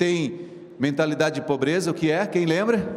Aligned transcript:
tem 0.00 0.48
mentalidade 0.78 1.42
de 1.42 1.46
pobreza, 1.46 1.90
o 1.90 1.94
que 1.94 2.10
é? 2.10 2.26
Quem 2.26 2.46
lembra? 2.46 2.88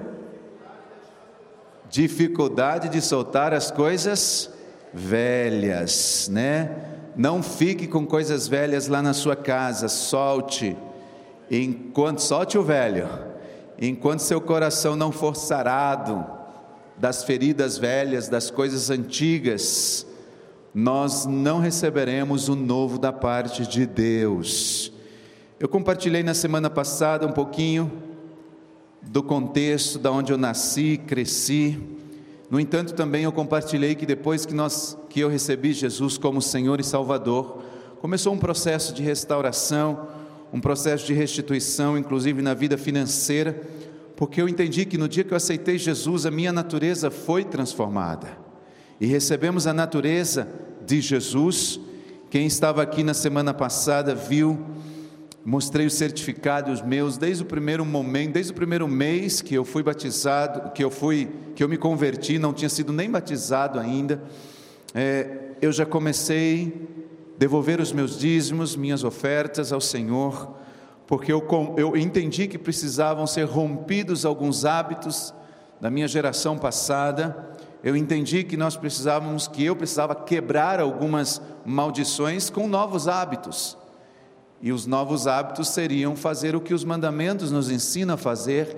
Dificuldade 1.90 2.88
de 2.88 3.02
soltar 3.02 3.54
as 3.54 3.70
coisas 3.70 4.50
velhas, 4.94 6.30
né? 6.32 6.72
Não 7.14 7.44
fique 7.44 7.88
com 7.88 8.06
coisas 8.06 8.48
velhas 8.48 8.88
lá 8.88 9.02
na 9.02 9.12
sua 9.12 9.36
casa, 9.36 9.90
solte. 9.90 10.78
Enquanto 11.52 12.20
solte 12.20 12.58
o 12.58 12.64
velho, 12.64 13.10
enquanto 13.78 14.22
seu 14.22 14.40
coração 14.40 14.96
não 14.96 15.12
for 15.12 15.36
sarado 15.36 16.26
das 16.96 17.26
feridas 17.26 17.78
velhas, 17.78 18.30
das 18.30 18.50
coisas 18.50 18.90
antigas, 18.90 20.08
nós 20.74 21.26
não 21.26 21.60
receberemos 21.60 22.48
o 22.48 22.56
novo 22.56 22.98
da 22.98 23.12
parte 23.12 23.68
de 23.68 23.86
Deus. 23.86 24.93
Eu 25.60 25.70
compartilhei 25.70 26.24
na 26.24 26.34
semana 26.34 26.68
passada 26.68 27.28
um 27.28 27.32
pouquinho 27.32 27.92
do 29.04 29.22
contexto 29.22 30.00
da 30.00 30.12
onde 30.12 30.34
eu 30.34 30.38
nasci, 30.38 31.00
cresci. 31.06 31.80
No 32.50 32.60
entanto, 32.60 32.94
também 32.94 33.24
eu 33.24 33.32
compartilhei 33.32 33.94
que 33.94 34.06
depois 34.06 34.48
que 34.48 34.54
nós 34.54 34.98
que 35.10 35.20
eu 35.20 35.30
recebi 35.30 35.72
Jesus 35.72 36.18
como 36.18 36.42
Senhor 36.42 36.80
e 36.80 36.84
Salvador, 36.84 37.62
começou 38.02 38.34
um 38.34 38.38
processo 38.38 38.94
de 38.94 39.04
restauração, 39.04 40.08
um 40.52 40.60
processo 40.60 41.06
de 41.06 41.14
restituição, 41.14 41.98
inclusive 41.98 42.42
na 42.42 42.56
vida 42.56 42.76
financeira, 42.76 43.62
porque 44.16 44.42
eu 44.42 44.50
entendi 44.50 44.86
que 44.86 44.98
no 44.98 45.08
dia 45.08 45.24
que 45.24 45.34
eu 45.34 45.38
aceitei 45.38 45.78
Jesus, 45.78 46.26
a 46.26 46.32
minha 46.32 46.52
natureza 46.52 47.12
foi 47.12 47.44
transformada. 47.44 48.38
E 49.00 49.06
recebemos 49.06 49.68
a 49.68 49.74
natureza 49.74 50.48
de 50.84 51.00
Jesus. 51.00 51.80
Quem 52.32 52.48
estava 52.48 52.82
aqui 52.82 53.04
na 53.04 53.14
semana 53.14 53.54
passada 53.54 54.16
viu 54.16 54.60
mostrei 55.46 55.86
os 55.86 55.94
certificados 55.94 56.82
meus 56.82 57.18
desde 57.18 57.44
o 57.44 57.46
primeiro 57.46 57.84
momento, 57.84 58.34
desde 58.34 58.52
o 58.52 58.56
primeiro 58.56 58.88
mês 58.88 59.42
que 59.42 59.54
eu 59.54 59.66
fui 59.66 59.84
batizado, 59.84 60.72
que 60.72 60.84
eu 60.84 60.90
fui, 60.90 61.30
que 61.56 61.64
eu 61.64 61.68
me 61.68 61.78
converti, 61.78 62.40
não 62.40 62.54
tinha 62.54 62.70
sido 62.70 62.94
nem 62.94 63.10
batizado 63.10 63.80
ainda. 63.80 64.24
É, 64.94 65.52
eu 65.62 65.72
já 65.72 65.86
comecei 65.86 66.90
a 67.36 67.40
devolver 67.40 67.82
os 67.82 67.92
meus 67.92 68.18
dízimos, 68.18 68.76
minhas 68.76 69.04
ofertas 69.04 69.74
ao 69.74 69.82
Senhor, 69.82 70.56
porque 71.06 71.34
eu, 71.34 71.46
eu 71.78 71.98
entendi 71.98 72.48
que 72.48 72.58
precisavam 72.58 73.28
ser 73.28 73.44
rompidos 73.44 74.26
alguns 74.26 74.64
hábitos 74.64 75.34
da 75.82 75.90
minha 75.90 76.08
geração 76.08 76.58
passada. 76.58 77.50
Eu 77.84 77.98
entendi 77.98 78.46
que 78.46 78.56
nós 78.56 78.78
precisávamos, 78.78 79.46
que 79.46 79.66
eu 79.66 79.76
precisava 79.76 80.16
quebrar 80.16 80.80
algumas 80.80 81.42
maldições 81.66 82.50
com 82.50 82.66
novos 82.66 83.10
hábitos. 83.10 83.78
E 84.64 84.72
os 84.72 84.86
novos 84.86 85.28
hábitos 85.28 85.68
seriam 85.68 86.16
fazer 86.16 86.56
o 86.56 86.62
que 86.62 86.74
os 86.74 86.86
mandamentos 86.86 87.52
nos 87.52 87.70
ensinam 87.70 88.14
a 88.14 88.18
fazer, 88.18 88.74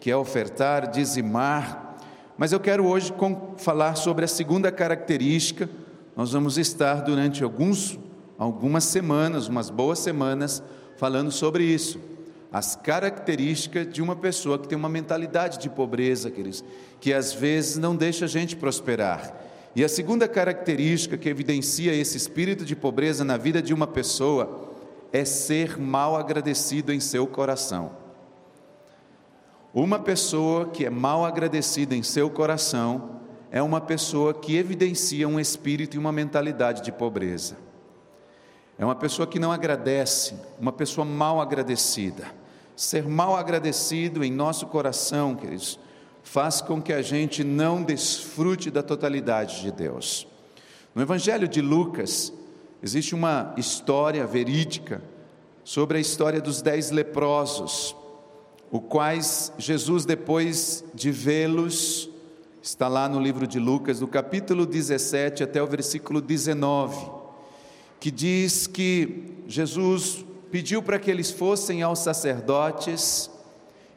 que 0.00 0.10
é 0.10 0.16
ofertar, 0.16 0.90
dizimar. 0.90 1.98
Mas 2.36 2.50
eu 2.50 2.58
quero 2.58 2.84
hoje 2.84 3.14
falar 3.56 3.94
sobre 3.94 4.24
a 4.24 4.28
segunda 4.28 4.72
característica. 4.72 5.70
Nós 6.16 6.32
vamos 6.32 6.58
estar 6.58 7.02
durante 7.02 7.44
alguns, 7.44 7.96
algumas 8.36 8.82
semanas, 8.82 9.46
umas 9.46 9.70
boas 9.70 10.00
semanas, 10.00 10.64
falando 10.96 11.30
sobre 11.30 11.62
isso. 11.62 12.00
As 12.52 12.74
características 12.74 13.86
de 13.88 14.02
uma 14.02 14.16
pessoa 14.16 14.58
que 14.58 14.66
tem 14.66 14.76
uma 14.76 14.88
mentalidade 14.88 15.60
de 15.60 15.70
pobreza, 15.70 16.28
queridos, 16.28 16.64
que 17.00 17.14
às 17.14 17.32
vezes 17.32 17.76
não 17.76 17.94
deixa 17.94 18.24
a 18.24 18.28
gente 18.28 18.56
prosperar. 18.56 19.32
E 19.76 19.84
a 19.84 19.88
segunda 19.88 20.26
característica 20.26 21.16
que 21.16 21.28
evidencia 21.28 21.94
esse 21.94 22.16
espírito 22.16 22.64
de 22.64 22.74
pobreza 22.74 23.22
na 23.22 23.36
vida 23.36 23.62
de 23.62 23.72
uma 23.72 23.86
pessoa 23.86 24.69
é 25.12 25.24
ser 25.24 25.78
mal 25.78 26.16
agradecido 26.16 26.92
em 26.92 27.00
seu 27.00 27.26
coração. 27.26 27.92
Uma 29.72 29.98
pessoa 29.98 30.66
que 30.66 30.84
é 30.84 30.90
mal 30.90 31.24
agradecida 31.24 31.94
em 31.94 32.02
seu 32.02 32.28
coração 32.28 33.20
é 33.50 33.62
uma 33.62 33.80
pessoa 33.80 34.34
que 34.34 34.56
evidencia 34.56 35.28
um 35.28 35.38
espírito 35.38 35.96
e 35.96 35.98
uma 35.98 36.12
mentalidade 36.12 36.82
de 36.82 36.92
pobreza. 36.92 37.56
É 38.78 38.84
uma 38.84 38.94
pessoa 38.94 39.26
que 39.26 39.38
não 39.38 39.52
agradece, 39.52 40.34
uma 40.58 40.72
pessoa 40.72 41.04
mal 41.04 41.40
agradecida. 41.40 42.26
Ser 42.74 43.06
mal 43.06 43.36
agradecido 43.36 44.24
em 44.24 44.32
nosso 44.32 44.66
coração, 44.66 45.34
queridos, 45.34 45.78
faz 46.22 46.60
com 46.60 46.80
que 46.80 46.92
a 46.92 47.02
gente 47.02 47.44
não 47.44 47.82
desfrute 47.82 48.70
da 48.70 48.82
totalidade 48.82 49.60
de 49.60 49.70
Deus. 49.70 50.26
No 50.94 51.02
Evangelho 51.02 51.46
de 51.46 51.60
Lucas, 51.60 52.32
Existe 52.82 53.14
uma 53.14 53.52
história 53.58 54.26
verídica 54.26 55.02
sobre 55.62 55.98
a 55.98 56.00
história 56.00 56.40
dos 56.40 56.62
dez 56.62 56.90
leprosos, 56.90 57.94
o 58.70 58.80
quais 58.80 59.52
Jesus, 59.58 60.06
depois 60.06 60.82
de 60.94 61.10
vê-los, 61.10 62.08
está 62.62 62.88
lá 62.88 63.06
no 63.06 63.20
livro 63.20 63.46
de 63.46 63.58
Lucas, 63.58 64.00
do 64.00 64.08
capítulo 64.08 64.64
17 64.64 65.42
até 65.42 65.62
o 65.62 65.66
versículo 65.66 66.22
19, 66.22 67.06
que 68.00 68.10
diz 68.10 68.66
que 68.66 69.44
Jesus 69.46 70.24
pediu 70.50 70.82
para 70.82 70.98
que 70.98 71.10
eles 71.10 71.30
fossem 71.30 71.82
aos 71.82 71.98
sacerdotes, 71.98 73.30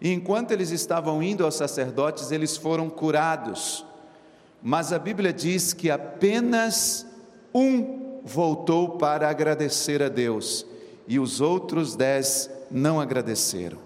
e 0.01 0.11
enquanto 0.11 0.51
eles 0.51 0.71
estavam 0.71 1.23
indo 1.23 1.45
aos 1.45 1.55
sacerdotes, 1.55 2.31
eles 2.31 2.57
foram 2.57 2.89
curados. 2.89 3.85
Mas 4.61 4.91
a 4.91 4.99
Bíblia 4.99 5.31
diz 5.31 5.71
que 5.71 5.89
apenas 5.89 7.05
um 7.53 8.02
voltou 8.23 8.97
para 8.97 9.29
agradecer 9.29 10.01
a 10.01 10.09
Deus, 10.09 10.65
e 11.07 11.19
os 11.19 11.41
outros 11.41 11.95
dez 11.95 12.49
não 12.71 12.99
agradeceram. 12.99 13.77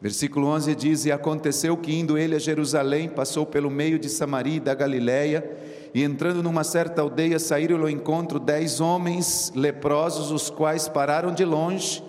Versículo 0.00 0.46
11 0.48 0.74
diz: 0.74 1.04
E 1.04 1.12
aconteceu 1.12 1.76
que, 1.76 1.94
indo 1.94 2.16
ele 2.16 2.34
a 2.34 2.38
Jerusalém, 2.38 3.08
passou 3.08 3.44
pelo 3.44 3.70
meio 3.70 3.98
de 3.98 4.08
Samaria 4.08 4.56
e 4.56 4.60
da 4.60 4.74
Galiléia, 4.74 5.58
e 5.92 6.02
entrando 6.02 6.42
numa 6.42 6.64
certa 6.64 7.02
aldeia, 7.02 7.38
saíram 7.38 7.80
ao 7.80 7.90
encontro 7.90 8.38
dez 8.38 8.80
homens 8.80 9.52
leprosos, 9.54 10.30
os 10.30 10.48
quais 10.48 10.88
pararam 10.88 11.32
de 11.34 11.44
longe 11.44 12.02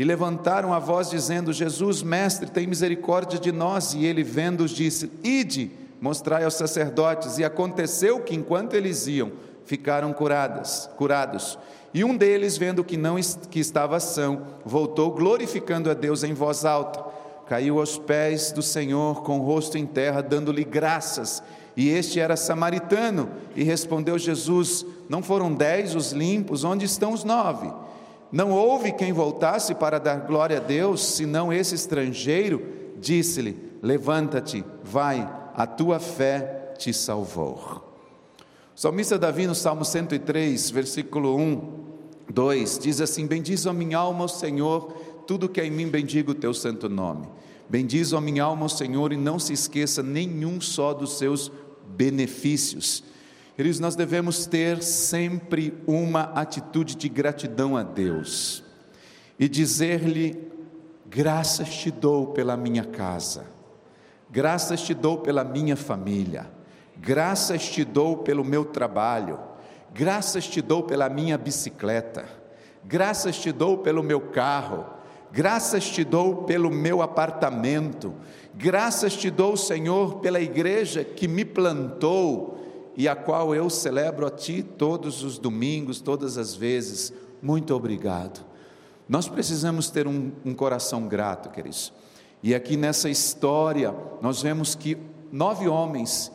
e 0.00 0.04
levantaram 0.04 0.72
a 0.72 0.78
voz, 0.78 1.10
dizendo: 1.10 1.52
Jesus, 1.52 2.02
mestre, 2.02 2.50
tem 2.50 2.66
misericórdia 2.66 3.38
de 3.38 3.52
nós. 3.52 3.92
E 3.92 4.06
ele, 4.06 4.22
vendo-os, 4.22 4.70
disse: 4.70 5.12
Ide, 5.22 5.70
mostrai 6.00 6.42
aos 6.42 6.54
sacerdotes. 6.54 7.36
E 7.36 7.44
aconteceu 7.44 8.20
que, 8.20 8.34
enquanto 8.34 8.72
eles 8.72 9.06
iam, 9.06 9.30
ficaram 9.70 10.12
curadas, 10.12 10.90
curados. 10.96 11.56
E 11.94 12.02
um 12.02 12.16
deles, 12.16 12.58
vendo 12.58 12.82
que 12.82 12.96
não 12.96 13.14
que 13.48 13.60
estava 13.60 14.00
são, 14.00 14.42
voltou 14.64 15.12
glorificando 15.12 15.88
a 15.88 15.94
Deus 15.94 16.24
em 16.24 16.34
voz 16.34 16.64
alta. 16.64 17.04
Caiu 17.46 17.78
aos 17.78 17.96
pés 17.96 18.50
do 18.50 18.62
Senhor 18.62 19.22
com 19.22 19.38
o 19.38 19.44
rosto 19.44 19.78
em 19.78 19.86
terra, 19.86 20.22
dando-lhe 20.22 20.64
graças. 20.64 21.40
E 21.76 21.88
este 21.88 22.18
era 22.18 22.36
samaritano. 22.36 23.30
E 23.54 23.62
respondeu 23.62 24.18
Jesus: 24.18 24.84
Não 25.08 25.22
foram 25.22 25.54
dez 25.54 25.94
os 25.94 26.10
limpos? 26.10 26.64
Onde 26.64 26.84
estão 26.84 27.12
os 27.12 27.22
nove? 27.22 27.72
Não 28.32 28.50
houve 28.50 28.90
quem 28.90 29.12
voltasse 29.12 29.72
para 29.72 30.00
dar 30.00 30.26
glória 30.26 30.56
a 30.56 30.60
Deus, 30.60 31.00
senão 31.00 31.52
esse 31.52 31.76
estrangeiro. 31.76 32.60
Disse-lhe: 32.98 33.56
Levanta-te, 33.80 34.64
vai, 34.82 35.32
a 35.54 35.64
tua 35.64 36.00
fé 36.00 36.72
te 36.76 36.92
salvou. 36.92 37.89
Salmista 38.80 39.18
Davi, 39.18 39.46
no 39.46 39.54
Salmo 39.54 39.84
103, 39.84 40.70
versículo 40.70 41.36
1, 41.36 41.84
2, 42.32 42.78
diz 42.78 43.02
assim: 43.02 43.26
Bendiz 43.26 43.66
a 43.66 43.74
minha 43.74 43.98
alma, 43.98 44.24
o 44.24 44.28
Senhor, 44.28 44.90
tudo 45.26 45.50
que 45.50 45.60
é 45.60 45.66
em 45.66 45.70
mim 45.70 45.86
bendiga 45.86 46.30
o 46.30 46.34
teu 46.34 46.54
santo 46.54 46.88
nome. 46.88 47.28
Bendiz 47.68 48.14
a 48.14 48.22
minha 48.22 48.42
alma, 48.42 48.64
o 48.64 48.70
Senhor, 48.70 49.12
e 49.12 49.18
não 49.18 49.38
se 49.38 49.52
esqueça 49.52 50.02
nenhum 50.02 50.62
só 50.62 50.94
dos 50.94 51.18
seus 51.18 51.52
benefícios. 51.88 53.04
Queridos, 53.54 53.80
nós 53.80 53.96
devemos 53.96 54.46
ter 54.46 54.82
sempre 54.82 55.74
uma 55.86 56.22
atitude 56.32 56.94
de 56.94 57.10
gratidão 57.10 57.76
a 57.76 57.82
Deus 57.82 58.64
e 59.38 59.46
dizer-lhe: 59.46 60.50
graças 61.04 61.68
te 61.68 61.90
dou 61.90 62.28
pela 62.28 62.56
minha 62.56 62.86
casa, 62.86 63.44
graças 64.30 64.80
te 64.80 64.94
dou 64.94 65.18
pela 65.18 65.44
minha 65.44 65.76
família 65.76 66.59
Graças 67.00 67.66
te 67.66 67.82
dou 67.82 68.18
pelo 68.18 68.44
meu 68.44 68.62
trabalho, 68.62 69.38
graças 69.92 70.46
te 70.46 70.60
dou 70.60 70.82
pela 70.82 71.08
minha 71.08 71.38
bicicleta, 71.38 72.26
graças 72.84 73.38
te 73.38 73.50
dou 73.50 73.78
pelo 73.78 74.02
meu 74.02 74.20
carro, 74.20 74.84
graças 75.32 75.88
te 75.88 76.04
dou 76.04 76.42
pelo 76.44 76.70
meu 76.70 77.00
apartamento, 77.00 78.12
graças 78.54 79.16
te 79.16 79.30
dou, 79.30 79.56
Senhor, 79.56 80.16
pela 80.16 80.42
igreja 80.42 81.02
que 81.02 81.26
me 81.26 81.42
plantou 81.42 82.60
e 82.94 83.08
a 83.08 83.16
qual 83.16 83.54
eu 83.54 83.70
celebro 83.70 84.26
a 84.26 84.30
Ti 84.30 84.62
todos 84.62 85.22
os 85.22 85.38
domingos, 85.38 86.02
todas 86.02 86.36
as 86.36 86.54
vezes. 86.54 87.14
Muito 87.40 87.74
obrigado. 87.74 88.44
Nós 89.08 89.26
precisamos 89.26 89.88
ter 89.88 90.06
um, 90.06 90.30
um 90.44 90.54
coração 90.54 91.08
grato, 91.08 91.48
queridos. 91.48 91.94
E 92.42 92.54
aqui 92.54 92.76
nessa 92.76 93.08
história, 93.08 93.94
nós 94.20 94.42
vemos 94.42 94.74
que 94.74 94.98
nove 95.32 95.66
homens 95.66 96.30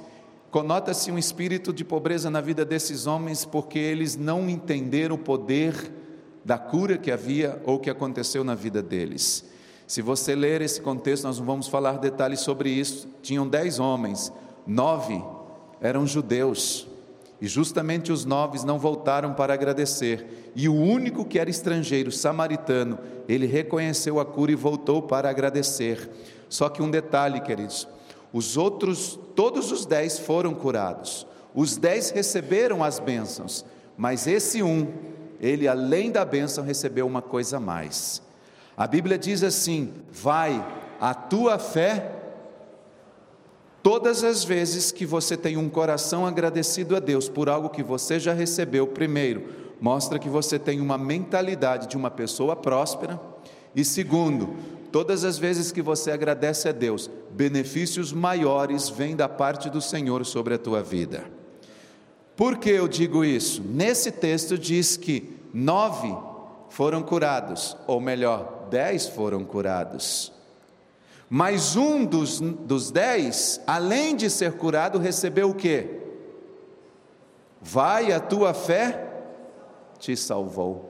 Conota-se 0.56 1.12
um 1.12 1.18
espírito 1.18 1.74
de 1.74 1.84
pobreza 1.84 2.30
na 2.30 2.40
vida 2.40 2.64
desses 2.64 3.08
homens 3.08 3.44
porque 3.44 3.78
eles 3.78 4.16
não 4.16 4.50
entenderam 4.50 5.16
o 5.16 5.18
poder 5.18 5.92
da 6.46 6.58
cura 6.58 6.98
que 6.98 7.12
havia 7.12 7.62
ou 7.66 7.78
que 7.78 7.90
aconteceu 7.90 8.42
na 8.42 8.56
vida 8.56 8.82
deles. 8.82 9.44
Se 9.86 10.02
você 10.02 10.34
ler 10.34 10.62
esse 10.62 10.80
contexto, 10.80 11.26
nós 11.26 11.40
não 11.40 11.46
vamos 11.46 11.68
falar 11.68 11.98
detalhes 11.98 12.40
sobre 12.40 12.70
isso. 12.70 13.06
Tinham 13.22 13.46
dez 13.46 13.80
homens, 13.80 14.32
nove 14.66 15.22
eram 15.82 16.08
judeus, 16.08 16.88
e 17.42 17.48
justamente 17.48 18.10
os 18.10 18.24
nove 18.24 18.66
não 18.66 18.80
voltaram 18.80 19.34
para 19.34 19.54
agradecer. 19.54 20.54
E 20.56 20.70
o 20.70 20.74
único 20.74 21.26
que 21.26 21.38
era 21.38 21.50
estrangeiro, 21.50 22.14
samaritano, 22.14 22.98
ele 23.28 23.46
reconheceu 23.46 24.22
a 24.22 24.26
cura 24.26 24.54
e 24.54 24.56
voltou 24.56 25.02
para 25.02 25.30
agradecer. 25.30 26.10
Só 26.48 26.70
que 26.70 26.82
um 26.82 26.90
detalhe, 26.90 27.42
queridos: 27.42 27.86
os 28.36 28.58
outros, 28.58 29.18
todos 29.34 29.72
os 29.72 29.86
dez 29.86 30.20
foram 30.20 30.54
curados, 30.54 31.26
os 31.54 31.78
dez 31.78 32.10
receberam 32.10 32.84
as 32.84 33.00
bênçãos, 33.00 33.64
mas 33.96 34.28
esse 34.28 34.62
um, 34.62 34.92
ele 35.40 35.70
além 35.70 36.12
da 36.12 36.26
bênção 36.26 36.62
recebeu 36.62 37.08
uma 37.08 37.22
coisa 37.22 37.56
a 37.56 37.62
mais. 37.62 38.22
A 38.76 38.86
Bíblia 38.86 39.18
diz 39.18 39.42
assim: 39.42 39.94
vai, 40.12 40.68
a 41.00 41.14
tua 41.14 41.58
fé 41.58 42.12
Todas 43.82 44.24
as 44.24 44.44
vezes 44.44 44.92
que 44.92 45.06
você 45.06 45.38
tem 45.38 45.58
um 45.58 45.70
coração 45.70 46.26
agradecido 46.26 46.96
a 46.96 47.00
Deus 47.00 47.30
por 47.30 47.48
algo 47.48 47.70
que 47.70 47.84
você 47.84 48.20
já 48.20 48.34
recebeu, 48.34 48.88
primeiro, 48.88 49.48
mostra 49.80 50.18
que 50.18 50.28
você 50.28 50.58
tem 50.58 50.82
uma 50.82 50.98
mentalidade 50.98 51.88
de 51.88 51.96
uma 51.96 52.10
pessoa 52.10 52.56
próspera, 52.56 53.22
e 53.76 53.86
segundo, 53.86 54.56
todas 54.96 55.26
as 55.26 55.38
vezes 55.38 55.74
que 55.74 55.82
você 55.82 56.10
agradece 56.10 56.70
a 56.70 56.72
Deus, 56.72 57.12
benefícios 57.32 58.14
maiores 58.14 58.88
vêm 58.88 59.14
da 59.14 59.28
parte 59.28 59.70
do 59.70 59.82
Senhor 59.82 60.26
sobre 60.26 60.54
a 60.54 60.58
tua 60.58 60.82
vida. 60.82 61.26
Por 62.34 62.58
que 62.58 62.70
eu 62.70 62.88
digo 62.88 63.26
isso? 63.26 63.62
Nesse 63.62 64.10
texto 64.10 64.58
diz 64.58 64.96
que 64.96 65.38
nove 65.54 66.16
foram 66.70 67.04
curados, 67.04 67.76
ou 67.86 68.00
melhor, 68.00 68.68
dez 68.70 69.06
foram 69.06 69.44
curados. 69.44 70.32
Mas 71.30 71.76
um 71.76 72.06
dos, 72.06 72.40
dos 72.40 72.90
dez, 72.90 73.60
além 73.68 74.16
de 74.16 74.30
ser 74.30 74.54
curado, 74.54 74.98
recebeu 74.98 75.50
o 75.50 75.56
que? 75.56 75.90
Vai, 77.62 78.14
a 78.14 78.22
tua 78.22 78.54
fé 78.54 79.10
te 80.00 80.16
salvou. 80.16 80.90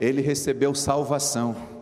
Ele 0.00 0.22
recebeu 0.22 0.74
salvação. 0.74 1.81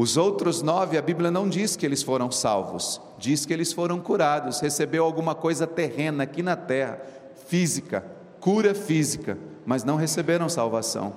Os 0.00 0.16
outros 0.16 0.62
nove, 0.62 0.96
a 0.96 1.02
Bíblia 1.02 1.30
não 1.30 1.46
diz 1.46 1.76
que 1.76 1.84
eles 1.84 2.02
foram 2.02 2.30
salvos, 2.30 2.98
diz 3.18 3.44
que 3.44 3.52
eles 3.52 3.70
foram 3.70 4.00
curados, 4.00 4.58
recebeu 4.58 5.04
alguma 5.04 5.34
coisa 5.34 5.66
terrena 5.66 6.22
aqui 6.22 6.42
na 6.42 6.56
terra, 6.56 7.02
física, 7.46 8.02
cura 8.40 8.74
física, 8.74 9.36
mas 9.66 9.84
não 9.84 9.96
receberam 9.96 10.48
salvação. 10.48 11.12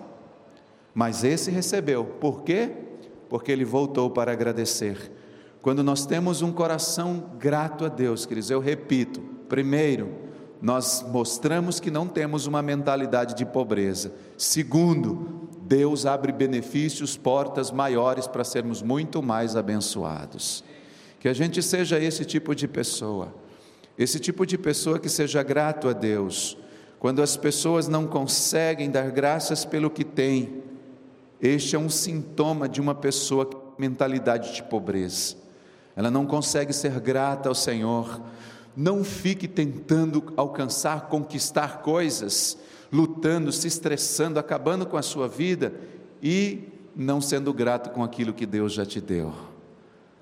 Mas 0.94 1.24
esse 1.24 1.50
recebeu, 1.50 2.04
por 2.04 2.44
quê? 2.44 2.72
Porque 3.30 3.54
ele 3.54 3.64
voltou 3.64 4.10
para 4.10 4.34
agradecer. 4.34 5.14
Quando 5.62 5.82
nós 5.82 6.06
temos 6.06 6.42
um 6.42 6.52
coração 6.52 7.32
grato 7.40 7.86
a 7.86 7.88
Deus, 7.88 8.26
queridos, 8.26 8.50
eu 8.50 8.60
repito, 8.60 9.22
primeiro, 9.48 10.14
nós 10.62 11.06
mostramos 11.08 11.80
que 11.80 11.90
não 11.90 12.06
temos 12.06 12.48
uma 12.48 12.62
mentalidade 12.62 13.34
de 13.34 13.46
pobreza. 13.46 14.14
Segundo, 14.38 15.43
Deus 15.66 16.06
abre 16.06 16.32
benefícios, 16.32 17.18
portas 17.18 17.72
maiores 17.72 18.28
para 18.28 18.44
sermos 18.44 18.82
muito 18.82 19.22
mais 19.22 19.56
abençoados. 19.56 20.64
Que 21.20 21.28
a 21.28 21.34
gente 21.34 21.62
seja 21.62 22.00
esse 22.00 22.26
tipo 22.26 22.54
de 22.54 22.68
pessoa, 22.68 23.34
esse 23.98 24.20
tipo 24.20 24.46
de 24.46 24.58
pessoa 24.58 25.00
que 25.00 25.10
seja 25.10 25.42
grato 25.42 25.88
a 25.88 25.94
Deus. 25.94 26.58
Quando 27.00 27.22
as 27.22 27.36
pessoas 27.36 27.88
não 27.88 28.08
conseguem 28.08 28.90
dar 28.90 29.10
graças 29.12 29.66
pelo 29.66 29.90
que 29.90 30.04
têm, 30.04 30.64
este 31.42 31.76
é 31.76 31.80
um 31.80 31.90
sintoma 31.90 32.68
de 32.68 32.80
uma 32.80 32.96
pessoa 32.96 33.46
com 33.46 33.74
mentalidade 33.78 34.54
de 34.54 34.64
pobreza 34.64 35.44
ela 35.96 36.10
não 36.10 36.26
consegue 36.26 36.74
ser 36.74 37.00
grata 37.00 37.50
ao 37.50 37.56
Senhor. 37.56 38.22
Não 38.76 39.04
fique 39.04 39.48
tentando 39.48 40.34
alcançar, 40.36 41.08
conquistar 41.08 41.82
coisas, 41.82 42.58
lutando, 42.94 43.52
se 43.52 43.68
estressando, 43.68 44.40
acabando 44.40 44.86
com 44.86 44.96
a 44.96 45.02
sua 45.02 45.28
vida 45.28 45.74
e 46.22 46.70
não 46.96 47.20
sendo 47.20 47.52
grato 47.52 47.90
com 47.90 48.04
aquilo 48.04 48.32
que 48.32 48.46
Deus 48.46 48.72
já 48.72 48.86
te 48.86 49.02
deu. 49.02 49.34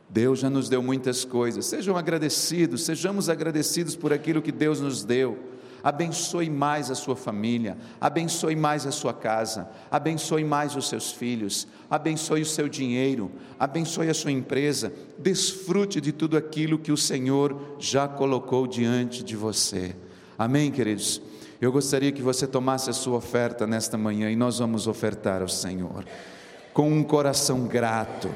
Deus 0.10 0.40
já 0.40 0.50
nos 0.50 0.68
deu 0.68 0.82
muitas 0.82 1.24
coisas. 1.24 1.66
Sejam 1.66 1.96
agradecidos, 1.96 2.84
sejamos 2.84 3.30
agradecidos 3.30 3.96
por 3.96 4.12
aquilo 4.12 4.42
que 4.42 4.52
Deus 4.52 4.80
nos 4.80 5.04
deu 5.04 5.38
abençoe 5.84 6.50
mais 6.50 6.92
a 6.92 6.96
sua 6.96 7.16
família, 7.16 7.78
abençoe 8.00 8.56
mais 8.56 8.86
a 8.86 8.92
sua 8.92 9.14
casa, 9.14 9.70
abençoe 9.90 10.44
mais 10.44 10.76
os 10.76 10.88
seus 10.88 11.12
filhos, 11.12 11.68
abençoe 11.90 12.42
o 12.42 12.46
seu 12.46 12.68
dinheiro, 12.70 13.32
abençoe 13.60 14.10
a 14.10 14.14
sua 14.14 14.32
empresa, 14.32 14.94
desfrute 15.18 16.00
de 16.00 16.12
tudo 16.12 16.38
aquilo 16.38 16.78
que 16.78 16.92
o 16.92 16.98
Senhor 16.98 17.76
já 17.80 18.08
colocou 18.08 18.68
diante 18.68 19.24
de 19.24 19.36
você. 19.36 19.96
Amém, 20.38 20.72
queridos? 20.72 21.22
Eu 21.62 21.72
gostaria 21.72 22.12
que 22.12 22.24
você 22.24 22.48
tomasse 22.48 22.90
a 22.90 22.94
sua 22.94 23.18
oferta 23.18 23.68
nesta 23.68 23.96
manhã 23.96 24.32
e 24.32 24.36
nós 24.36 24.58
vamos 24.58 24.88
ofertar 24.88 25.44
ao 25.44 25.48
Senhor 25.48 26.04
com 26.74 26.92
um 26.92 27.04
coração 27.04 27.68
grato. 27.68 28.30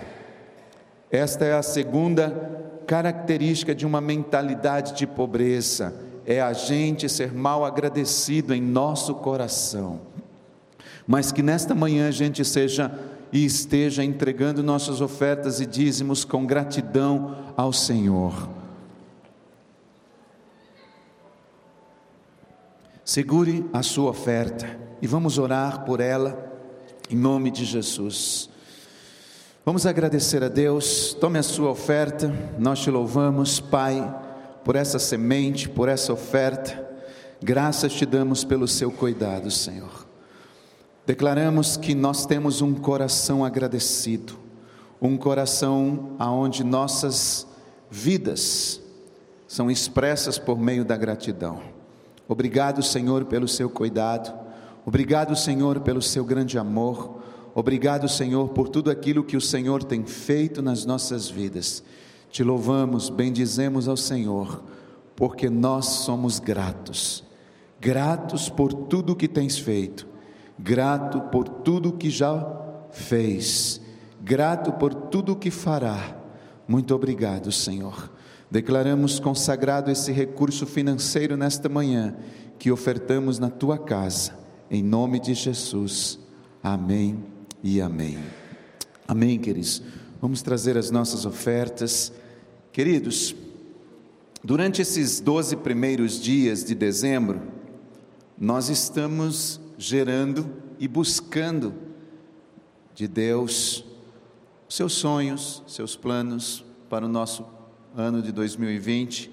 Esta 1.09 1.43
é 1.43 1.53
a 1.53 1.63
segunda 1.63 2.81
característica 2.85 3.73
de 3.73 3.83
uma 3.83 3.99
mentalidade 3.99 4.93
de 4.93 5.07
pobreza 5.07 6.05
é 6.25 6.41
a 6.41 6.53
gente 6.53 7.07
ser 7.07 7.31
mal 7.31 7.63
agradecido 7.63 8.53
em 8.53 8.61
nosso 8.61 9.13
coração. 9.15 10.01
Mas 11.05 11.31
que 11.31 11.43
nesta 11.43 11.75
manhã 11.75 12.07
a 12.07 12.11
gente 12.11 12.43
seja 12.43 12.91
e 13.31 13.45
esteja 13.45 14.03
entregando 14.03 14.63
nossas 14.63 15.01
ofertas 15.01 15.59
e 15.59 15.65
dízimos 15.65 16.25
com 16.25 16.45
gratidão 16.45 17.53
ao 17.55 17.71
Senhor. 17.71 18.64
Segure 23.05 23.65
a 23.71 23.81
sua 23.81 24.09
oferta 24.09 24.77
e 25.01 25.07
vamos 25.07 25.37
orar 25.37 25.85
por 25.85 26.01
ela 26.01 26.51
em 27.09 27.15
nome 27.15 27.51
de 27.51 27.63
Jesus. 27.63 28.49
Vamos 29.63 29.85
agradecer 29.85 30.43
a 30.43 30.49
Deus. 30.49 31.15
Tome 31.21 31.39
a 31.39 31.43
sua 31.43 31.69
oferta. 31.69 32.33
Nós 32.59 32.79
te 32.79 32.91
louvamos, 32.91 33.61
Pai 33.61 34.23
por 34.65 34.75
essa 34.75 34.97
semente, 34.97 35.69
por 35.69 35.87
essa 35.87 36.11
oferta. 36.11 36.83
Graças 37.41 37.93
te 37.93 38.05
damos 38.05 38.43
pelo 38.43 38.67
seu 38.67 38.91
cuidado, 38.91 39.51
Senhor. 39.51 40.07
Declaramos 41.05 41.77
que 41.77 41.93
nós 41.93 42.25
temos 42.25 42.61
um 42.63 42.73
coração 42.73 43.45
agradecido, 43.45 44.33
um 44.99 45.15
coração 45.15 46.15
aonde 46.17 46.63
nossas 46.63 47.45
vidas 47.91 48.81
são 49.47 49.69
expressas 49.69 50.39
por 50.39 50.57
meio 50.57 50.83
da 50.83 50.97
gratidão. 50.97 51.74
Obrigado, 52.27 52.81
Senhor, 52.81 53.25
pelo 53.25 53.47
seu 53.47 53.69
cuidado. 53.69 54.33
Obrigado, 54.85 55.35
Senhor, 55.35 55.79
pelo 55.81 56.01
seu 56.01 56.23
grande 56.23 56.57
amor. 56.57 57.21
Obrigado, 57.53 58.09
Senhor, 58.09 58.49
por 58.49 58.67
tudo 58.67 58.91
aquilo 58.91 59.23
que 59.23 59.37
o 59.37 59.41
Senhor 59.41 59.83
tem 59.83 60.05
feito 60.05 60.61
nas 60.61 60.85
nossas 60.85 61.29
vidas. 61.29 61.83
Te 62.29 62.43
louvamos, 62.43 63.09
bendizemos 63.09 63.87
ao 63.87 63.95
Senhor, 63.95 64.61
porque 65.15 65.49
nós 65.49 65.85
somos 65.85 66.39
gratos, 66.39 67.23
gratos 67.79 68.49
por 68.49 68.73
tudo 68.73 69.15
que 69.15 69.27
tens 69.27 69.57
feito, 69.57 70.05
grato 70.59 71.21
por 71.31 71.47
tudo 71.47 71.93
que 71.93 72.09
já 72.09 72.45
fez, 72.91 73.79
grato 74.21 74.73
por 74.73 74.93
tudo 74.93 75.35
que 75.35 75.49
fará. 75.49 76.17
Muito 76.67 76.93
obrigado, 76.93 77.51
Senhor. 77.51 78.11
Declaramos 78.55 79.19
consagrado 79.19 79.91
esse 79.91 80.13
recurso 80.13 80.65
financeiro 80.65 81.35
nesta 81.35 81.67
manhã 81.67 82.15
que 82.57 82.71
ofertamos 82.71 83.37
na 83.37 83.49
tua 83.49 83.77
casa, 83.77 84.31
em 84.71 84.81
nome 84.81 85.19
de 85.19 85.33
Jesus. 85.33 86.17
Amém 86.63 87.21
e 87.61 87.81
amém. 87.81 88.17
Amém, 89.05 89.37
queridos. 89.37 89.83
Vamos 90.21 90.41
trazer 90.41 90.77
as 90.77 90.89
nossas 90.89 91.25
ofertas. 91.25 92.13
Queridos, 92.71 93.35
durante 94.41 94.81
esses 94.81 95.19
12 95.19 95.57
primeiros 95.57 96.17
dias 96.17 96.63
de 96.63 96.73
dezembro, 96.73 97.41
nós 98.39 98.69
estamos 98.69 99.59
gerando 99.77 100.49
e 100.79 100.87
buscando 100.87 101.73
de 102.93 103.05
Deus 103.05 103.83
seus 104.69 104.93
sonhos, 104.93 105.61
seus 105.67 105.97
planos 105.97 106.63
para 106.89 107.05
o 107.05 107.09
nosso 107.09 107.54
ano 107.95 108.21
de 108.21 108.31
2020. 108.31 109.31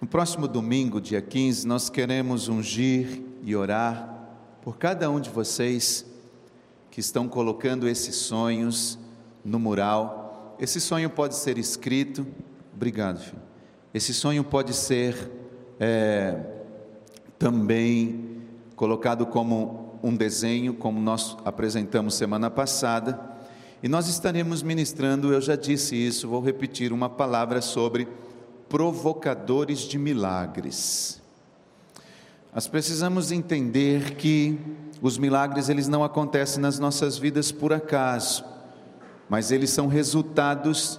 No 0.00 0.06
próximo 0.06 0.46
domingo, 0.46 1.00
dia 1.00 1.20
15, 1.20 1.66
nós 1.66 1.88
queremos 1.90 2.48
ungir 2.48 3.22
e 3.42 3.54
orar 3.56 4.28
por 4.62 4.76
cada 4.78 5.10
um 5.10 5.18
de 5.18 5.30
vocês 5.30 6.06
que 6.90 7.00
estão 7.00 7.28
colocando 7.28 7.88
esses 7.88 8.16
sonhos 8.16 8.98
no 9.44 9.58
mural 9.58 10.28
esse 10.58 10.80
sonho 10.80 11.08
pode 11.08 11.36
ser 11.36 11.56
escrito. 11.56 12.26
Obrigado, 12.74 13.20
filho. 13.20 13.40
Esse 13.94 14.12
sonho 14.12 14.42
pode 14.42 14.74
ser 14.74 15.30
é, 15.78 16.36
também 17.38 18.42
colocado 18.74 19.24
como 19.24 19.98
um 20.02 20.14
desenho, 20.16 20.74
como 20.74 21.00
nós 21.00 21.36
apresentamos 21.44 22.14
semana 22.14 22.50
passada. 22.50 23.37
E 23.80 23.88
nós 23.88 24.08
estaremos 24.08 24.60
ministrando, 24.60 25.32
eu 25.32 25.40
já 25.40 25.54
disse 25.54 25.94
isso, 25.94 26.28
vou 26.28 26.40
repetir 26.40 26.92
uma 26.92 27.08
palavra 27.08 27.62
sobre 27.62 28.08
provocadores 28.68 29.80
de 29.80 29.96
milagres. 29.96 31.22
Nós 32.52 32.66
precisamos 32.66 33.30
entender 33.30 34.16
que 34.16 34.58
os 35.00 35.16
milagres 35.16 35.68
eles 35.68 35.86
não 35.86 36.02
acontecem 36.02 36.60
nas 36.60 36.80
nossas 36.80 37.16
vidas 37.16 37.52
por 37.52 37.72
acaso, 37.72 38.44
mas 39.28 39.52
eles 39.52 39.70
são 39.70 39.86
resultados 39.86 40.98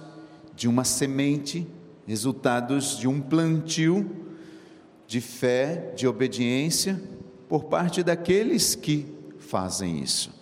de 0.56 0.66
uma 0.66 0.84
semente, 0.84 1.68
resultados 2.06 2.96
de 2.96 3.06
um 3.06 3.20
plantio 3.20 4.10
de 5.06 5.20
fé, 5.20 5.92
de 5.94 6.08
obediência 6.08 6.98
por 7.46 7.64
parte 7.64 8.02
daqueles 8.02 8.74
que 8.74 9.06
fazem 9.38 10.02
isso. 10.02 10.39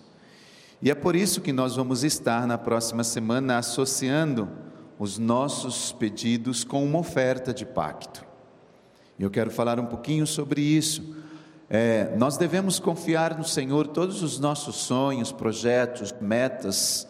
E 0.81 0.91
é 0.93 0.95
por 0.95 1.17
isso 1.17 1.41
que 1.41 1.53
nós 1.53 1.75
vamos 1.75 2.05
estar 2.05 2.47
na 2.47 2.57
próxima 2.57 3.03
semana 3.03 3.59
associando 3.59 4.49
os 4.97 5.19
nossos 5.19 5.91
pedidos 5.91 6.63
com 6.63 6.85
uma 6.85 7.01
oferta 7.01 7.53
de 7.53 7.67
pacto. 7.67 8.25
Eu 9.19 9.29
quero 9.29 9.51
falar 9.51 9.81
um 9.81 9.87
pouquinho 9.87 10.25
sobre 10.25 10.61
isso. 10.61 11.17
É, 11.69 12.15
nós 12.17 12.37
devemos 12.37 12.79
confiar 12.79 13.37
no 13.37 13.45
Senhor 13.45 13.89
todos 13.89 14.23
os 14.23 14.39
nossos 14.39 14.77
sonhos, 14.77 15.33
projetos, 15.33 16.15
metas. 16.21 17.09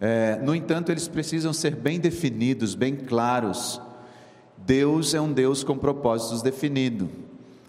É, 0.00 0.36
no 0.42 0.54
entanto, 0.54 0.90
eles 0.90 1.06
precisam 1.06 1.52
ser 1.52 1.76
bem 1.76 2.00
definidos, 2.00 2.74
bem 2.74 2.96
claros. 2.96 3.82
Deus 4.56 5.12
é 5.12 5.20
um 5.20 5.30
Deus 5.30 5.62
com 5.62 5.76
propósitos 5.76 6.40
definidos. 6.40 7.08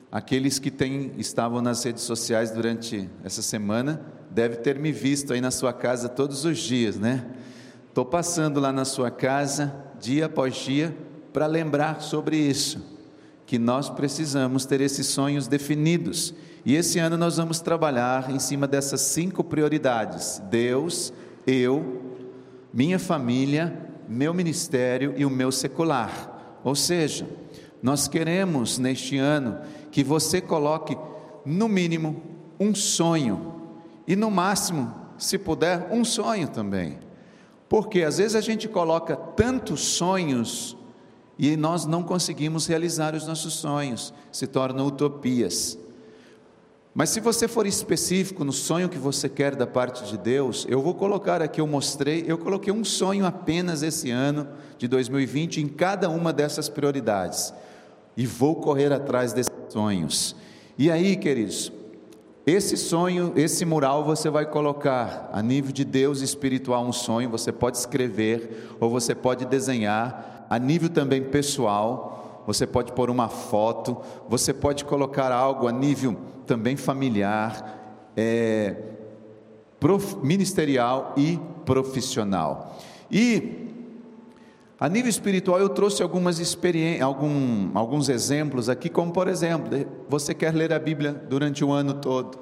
Aqueles 0.10 0.60
que 0.60 0.72
têm, 0.72 1.12
estavam 1.18 1.62
nas 1.62 1.84
redes 1.84 2.04
sociais 2.04 2.52
durante 2.52 3.10
essa 3.22 3.42
semana 3.42 4.15
deve 4.36 4.58
ter 4.58 4.78
me 4.78 4.92
visto 4.92 5.32
aí 5.32 5.40
na 5.40 5.50
sua 5.50 5.72
casa 5.72 6.10
todos 6.10 6.44
os 6.44 6.58
dias, 6.58 7.00
né? 7.00 7.26
Estou 7.88 8.04
passando 8.04 8.60
lá 8.60 8.74
na 8.74 8.84
sua 8.84 9.10
casa, 9.10 9.74
dia 9.98 10.26
após 10.26 10.56
dia, 10.58 10.94
para 11.32 11.48
lembrar 11.48 12.02
sobre 12.02 12.36
isso, 12.36 12.86
que 13.46 13.58
nós 13.58 13.90
precisamos 13.90 14.66
ter 14.66 14.82
esses 14.82 15.08
sonhos 15.08 15.48
definidos. 15.48 16.34
E 16.66 16.76
esse 16.76 17.00
ano 17.00 17.16
nós 17.16 17.38
vamos 17.38 17.62
trabalhar 17.62 18.30
em 18.30 18.38
cima 18.38 18.68
dessas 18.68 19.00
cinco 19.00 19.42
prioridades: 19.42 20.42
Deus, 20.50 21.14
eu, 21.48 22.02
minha 22.74 23.00
família, 23.00 23.88
meu 24.06 24.34
ministério 24.34 25.14
e 25.16 25.26
o 25.26 25.30
meu 25.30 25.50
secular. 25.50 26.60
Ou 26.62 26.76
seja, 26.76 27.26
nós 27.82 28.10
queremos 28.10 28.78
neste 28.78 29.18
ano 29.18 29.60
que 29.92 30.04
você 30.04 30.42
coloque, 30.42 30.98
no 31.46 31.70
mínimo, 31.70 32.22
um 32.60 32.76
sonho 32.76 33.55
e 34.08 34.16
no 34.16 34.30
máximo, 34.30 34.94
se 35.18 35.38
puder, 35.38 35.90
um 35.92 36.04
sonho 36.04 36.48
também. 36.48 37.00
Porque 37.68 38.04
às 38.04 38.18
vezes 38.18 38.36
a 38.36 38.42
gente 38.42 38.68
coloca 38.68 39.16
tantos 39.16 39.82
sonhos 39.82 40.78
e 41.38 41.58
nós 41.58 41.86
não 41.86 42.04
conseguimos 42.04 42.68
realizar 42.68 43.16
os 43.16 43.28
nossos 43.28 43.54
sonhos, 43.54 44.14
se 44.32 44.48
tornam 44.48 44.86
utopias. 44.86 45.78
Mas 46.94 47.10
se 47.10 47.20
você 47.20 47.46
for 47.46 47.68
específico 47.68 48.46
no 48.46 48.54
sonho 48.54 48.88
que 48.88 48.98
você 48.98 49.28
quer 49.28 49.54
da 49.54 49.68
parte 49.68 50.06
de 50.06 50.18
Deus, 50.18 50.66
eu 50.70 50.82
vou 50.82 50.96
colocar 50.96 51.42
aqui, 51.42 51.60
eu 51.60 51.68
mostrei, 51.68 52.24
eu 52.26 52.38
coloquei 52.38 52.72
um 52.72 52.86
sonho 52.86 53.26
apenas 53.26 53.84
esse 53.84 54.10
ano 54.12 54.48
de 54.78 54.88
2020 54.88 55.60
em 55.60 55.68
cada 55.68 56.10
uma 56.10 56.32
dessas 56.32 56.70
prioridades. 56.70 57.54
E 58.16 58.26
vou 58.26 58.56
correr 58.56 58.94
atrás 58.94 59.34
desses 59.34 59.52
sonhos. 59.68 60.38
E 60.78 60.90
aí, 60.90 61.18
queridos, 61.18 61.70
esse 62.46 62.78
sonho, 62.78 63.34
esse 63.36 63.66
mural 63.66 64.04
você 64.04 64.30
vai 64.30 64.46
colocar 64.46 65.30
a 65.34 65.42
nível 65.42 65.72
de 65.72 65.84
Deus 65.84 66.22
espiritual 66.22 66.86
um 66.86 66.94
sonho, 66.94 67.30
você 67.30 67.52
pode 67.52 67.78
escrever 67.78 68.76
ou 68.80 68.90
você 68.90 69.16
pode 69.16 69.46
desenhar, 69.46 70.46
a 70.48 70.60
nível 70.60 70.90
também 70.90 71.24
pessoal, 71.24 72.44
você 72.46 72.68
pode 72.68 72.92
pôr 72.92 73.10
uma 73.10 73.30
foto, 73.30 73.98
você 74.30 74.54
pode 74.54 74.86
colocar 74.86 75.32
algo 75.32 75.68
a 75.68 75.72
nível 75.72 76.16
também 76.46 76.76
familiar, 76.76 78.12
é, 78.16 78.76
prof, 79.80 80.16
ministerial 80.18 81.14
e 81.18 81.40
profissional. 81.66 82.78
E 83.10 83.65
a 84.86 84.88
nível 84.88 85.10
espiritual 85.10 85.60
eu 85.60 85.68
trouxe 85.68 86.04
algumas 86.04 86.38
experiências, 86.38 87.02
algum, 87.02 87.72
alguns 87.74 88.08
exemplos 88.08 88.70
aqui, 88.70 88.88
como 88.88 89.12
por 89.12 89.28
exemplo, 89.28 89.84
você 90.08 90.32
quer 90.32 90.54
ler 90.54 90.72
a 90.72 90.78
Bíblia 90.78 91.12
durante 91.12 91.66
o 91.66 91.72
ano 91.72 91.96
todo, 91.96 92.38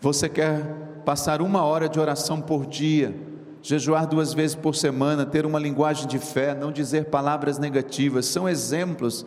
você 0.00 0.26
quer 0.26 0.62
passar 1.04 1.42
uma 1.42 1.62
hora 1.62 1.86
de 1.86 2.00
oração 2.00 2.40
por 2.40 2.64
dia, 2.64 3.14
jejuar 3.60 4.06
duas 4.06 4.32
vezes 4.32 4.56
por 4.56 4.74
semana, 4.74 5.26
ter 5.26 5.44
uma 5.44 5.58
linguagem 5.58 6.06
de 6.06 6.18
fé, 6.18 6.54
não 6.54 6.72
dizer 6.72 7.10
palavras 7.10 7.58
negativas, 7.58 8.24
são 8.24 8.48
exemplos 8.48 9.26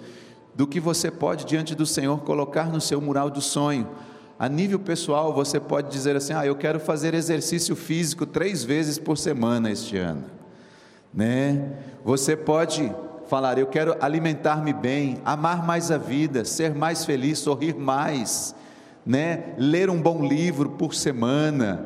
do 0.56 0.66
que 0.66 0.80
você 0.80 1.12
pode 1.12 1.46
diante 1.46 1.76
do 1.76 1.86
Senhor 1.86 2.22
colocar 2.22 2.72
no 2.72 2.82
seu 2.82 3.00
mural 3.00 3.30
do 3.30 3.42
sonho. 3.42 3.88
A 4.40 4.50
nível 4.50 4.80
pessoal, 4.80 5.32
você 5.36 5.60
pode 5.60 5.92
dizer 5.92 6.16
assim: 6.16 6.34
Ah, 6.34 6.48
eu 6.48 6.56
quero 6.56 6.80
fazer 6.80 7.14
exercício 7.14 7.76
físico 7.76 8.26
três 8.26 8.64
vezes 8.64 8.98
por 8.98 9.20
semana 9.20 9.70
este 9.70 9.98
ano 9.98 10.37
né? 11.14 11.74
Você 12.04 12.36
pode 12.36 12.92
falar: 13.28 13.58
Eu 13.58 13.68
quero 13.68 13.96
alimentar-me 14.00 14.74
bem, 14.74 15.22
amar 15.26 15.66
mais 15.66 15.92
a 15.92 15.98
vida, 15.98 16.46
ser 16.46 16.74
mais 16.74 17.06
feliz, 17.06 17.40
sorrir 17.40 17.76
mais, 17.76 18.56
né? 19.06 19.54
Ler 19.58 19.90
um 19.90 20.02
bom 20.02 20.26
livro 20.26 20.72
por 20.72 20.94
semana, 20.94 21.86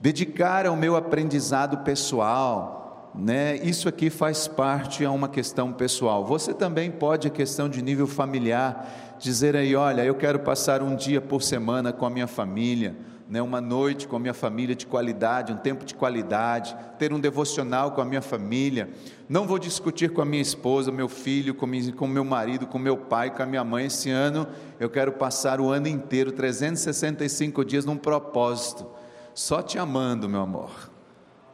dedicar 0.00 0.66
ao 0.66 0.76
meu 0.76 0.96
aprendizado 0.96 1.78
pessoal, 1.78 3.12
né? 3.14 3.56
Isso 3.56 3.88
aqui 3.88 4.10
faz 4.10 4.46
parte 4.46 5.04
a 5.04 5.10
uma 5.10 5.28
questão 5.28 5.72
pessoal. 5.72 6.24
Você 6.24 6.52
também 6.52 6.90
pode, 6.90 7.28
a 7.28 7.30
questão 7.30 7.68
de 7.68 7.82
nível 7.82 8.06
familiar, 8.06 9.16
dizer 9.18 9.56
aí: 9.56 9.74
Olha, 9.74 10.04
eu 10.04 10.14
quero 10.14 10.40
passar 10.40 10.82
um 10.82 10.94
dia 10.94 11.20
por 11.20 11.42
semana 11.42 11.92
com 11.92 12.06
a 12.06 12.10
minha 12.10 12.26
família 12.26 12.94
né, 13.28 13.42
uma 13.42 13.60
noite 13.60 14.06
com 14.06 14.16
a 14.16 14.18
minha 14.20 14.34
família 14.34 14.74
de 14.74 14.86
qualidade, 14.86 15.52
um 15.52 15.56
tempo 15.56 15.84
de 15.84 15.94
qualidade, 15.94 16.76
ter 16.98 17.12
um 17.12 17.18
devocional 17.18 17.92
com 17.92 18.00
a 18.00 18.04
minha 18.04 18.22
família. 18.22 18.88
Não 19.28 19.46
vou 19.46 19.58
discutir 19.58 20.12
com 20.12 20.22
a 20.22 20.24
minha 20.24 20.42
esposa, 20.42 20.92
meu 20.92 21.08
filho, 21.08 21.54
com, 21.54 21.66
minha, 21.66 21.92
com 21.92 22.06
meu 22.06 22.24
marido, 22.24 22.66
com 22.66 22.78
meu 22.78 22.96
pai, 22.96 23.34
com 23.34 23.42
a 23.42 23.46
minha 23.46 23.64
mãe. 23.64 23.86
Esse 23.86 24.10
ano 24.10 24.46
eu 24.78 24.88
quero 24.88 25.12
passar 25.12 25.60
o 25.60 25.70
ano 25.70 25.88
inteiro, 25.88 26.30
365 26.30 27.64
dias, 27.64 27.84
num 27.84 27.96
propósito, 27.96 28.86
só 29.34 29.60
te 29.60 29.78
amando, 29.78 30.28
meu 30.28 30.40
amor, 30.40 30.90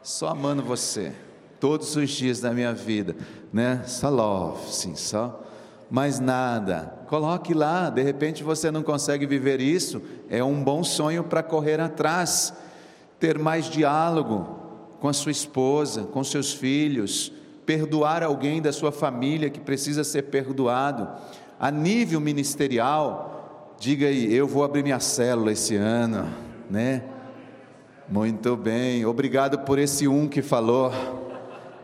só 0.02 0.29
amando 0.29 0.62
você, 0.62 1.12
todos 1.59 1.97
os 1.97 2.11
dias 2.11 2.41
da 2.41 2.52
minha 2.52 2.73
vida, 2.73 3.17
né? 3.52 3.83
Só 3.87 4.09
love, 4.11 4.73
sim, 4.73 4.95
só 4.95 5.43
mais 5.93 6.19
nada. 6.19 6.91
Coloque 7.07 7.53
lá, 7.53 7.91
de 7.91 8.03
repente 8.03 8.43
você 8.43 8.71
não 8.71 8.83
consegue 8.83 9.27
viver 9.27 9.61
isso, 9.61 10.01
é 10.31 10.43
um 10.43 10.65
bom 10.65 10.83
sonho 10.83 11.23
para 11.23 11.43
correr 11.43 11.79
atrás. 11.79 12.55
Ter 13.21 13.39
mais 13.39 13.67
diálogo 13.67 14.59
com 14.99 15.07
a 15.07 15.13
sua 15.13 15.31
esposa, 15.31 16.05
com 16.05 16.25
seus 16.25 16.51
filhos, 16.51 17.31
perdoar 17.67 18.23
alguém 18.23 18.63
da 18.63 18.73
sua 18.73 18.91
família 18.91 19.51
que 19.51 19.61
precisa 19.61 20.03
ser 20.03 20.23
perdoado. 20.23 21.09
A 21.61 21.71
nível 21.71 22.21
ministerial, 22.23 23.77
diga 23.79 24.07
aí, 24.07 24.35
eu 24.35 24.49
vou 24.49 24.65
abrir 24.65 24.83
minha 24.83 24.99
célula 24.99 25.53
esse 25.53 25.77
ano, 25.77 26.27
né? 26.71 27.05
Muito 28.09 28.57
bem, 28.57 29.05
obrigado 29.05 29.59
por 29.59 29.79
esse 29.79 30.09
um 30.09 30.27
que 30.27 30.41
falou 30.41 30.91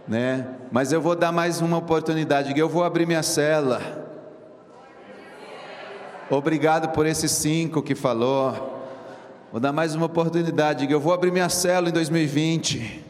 né? 0.09 0.47
Mas 0.73 0.91
eu 0.91 1.01
vou 1.01 1.15
dar 1.15 1.31
mais 1.31 1.61
uma 1.61 1.77
oportunidade, 1.77 2.59
eu 2.59 2.69
vou 2.69 2.83
abrir 2.83 3.07
minha 3.07 3.23
cela. 3.23 3.81
Obrigado 6.31 6.89
por 6.93 7.07
esses 7.07 7.31
cinco 7.31 7.83
que 7.83 7.95
falou. 7.95 8.77
Vou 9.53 9.61
dar 9.61 9.73
mais 9.73 9.95
uma 9.95 10.07
oportunidade, 10.07 10.91
eu 10.91 11.01
vou 11.01 11.13
abrir 11.13 11.31
minha 11.31 11.49
cela 11.49 11.89
em 11.89 11.93
2020. 11.93 13.05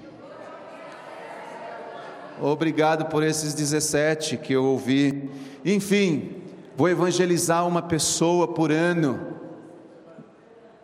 Obrigado 2.40 3.06
por 3.06 3.22
esses 3.24 3.54
17 3.54 4.36
que 4.36 4.52
eu 4.52 4.64
ouvi. 4.64 5.28
Enfim, 5.64 6.42
vou 6.76 6.88
evangelizar 6.88 7.66
uma 7.66 7.82
pessoa 7.82 8.46
por 8.46 8.70
ano. 8.70 9.36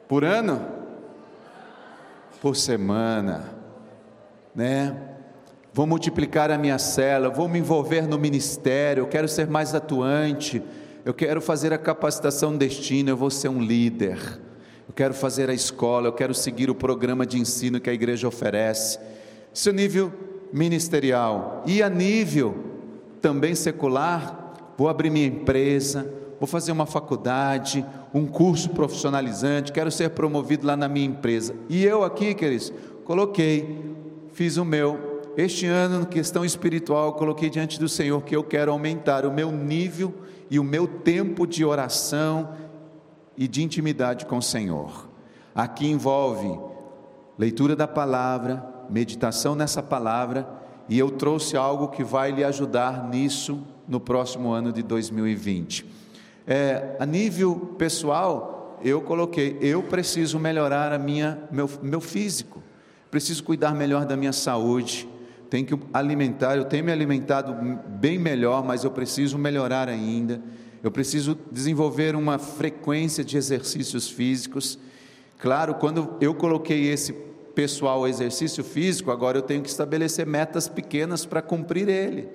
Por 0.09 0.25
ano? 0.25 0.61
Por 2.41 2.57
semana, 2.57 3.53
né? 4.55 5.04
Vou 5.75 5.89
multiplicar 5.89 6.53
a 6.53 6.57
minha 6.57 6.79
cela, 6.79 7.29
vou 7.29 7.49
me 7.49 7.59
envolver 7.59 8.07
no 8.07 8.17
ministério, 8.17 9.03
eu 9.03 9.07
quero 9.09 9.27
ser 9.29 9.49
mais 9.49 9.75
atuante, 9.75 10.63
eu 11.05 11.13
quero 11.13 11.41
fazer 11.41 11.73
a 11.73 11.79
capacitação 11.79 12.57
destino, 12.57 13.11
eu 13.11 13.17
vou 13.17 13.29
ser 13.29 13.49
um 13.49 13.61
líder, 13.61 14.17
eu 14.89 14.95
quero 14.95 15.13
fazer 15.13 15.51
a 15.51 15.53
escola, 15.53 16.07
eu 16.07 16.13
quero 16.13 16.33
seguir 16.33 16.71
o 16.71 16.77
programa 16.77 17.27
de 17.27 17.41
ensino 17.41 17.81
que 17.81 17.91
a 17.91 17.93
igreja 17.93 18.29
oferece. 18.29 19.01
Isso 19.53 19.69
é 19.69 19.73
nível 19.73 20.13
ministerial. 20.53 21.65
E 21.67 21.83
a 21.83 21.91
nível 21.91 22.55
também 23.21 23.57
secular, 23.57 24.55
vou 24.79 24.89
abrir 24.89 25.11
minha 25.11 25.27
empresa, 25.27 26.09
vou 26.39 26.47
fazer 26.47 26.71
uma 26.71 26.87
faculdade, 26.87 27.85
um 28.15 28.27
curso 28.27 28.71
profissionalizante, 28.71 29.73
quero 29.73 29.91
ser 29.91 30.11
promovido 30.11 30.67
lá 30.69 30.77
na 30.77 30.89
minha 30.89 31.07
empresa. 31.07 31.57
E 31.69 31.85
eu 31.85 32.05
aqui, 32.05 32.33
queridos, 32.33 32.73
coloquei 33.05 33.93
fiz 34.35 34.57
o 34.57 34.65
meu. 34.65 35.14
Este 35.37 35.67
ano, 35.67 36.01
na 36.01 36.07
questão 36.07 36.45
espiritual, 36.45 37.15
coloquei 37.15 37.51
diante 37.51 37.81
do 37.81 37.89
Senhor 37.89 38.23
que 38.23 38.37
eu 38.37 38.45
quero 38.45 38.71
aumentar 38.71 39.27
o 39.27 39.33
meu 39.33 39.51
nível 39.51 40.15
e 40.49 40.61
o 40.61 40.65
meu 40.65 40.87
tempo 40.87 41.45
de 41.45 41.65
oração 41.65 42.51
e 43.37 43.49
de 43.49 43.61
intimidade 43.61 44.27
com 44.27 44.39
o 44.39 44.43
Senhor. 44.43 45.09
Aqui 45.53 45.89
envolve 45.89 46.57
leitura 47.37 47.75
da 47.75 47.89
palavra, 47.89 48.65
meditação 48.89 49.57
nessa 49.57 49.83
palavra, 49.83 50.49
e 50.89 50.97
eu 50.97 51.11
trouxe 51.11 51.57
algo 51.57 51.89
que 51.89 52.05
vai 52.05 52.31
lhe 52.31 52.45
ajudar 52.45 53.09
nisso 53.09 53.61
no 53.89 53.99
próximo 53.99 54.53
ano 54.53 54.73
de 54.73 54.85
2020. 54.85 55.85
É, 56.47 56.97
a 57.01 57.07
nível 57.07 57.75
pessoal, 57.77 58.79
eu 58.85 59.01
coloquei, 59.01 59.59
eu 59.61 59.83
preciso 59.83 60.39
melhorar 60.39 60.93
a 60.93 60.99
minha, 60.99 61.43
meu, 61.51 61.69
meu 61.83 62.01
físico, 62.01 62.63
preciso 63.11 63.43
cuidar 63.43 63.75
melhor 63.75 64.05
da 64.05 64.17
minha 64.17 64.33
saúde, 64.33 65.09
tenho 65.55 65.67
que 65.67 65.79
alimentar, 65.93 66.57
eu 66.57 66.65
tenho 66.65 66.85
me 66.85 66.91
alimentado 66.91 67.55
bem 67.87 68.19
melhor, 68.19 68.65
mas 68.65 68.83
eu 68.83 68.91
preciso 68.91 69.39
melhorar 69.39 69.89
ainda. 69.89 70.43
Eu 70.83 70.91
preciso 70.91 71.39
desenvolver 71.49 72.17
uma 72.17 72.41
frequência 72.41 73.23
de 73.23 73.37
exercícios 73.37 74.11
físicos. 74.11 74.77
Claro, 75.39 75.77
quando 75.77 76.17
eu 76.21 76.35
coloquei 76.35 76.89
esse 76.89 77.13
pessoal 77.55 78.09
exercício 78.09 78.65
físico, 78.65 79.13
agora 79.13 79.39
eu 79.39 79.43
tenho 79.43 79.63
que 79.63 79.69
estabelecer 79.69 80.27
metas 80.27 80.67
pequenas 80.67 81.25
para 81.25 81.41
cumprir 81.41 81.89
ele. 81.89 82.29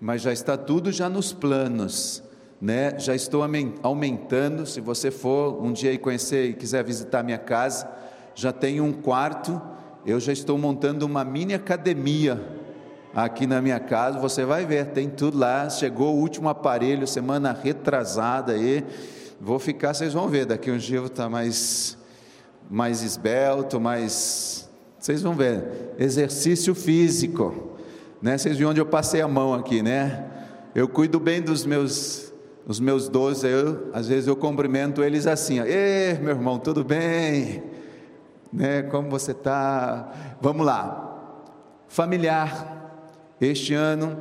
Mas 0.00 0.22
já 0.22 0.32
está 0.32 0.56
tudo 0.56 0.92
já 0.92 1.08
nos 1.08 1.32
planos, 1.32 2.22
né? 2.60 2.96
Já 2.96 3.12
estou 3.12 3.42
aumentando. 3.82 4.66
Se 4.66 4.80
você 4.80 5.10
for 5.10 5.60
um 5.60 5.72
dia 5.72 5.92
e 5.92 5.98
conhecer 5.98 6.50
e 6.50 6.54
quiser 6.54 6.84
visitar 6.84 7.24
minha 7.24 7.38
casa, 7.38 7.90
já 8.36 8.52
tenho 8.52 8.84
um 8.84 8.92
quarto 8.92 9.60
eu 10.06 10.18
já 10.18 10.32
estou 10.32 10.56
montando 10.56 11.04
uma 11.04 11.24
mini 11.24 11.54
academia 11.54 12.40
aqui 13.14 13.46
na 13.46 13.60
minha 13.60 13.78
casa, 13.78 14.18
você 14.18 14.44
vai 14.44 14.64
ver, 14.64 14.86
tem 14.86 15.08
tudo 15.08 15.38
lá. 15.38 15.68
Chegou 15.68 16.14
o 16.14 16.18
último 16.18 16.48
aparelho 16.48 17.06
semana 17.06 17.52
retrasada 17.52 18.52
aí. 18.52 18.84
Vou 19.40 19.58
ficar, 19.58 19.94
vocês 19.94 20.12
vão 20.12 20.28
ver, 20.28 20.46
daqui 20.46 20.70
um 20.70 20.78
dia 20.78 20.98
eu 20.98 21.02
vou 21.02 21.10
estar 21.10 21.28
mais 21.28 21.98
mais 22.70 23.02
esbelto, 23.02 23.80
mais 23.80 24.70
vocês 24.98 25.22
vão 25.22 25.34
ver. 25.34 25.94
Exercício 25.98 26.74
físico, 26.74 27.76
né? 28.22 28.38
Vocês 28.38 28.56
viram 28.56 28.70
onde 28.70 28.80
eu 28.80 28.86
passei 28.86 29.20
a 29.20 29.26
mão 29.26 29.54
aqui, 29.54 29.82
né? 29.82 30.24
Eu 30.74 30.86
cuido 30.86 31.18
bem 31.18 31.42
dos 31.42 31.66
meus 31.66 32.30
os 32.66 32.78
meus 32.78 33.08
doze, 33.08 33.46
às 33.92 34.06
vezes 34.06 34.28
eu 34.28 34.36
cumprimento 34.36 35.02
eles 35.02 35.26
assim, 35.26 35.58
ó, 35.58 35.64
Ê, 35.64 36.16
meu 36.20 36.30
irmão, 36.30 36.56
tudo 36.58 36.84
bem? 36.84 37.69
Né? 38.52 38.82
Como 38.82 39.08
você 39.08 39.32
está? 39.32 40.36
Vamos 40.40 40.66
lá. 40.66 41.18
Familiar. 41.88 42.78
Este 43.40 43.74
ano 43.74 44.16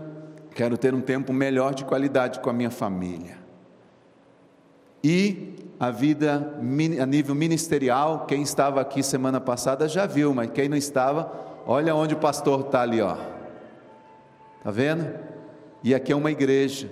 quero 0.55 0.77
ter 0.77 0.93
um 0.93 1.01
tempo 1.01 1.33
melhor 1.33 1.73
de 1.73 1.85
qualidade 1.85 2.39
com 2.39 2.49
a 2.49 2.53
minha 2.53 2.71
família. 2.71 3.37
E 5.03 5.55
a 5.79 5.89
vida 5.91 6.57
a 7.01 7.05
nível 7.05 7.33
ministerial, 7.33 8.25
quem 8.25 8.41
estava 8.41 8.81
aqui 8.81 9.01
semana 9.01 9.39
passada 9.39 9.87
já 9.87 10.05
viu, 10.05 10.33
mas 10.33 10.51
quem 10.51 10.67
não 10.67 10.75
estava, 10.75 11.31
olha 11.65 11.95
onde 11.95 12.13
o 12.13 12.17
pastor 12.17 12.61
está 12.61 12.81
ali, 12.81 13.01
ó. 13.01 13.15
Tá 14.63 14.71
vendo? 14.71 15.09
E 15.81 15.95
aqui 15.95 16.11
é 16.11 16.15
uma 16.15 16.31
igreja. 16.31 16.89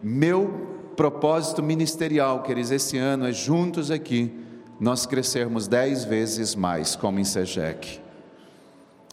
Meu 0.00 0.92
propósito 0.96 1.62
ministerial, 1.62 2.42
queridos, 2.42 2.70
esse 2.70 2.96
ano 2.96 3.26
é 3.26 3.32
juntos 3.32 3.90
aqui 3.90 4.49
nós 4.80 5.04
crescermos 5.04 5.68
dez 5.68 6.04
vezes 6.04 6.54
mais, 6.54 6.96
como 6.96 7.20
em 7.20 7.24
Sejec. 7.24 8.00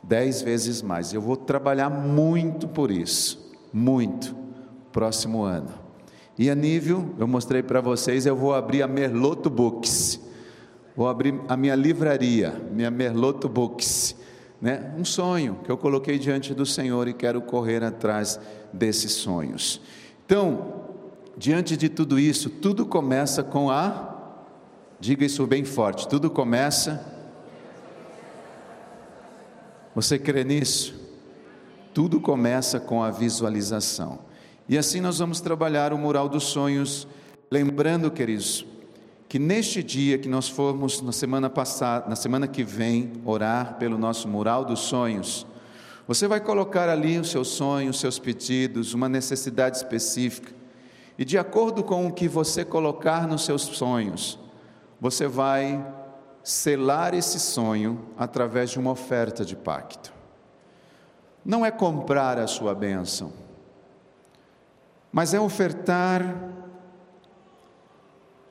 Dez 0.01 0.41
vezes 0.41 0.81
mais. 0.81 1.13
Eu 1.13 1.21
vou 1.21 1.35
trabalhar 1.35 1.89
muito 1.89 2.69
por 2.69 2.89
isso, 2.89 3.53
muito, 3.73 4.33
próximo 4.93 5.43
ano. 5.43 5.73
E 6.39 6.49
a 6.49 6.55
nível, 6.55 7.13
eu 7.19 7.27
mostrei 7.27 7.61
para 7.61 7.81
vocês, 7.81 8.25
eu 8.25 8.35
vou 8.35 8.55
abrir 8.55 8.81
a 8.81 8.87
Merloto 8.87 9.49
Books. 9.49 10.21
Vou 10.95 11.09
abrir 11.09 11.35
a 11.49 11.57
minha 11.57 11.75
livraria, 11.75 12.53
minha 12.71 12.89
Merloto 12.89 13.49
Books. 13.49 14.15
Né? 14.61 14.93
Um 14.97 15.03
sonho 15.03 15.59
que 15.65 15.69
eu 15.69 15.77
coloquei 15.77 16.17
diante 16.17 16.53
do 16.53 16.65
Senhor 16.65 17.07
e 17.07 17.13
quero 17.13 17.41
correr 17.41 17.83
atrás 17.83 18.39
desses 18.71 19.11
sonhos. 19.11 19.81
Então, 20.25 20.85
diante 21.37 21.75
de 21.75 21.89
tudo 21.89 22.17
isso, 22.17 22.49
tudo 22.49 22.85
começa 22.85 23.43
com 23.43 23.69
a 23.69 24.16
Diga 24.99 25.25
isso 25.25 25.45
bem 25.45 25.63
forte. 25.63 26.07
Tudo 26.07 26.29
começa. 26.29 27.05
Você 29.93 30.17
crê 30.17 30.43
nisso? 30.43 30.95
Tudo 31.93 32.19
começa 32.19 32.79
com 32.79 33.03
a 33.03 33.11
visualização. 33.11 34.19
E 34.69 34.77
assim 34.77 34.99
nós 34.99 35.19
vamos 35.19 35.39
trabalhar 35.39 35.93
o 35.93 35.97
mural 35.97 36.27
dos 36.27 36.43
sonhos, 36.45 37.07
lembrando, 37.49 38.11
queridos, 38.11 38.65
que 39.29 39.39
neste 39.39 39.81
dia 39.81 40.17
que 40.17 40.27
nós 40.27 40.49
formos 40.49 41.01
na 41.01 41.11
semana 41.11 41.49
passada, 41.49 42.09
na 42.09 42.15
semana 42.15 42.47
que 42.47 42.63
vem, 42.63 43.13
orar 43.23 43.75
pelo 43.77 43.97
nosso 43.97 44.27
mural 44.27 44.65
dos 44.65 44.79
sonhos, 44.79 45.45
você 46.07 46.27
vai 46.27 46.39
colocar 46.39 46.89
ali 46.89 47.19
os 47.19 47.29
seus 47.29 47.49
sonhos, 47.49 47.97
os 47.97 48.01
seus 48.01 48.17
pedidos, 48.17 48.93
uma 48.93 49.09
necessidade 49.09 49.77
específica. 49.77 50.53
E 51.17 51.25
de 51.25 51.37
acordo 51.37 51.83
com 51.83 52.07
o 52.07 52.13
que 52.13 52.27
você 52.27 52.63
colocar 52.63 53.27
nos 53.27 53.43
seus 53.43 53.63
sonhos, 53.63 54.39
você 54.99 55.27
vai 55.27 55.85
selar 56.43 57.13
esse 57.13 57.39
sonho 57.39 58.09
através 58.17 58.69
de 58.69 58.79
uma 58.79 58.91
oferta 58.91 59.43
de 59.43 59.55
pacto. 59.55 60.13
Não 61.43 61.65
é 61.65 61.71
comprar 61.71 62.37
a 62.37 62.47
sua 62.47 62.73
bênção, 62.73 63.31
mas 65.11 65.33
é 65.33 65.39
ofertar 65.39 66.23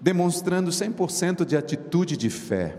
demonstrando 0.00 0.70
100% 0.70 1.44
de 1.44 1.56
atitude 1.56 2.16
de 2.16 2.30
fé. 2.30 2.78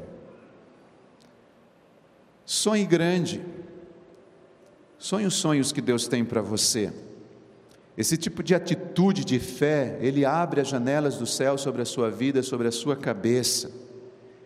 Sonhe 2.46 2.86
grande. 2.86 3.44
Sonhe 4.98 5.26
os 5.26 5.36
sonhos 5.36 5.72
que 5.72 5.82
Deus 5.82 6.08
tem 6.08 6.24
para 6.24 6.42
você. 6.42 6.94
Esse 7.98 8.16
tipo 8.16 8.44
de 8.44 8.54
atitude 8.54 9.26
de 9.26 9.40
fé, 9.40 9.98
ele 10.00 10.24
abre 10.24 10.62
as 10.62 10.68
janelas 10.68 11.18
do 11.18 11.26
céu 11.26 11.58
sobre 11.58 11.82
a 11.82 11.86
sua 11.86 12.12
vida, 12.12 12.44
sobre 12.44 12.68
a 12.68 12.72
sua 12.72 12.96
cabeça. 12.96 13.72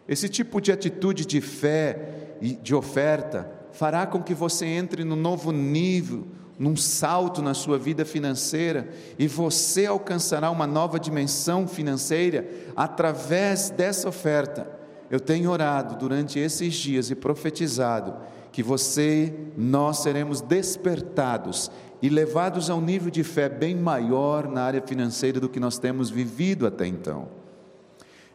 Esse 0.07 0.29
tipo 0.29 0.61
de 0.61 0.71
atitude 0.71 1.25
de 1.25 1.41
fé 1.41 2.37
e 2.39 2.53
de 2.53 2.73
oferta 2.73 3.51
fará 3.73 4.07
com 4.07 4.23
que 4.23 4.33
você 4.33 4.65
entre 4.65 5.03
num 5.03 5.17
novo 5.17 5.51
nível, 5.51 6.25
num 6.57 6.77
salto 6.77 7.41
na 7.41 7.53
sua 7.53 7.77
vida 7.77 8.05
financeira 8.05 8.89
e 9.19 9.27
você 9.27 9.85
alcançará 9.85 10.49
uma 10.49 10.67
nova 10.67 10.99
dimensão 10.99 11.67
financeira 11.67 12.47
através 12.75 13.69
dessa 13.69 14.07
oferta. 14.07 14.69
Eu 15.09 15.19
tenho 15.19 15.51
orado 15.51 15.97
durante 15.97 16.39
esses 16.39 16.73
dias 16.73 17.09
e 17.09 17.15
profetizado 17.15 18.13
que 18.51 18.61
você, 18.61 19.33
nós 19.57 19.99
seremos 19.99 20.41
despertados 20.41 21.71
e 22.01 22.09
levados 22.09 22.69
a 22.69 22.75
um 22.75 22.81
nível 22.81 23.11
de 23.11 23.23
fé 23.23 23.47
bem 23.47 23.75
maior 23.75 24.49
na 24.49 24.63
área 24.63 24.81
financeira 24.81 25.39
do 25.39 25.47
que 25.47 25.59
nós 25.59 25.77
temos 25.77 26.09
vivido 26.09 26.65
até 26.65 26.87
então. 26.87 27.27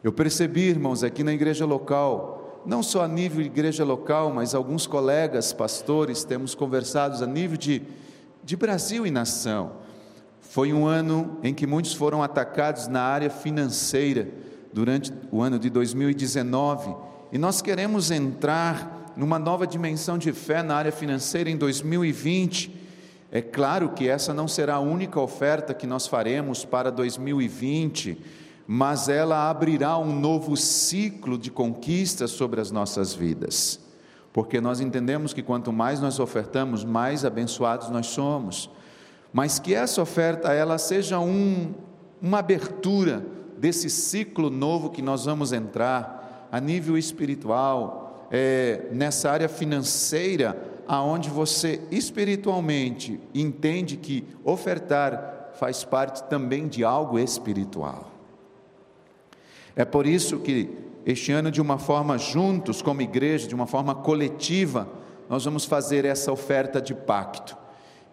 Eu 0.04 0.12
percebi, 0.12 0.68
irmãos, 0.68 1.02
aqui 1.02 1.24
na 1.24 1.32
igreja 1.32 1.66
local, 1.66 2.62
não 2.64 2.82
só 2.82 3.02
a 3.02 3.08
nível 3.08 3.42
de 3.42 3.48
igreja 3.48 3.84
local, 3.84 4.32
mas 4.32 4.54
alguns 4.54 4.86
colegas, 4.86 5.52
pastores, 5.52 6.22
temos 6.22 6.54
conversado 6.54 7.22
a 7.22 7.26
nível 7.26 7.56
de, 7.56 7.82
de 8.44 8.56
Brasil 8.56 9.04
e 9.04 9.10
nação. 9.10 9.72
Foi 10.40 10.72
um 10.72 10.86
ano 10.86 11.38
em 11.42 11.52
que 11.52 11.66
muitos 11.66 11.92
foram 11.92 12.22
atacados 12.22 12.86
na 12.86 13.02
área 13.02 13.28
financeira 13.28 14.28
durante 14.72 15.12
o 15.32 15.42
ano 15.42 15.58
de 15.58 15.68
2019 15.68 16.94
e 17.32 17.38
nós 17.38 17.60
queremos 17.60 18.10
entrar 18.12 19.12
numa 19.16 19.38
nova 19.38 19.66
dimensão 19.66 20.16
de 20.16 20.32
fé 20.32 20.62
na 20.62 20.76
área 20.76 20.92
financeira 20.92 21.50
em 21.50 21.56
2020 21.56 22.85
é 23.36 23.42
claro 23.42 23.90
que 23.90 24.08
essa 24.08 24.32
não 24.32 24.48
será 24.48 24.76
a 24.76 24.80
única 24.80 25.20
oferta 25.20 25.74
que 25.74 25.86
nós 25.86 26.06
faremos 26.06 26.64
para 26.64 26.90
2020, 26.90 28.18
mas 28.66 29.10
ela 29.10 29.50
abrirá 29.50 29.98
um 29.98 30.18
novo 30.18 30.56
ciclo 30.56 31.36
de 31.36 31.50
conquistas 31.50 32.30
sobre 32.30 32.62
as 32.62 32.70
nossas 32.70 33.12
vidas. 33.12 33.78
Porque 34.32 34.58
nós 34.58 34.80
entendemos 34.80 35.34
que 35.34 35.42
quanto 35.42 35.70
mais 35.70 36.00
nós 36.00 36.18
ofertamos, 36.18 36.82
mais 36.82 37.26
abençoados 37.26 37.90
nós 37.90 38.06
somos. 38.06 38.70
Mas 39.34 39.58
que 39.58 39.74
essa 39.74 40.00
oferta 40.00 40.54
ela 40.54 40.78
seja 40.78 41.20
um, 41.20 41.74
uma 42.22 42.38
abertura 42.38 43.22
desse 43.58 43.90
ciclo 43.90 44.48
novo 44.48 44.88
que 44.88 45.02
nós 45.02 45.26
vamos 45.26 45.52
entrar 45.52 46.48
a 46.50 46.58
nível 46.58 46.96
espiritual, 46.96 48.26
é, 48.30 48.88
nessa 48.92 49.30
área 49.30 49.46
financeira 49.46 50.75
aonde 50.86 51.28
você 51.28 51.80
espiritualmente 51.90 53.20
entende 53.34 53.96
que 53.96 54.24
ofertar 54.44 55.52
faz 55.58 55.84
parte 55.84 56.22
também 56.24 56.68
de 56.68 56.84
algo 56.84 57.18
espiritual. 57.18 58.10
É 59.74 59.84
por 59.84 60.06
isso 60.06 60.38
que 60.38 60.70
este 61.04 61.32
ano, 61.32 61.50
de 61.50 61.60
uma 61.60 61.78
forma 61.78 62.18
juntos, 62.18 62.82
como 62.82 63.00
igreja, 63.00 63.46
de 63.46 63.54
uma 63.54 63.66
forma 63.66 63.94
coletiva, 63.94 64.88
nós 65.28 65.44
vamos 65.44 65.64
fazer 65.64 66.04
essa 66.04 66.32
oferta 66.32 66.80
de 66.80 66.94
pacto. 66.94 67.56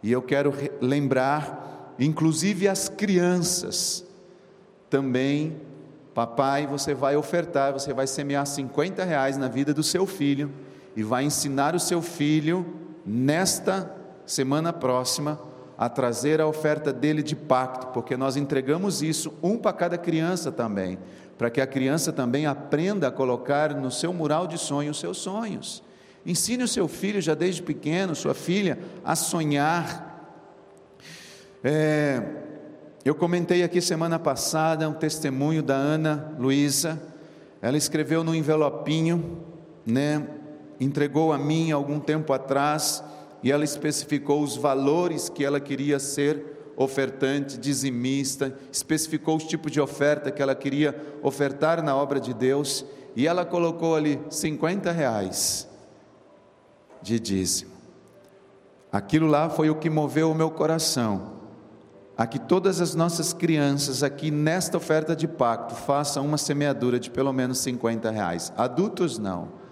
E 0.02 0.12
eu 0.12 0.22
quero 0.22 0.54
lembrar, 0.82 1.96
inclusive 1.98 2.68
as 2.68 2.90
crianças, 2.90 4.06
também, 4.90 5.56
papai, 6.14 6.68
você 6.68 6.94
vai 6.94 7.16
ofertar, 7.16 7.74
você 7.74 7.94
vai 7.94 8.06
semear 8.06 8.46
50 8.46 9.04
reais 9.04 9.38
na 9.38 9.48
vida 9.48 9.74
do 9.74 9.82
seu 9.82 10.06
filho 10.06 10.52
e 10.96 11.04
vai 11.04 11.24
ensinar 11.24 11.76
o 11.76 11.80
seu 11.80 12.02
filho, 12.02 12.66
nesta 13.06 13.94
semana 14.26 14.72
próxima, 14.72 15.40
a 15.78 15.90
trazer 15.90 16.40
a 16.40 16.48
oferta 16.48 16.94
dele 16.94 17.24
de 17.24 17.36
pacto, 17.36 17.88
porque 17.88 18.16
nós 18.16 18.38
entregamos 18.38 19.02
isso, 19.02 19.34
um 19.42 19.58
para 19.58 19.74
cada 19.74 19.98
criança 19.98 20.52
também, 20.52 20.98
para 21.38 21.50
que 21.50 21.60
a 21.60 21.68
criança 21.68 22.14
também 22.14 22.46
aprenda 22.46 23.08
a 23.08 23.12
colocar 23.12 23.74
no 23.74 23.92
seu 23.92 24.14
mural 24.14 24.48
de 24.48 24.58
sonho 24.58 24.92
os 24.92 25.00
seus 25.00 25.18
sonhos. 25.18 25.84
Ensine 26.26 26.64
o 26.64 26.68
seu 26.68 26.88
filho, 26.88 27.20
já 27.20 27.34
desde 27.34 27.62
pequeno, 27.62 28.16
sua 28.16 28.34
filha, 28.34 28.80
a 29.04 29.16
sonhar. 29.16 30.12
É, 31.62 32.22
eu 33.04 33.14
comentei 33.14 33.64
aqui 33.64 33.82
semana 33.82 34.18
passada 34.18 34.88
um 34.88 34.94
testemunho 34.94 35.62
da 35.62 35.76
Ana 35.76 36.34
Luísa. 36.40 37.02
Ela 37.62 37.76
escreveu 37.76 38.24
no 38.24 38.34
envelopinho, 38.34 39.40
né? 39.86 40.26
Entregou 40.84 41.32
a 41.32 41.38
mim 41.38 41.72
algum 41.72 42.00
tempo 42.00 42.34
atrás 42.34 43.04
e 43.42 43.52
ela 43.52 43.64
especificou 43.64 44.42
os 44.42 44.56
valores 44.56 45.30
que 45.30 45.44
ela 45.44 45.60
queria 45.60 46.00
ser 46.00 46.74
ofertante, 46.76 47.58
dizimista, 47.58 48.58
especificou 48.72 49.38
os 49.38 49.44
tipos 49.44 49.72
de 49.72 49.80
oferta 49.80 50.32
que 50.32 50.42
ela 50.42 50.56
queria 50.56 50.96
ofertar 51.22 51.84
na 51.84 51.96
obra 51.96 52.20
de 52.20 52.34
Deus 52.34 52.86
e 53.16 53.28
ela 53.28 53.46
colocou 53.46 53.96
ali 53.96 54.20
50 54.30 54.92
reais 54.92 55.68
de 57.02 57.20
dízimo. 57.20 57.72
Aquilo 58.92 59.28
lá 59.28 59.50
foi 59.50 59.70
o 59.70 59.76
que 59.76 59.90
moveu 59.90 60.32
o 60.32 60.36
meu 60.36 60.50
coração 60.50 61.34
a 62.18 62.28
que 62.28 62.38
todas 62.38 62.80
as 62.80 62.94
nossas 62.94 63.34
crianças 63.34 64.04
aqui 64.04 64.30
nesta 64.30 64.78
oferta 64.78 65.16
de 65.16 65.28
pacto 65.28 65.74
façam 65.74 66.26
uma 66.26 66.38
semeadura 66.38 67.00
de 67.00 67.10
pelo 67.10 67.34
menos 67.34 67.58
50 67.60 68.12
reais. 68.12 68.54
Adultos 68.56 69.18
não. 69.18 69.63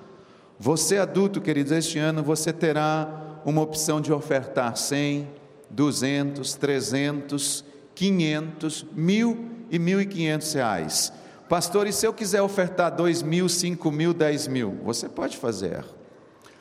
Você 0.63 1.00
adulto, 1.00 1.41
queridos, 1.41 1.71
este 1.71 1.97
ano 1.97 2.21
você 2.21 2.54
terá 2.54 3.41
uma 3.43 3.62
opção 3.62 4.00
de 4.00 4.13
ofertar 4.13 4.78
100, 4.78 5.28
200, 5.71 6.54
300, 6.54 7.65
500, 7.95 8.86
mil 8.93 9.45
e 9.71 9.80
mil 9.80 10.00
e 10.00 10.06
quinhentos 10.06 10.54
reais. 10.54 11.12
Pastor, 11.50 11.88
e 11.88 11.91
se 11.91 12.06
eu 12.06 12.13
quiser 12.13 12.43
ofertar 12.43 12.95
dois 12.95 13.24
mil, 13.24 13.50
cinco 13.50 13.89
mil, 13.89 14.13
dez 14.13 14.47
mil? 14.47 14.78
Você 14.84 15.10
pode 15.10 15.36
fazer. 15.36 15.84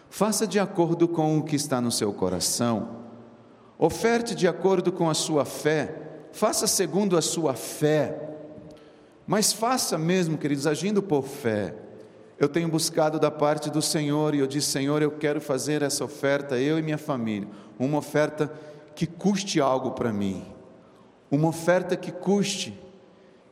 Faça 0.08 0.46
de 0.46 0.58
acordo 0.58 1.06
com 1.06 1.36
o 1.36 1.42
que 1.42 1.54
está 1.54 1.78
no 1.78 1.92
seu 1.92 2.10
coração 2.10 3.00
Oferte 3.78 4.34
de 4.34 4.48
acordo 4.48 4.90
com 4.90 5.10
a 5.10 5.14
sua 5.14 5.44
fé, 5.44 5.94
faça 6.32 6.66
segundo 6.66 7.18
a 7.18 7.22
sua 7.22 7.54
fé, 7.54 8.14
mas 9.26 9.54
faça 9.54 9.96
mesmo, 9.98 10.38
queridos, 10.38 10.66
agindo 10.66 11.02
por 11.02 11.24
fé. 11.24 11.74
Eu 12.40 12.48
tenho 12.48 12.70
buscado 12.70 13.20
da 13.20 13.30
parte 13.30 13.68
do 13.68 13.82
Senhor 13.82 14.34
e 14.34 14.38
eu 14.38 14.46
disse: 14.46 14.68
Senhor, 14.68 15.02
eu 15.02 15.10
quero 15.10 15.42
fazer 15.42 15.82
essa 15.82 16.02
oferta, 16.02 16.58
eu 16.58 16.78
e 16.78 16.82
minha 16.82 16.96
família, 16.96 17.46
uma 17.78 17.98
oferta 17.98 18.50
que 18.96 19.06
custe 19.06 19.60
algo 19.60 19.90
para 19.90 20.10
mim, 20.10 20.42
uma 21.30 21.48
oferta 21.48 21.94
que 21.98 22.10
custe, 22.10 22.80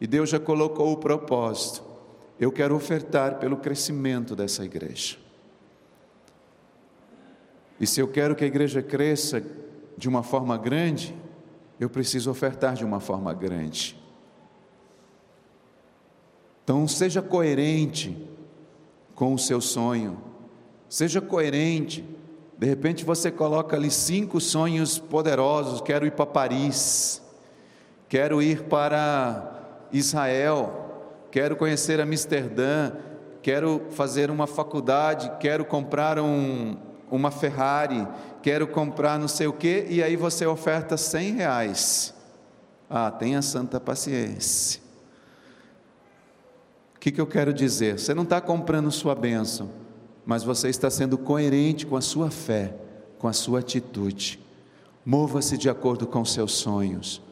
e 0.01 0.07
Deus 0.07 0.31
já 0.31 0.40
colocou 0.40 0.90
o 0.90 0.96
propósito. 0.96 1.85
Eu 2.40 2.51
quero 2.51 2.74
ofertar 2.74 3.38
pelo 3.38 3.59
crescimento 3.59 4.35
dessa 4.35 4.64
igreja. 4.64 5.18
E 7.79 7.87
se 7.87 8.01
eu 8.01 8.09
quero 8.09 8.35
que 8.35 8.42
a 8.42 8.46
igreja 8.46 8.81
cresça, 8.81 9.42
de 9.98 10.09
uma 10.09 10.22
forma 10.22 10.57
grande, 10.57 11.14
eu 11.79 11.90
preciso 11.90 12.31
ofertar 12.31 12.74
de 12.74 12.87
uma 12.87 13.01
forma 13.01 13.35
grande. 13.35 14.01
Então, 16.64 16.88
seja 16.88 17.20
coerente 17.20 18.16
com 19.19 19.35
o 19.35 19.39
seu 19.39 19.61
sonho, 19.61 20.17
seja 20.89 21.21
coerente. 21.21 22.09
De 22.57 22.65
repente 22.69 23.05
você 23.05 23.33
coloca 23.33 23.75
ali 23.75 23.91
cinco 23.91 24.41
sonhos 24.41 24.97
poderosos: 24.97 25.81
quero 25.81 26.07
ir 26.07 26.13
para 26.13 26.25
Paris, 26.25 27.21
quero 28.09 28.41
ir 28.41 28.63
para 28.63 29.89
Israel, 29.93 31.27
quero 31.33 31.57
conhecer 31.57 32.01
Amsterdã, 32.01 32.93
quero 33.43 33.87
fazer 33.91 34.31
uma 34.31 34.47
faculdade, 34.47 35.33
quero 35.41 35.65
comprar 35.65 36.21
um, 36.21 36.77
uma 37.11 37.33
Ferrari, 37.33 38.07
quero 38.41 38.69
comprar 38.69 39.19
não 39.19 39.27
sei 39.27 39.49
o 39.49 39.53
que, 39.53 39.85
e 39.91 40.01
aí 40.01 40.15
você 40.15 40.47
oferta 40.47 40.97
100 40.97 41.33
reais. 41.33 42.15
Ah, 42.89 43.11
tenha 43.11 43.43
santa 43.43 43.81
paciência. 43.81 44.88
O 46.99 47.01
que, 47.01 47.13
que 47.13 47.21
eu 47.21 47.29
quero 47.29 47.55
dizer? 47.55 47.97
Você 47.97 48.13
não 48.13 48.25
está 48.25 48.41
comprando 48.41 48.91
sua 48.91 49.15
bênção, 49.15 49.71
mas 50.27 50.43
você 50.43 50.69
está 50.69 50.91
sendo 50.91 51.17
coerente 51.17 51.87
com 51.87 51.95
a 51.95 52.01
sua 52.01 52.29
fé, 52.29 52.75
com 53.21 53.29
a 53.29 53.33
sua 53.33 53.61
atitude. 53.61 54.41
Mova-se 55.07 55.57
de 55.57 55.71
acordo 55.71 56.09
com 56.09 56.25
seus 56.25 56.55
sonhos. 56.55 57.23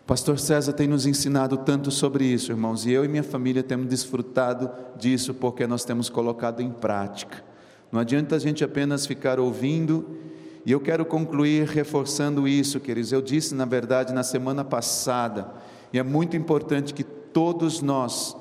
O 0.00 0.06
pastor 0.06 0.38
César 0.38 0.72
tem 0.72 0.88
nos 0.88 1.04
ensinado 1.04 1.58
tanto 1.58 1.90
sobre 1.90 2.24
isso, 2.24 2.52
irmãos, 2.52 2.86
e 2.86 2.90
eu 2.90 3.04
e 3.04 3.08
minha 3.08 3.22
família 3.22 3.62
temos 3.62 3.86
desfrutado 3.86 4.70
disso 4.96 5.34
porque 5.34 5.66
nós 5.66 5.84
temos 5.84 6.08
colocado 6.08 6.62
em 6.62 6.70
prática. 6.70 7.44
Não 7.92 8.00
adianta 8.00 8.34
a 8.34 8.38
gente 8.38 8.64
apenas 8.64 9.04
ficar 9.04 9.38
ouvindo, 9.38 10.18
e 10.64 10.72
eu 10.72 10.80
quero 10.80 11.04
concluir 11.04 11.68
reforçando 11.68 12.48
isso, 12.48 12.80
queridos. 12.80 13.12
Eu 13.12 13.20
disse, 13.20 13.54
na 13.54 13.66
verdade, 13.66 14.14
na 14.14 14.22
semana 14.22 14.64
passada, 14.64 15.52
e 15.92 15.98
é 15.98 16.02
muito 16.02 16.34
importante 16.34 16.94
que 16.94 17.04
todos 17.04 17.82
nós 17.82 18.34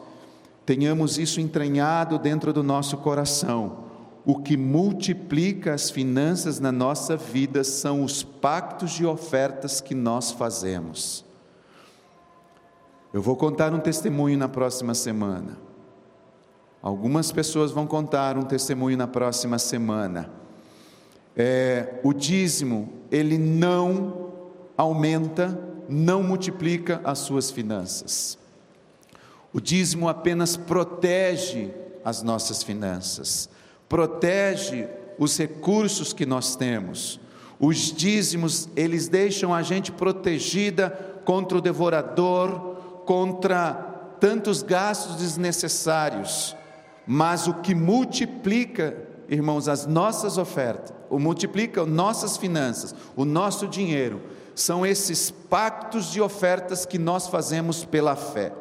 tenhamos 0.65 1.17
isso 1.17 1.41
entranhado 1.41 2.17
dentro 2.17 2.54
do 2.54 2.63
nosso 2.63 2.97
coração. 2.97 3.84
O 4.26 4.41
que 4.41 4.56
multiplica 4.56 5.73
as 5.73 5.89
finanças 5.89 6.60
na 6.60 6.71
nossa 6.71 7.17
vida 7.17 7.63
são 7.63 8.04
os 8.04 8.23
pactos 8.23 8.91
de 8.91 9.06
ofertas 9.06 9.82
que 9.82 9.93
nós 9.93 10.32
fazemos. 10.32 11.26
Eu 13.13 13.21
vou 13.21 13.36
contar 13.36 13.73
um 13.73 13.80
testemunho 13.80 14.38
na 14.38 14.47
próxima 14.47 14.93
semana. 14.93 15.58
Algumas 16.82 17.32
pessoas 17.32 17.71
vão 17.71 17.86
contar 17.86 18.38
um 18.38 18.43
testemunho 18.43 18.97
na 18.97 19.08
próxima 19.08 19.60
semana. 19.60 20.30
É, 21.36 21.99
o 22.04 22.13
dízimo, 22.13 22.89
ele 23.12 23.38
não 23.38 24.32
aumenta, 24.78 25.58
não 25.88 26.23
multiplica 26.23 27.02
as 27.04 27.19
suas 27.19 27.52
finanças. 27.52 28.38
O 29.54 29.62
dízimo 29.62 30.10
apenas 30.10 30.58
protege 30.58 31.72
as 32.04 32.24
nossas 32.24 32.63
finanças, 32.63 33.48
protege 33.88 34.88
os 35.18 35.38
recursos 35.38 36.12
que 36.12 36.26
nós 36.26 36.56
temos. 36.56 37.20
Os 37.60 37.94
dízimos, 37.94 38.68
eles 38.76 39.08
deixam 39.08 39.54
a 39.54 39.62
gente 39.62 39.92
protegida 39.92 40.89
contra 41.24 41.60
o 41.60 41.62
devorador, 41.62 43.04
contra 43.06 43.74
tantos 44.20 44.63
gastos 44.63 45.18
desnecessários. 45.18 46.56
Mas 47.06 47.48
o 47.48 47.54
que 47.56 47.76
multiplica, 47.76 48.98
irmãos, 49.30 49.68
as 49.68 49.86
nossas 49.86 50.38
ofertas, 50.38 50.94
o 51.10 51.20
multiplica 51.20 51.86
nossas 51.86 52.38
finanças, 52.38 52.96
o 53.16 53.24
nosso 53.24 53.68
dinheiro, 53.68 54.20
são 54.56 54.86
esses 54.86 55.30
pactos 55.30 56.12
de 56.12 56.20
ofertas 56.20 56.86
que 56.86 56.98
nós 56.98 57.28
fazemos 57.28 57.86
pela 57.86 58.16
fé. 58.16 58.52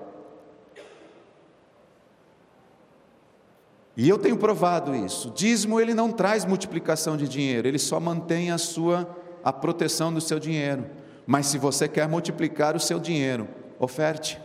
E 3.97 4.09
eu 4.09 4.19
tenho 4.19 4.37
provado 4.37 4.95
isso. 4.95 5.31
Dízimo 5.35 5.81
ele 5.81 5.93
não 5.93 6.11
traz 6.11 6.45
multiplicação 6.45 7.17
de 7.17 7.29
dinheiro, 7.29 7.69
ele 7.69 7.79
só 7.79 8.01
mantém 8.01 8.51
a 8.51 8.59
sua 8.59 9.09
a 9.45 9.53
proteção 9.53 10.13
do 10.13 10.21
seu 10.21 10.39
dinheiro. 10.39 10.87
Mas 11.27 11.47
se 11.47 11.59
você 11.59 11.89
quer 11.89 12.09
multiplicar 12.09 12.77
o 12.77 12.81
seu 12.81 12.99
dinheiro, 12.99 13.49
oferte. 13.79 14.41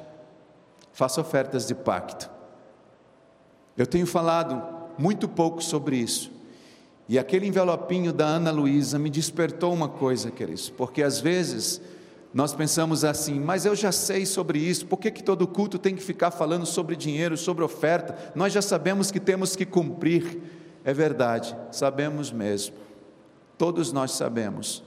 Faça 0.92 1.22
ofertas 1.22 1.68
de 1.68 1.76
pacto. 1.76 2.30
Eu 3.78 3.86
tenho 3.86 4.08
falado 4.08 4.62
muito 4.98 5.28
pouco 5.28 5.62
sobre 5.62 5.98
isso. 5.98 6.32
E 7.08 7.18
aquele 7.18 7.48
envelopinho 7.48 8.12
da 8.12 8.26
Ana 8.26 8.52
Luísa 8.52 9.00
me 9.00 9.10
despertou 9.10 9.74
uma 9.74 9.88
coisa, 9.88 10.30
queridos, 10.30 10.70
porque 10.70 11.02
às 11.02 11.22
vezes 11.22 11.82
nós 12.38 12.54
pensamos 12.54 13.04
assim, 13.04 13.40
mas 13.40 13.66
eu 13.66 13.76
já 13.76 13.92
sei 13.92 14.24
sobre 14.24 14.60
isso, 14.60 14.86
por 14.86 14.98
que, 14.98 15.10
que 15.10 15.24
todo 15.24 15.48
culto 15.48 15.80
tem 15.80 15.96
que 15.96 16.04
ficar 16.04 16.30
falando 16.30 16.68
sobre 16.68 16.96
dinheiro, 16.96 17.36
sobre 17.36 17.64
oferta? 17.64 18.16
Nós 18.36 18.54
já 18.54 18.62
sabemos 18.62 19.10
que 19.10 19.20
temos 19.20 19.56
que 19.56 19.66
cumprir. 19.66 20.40
É 20.86 20.94
verdade, 20.94 21.58
sabemos 21.72 22.32
mesmo, 22.32 22.76
todos 23.58 23.92
nós 23.92 24.12
sabemos. 24.12 24.84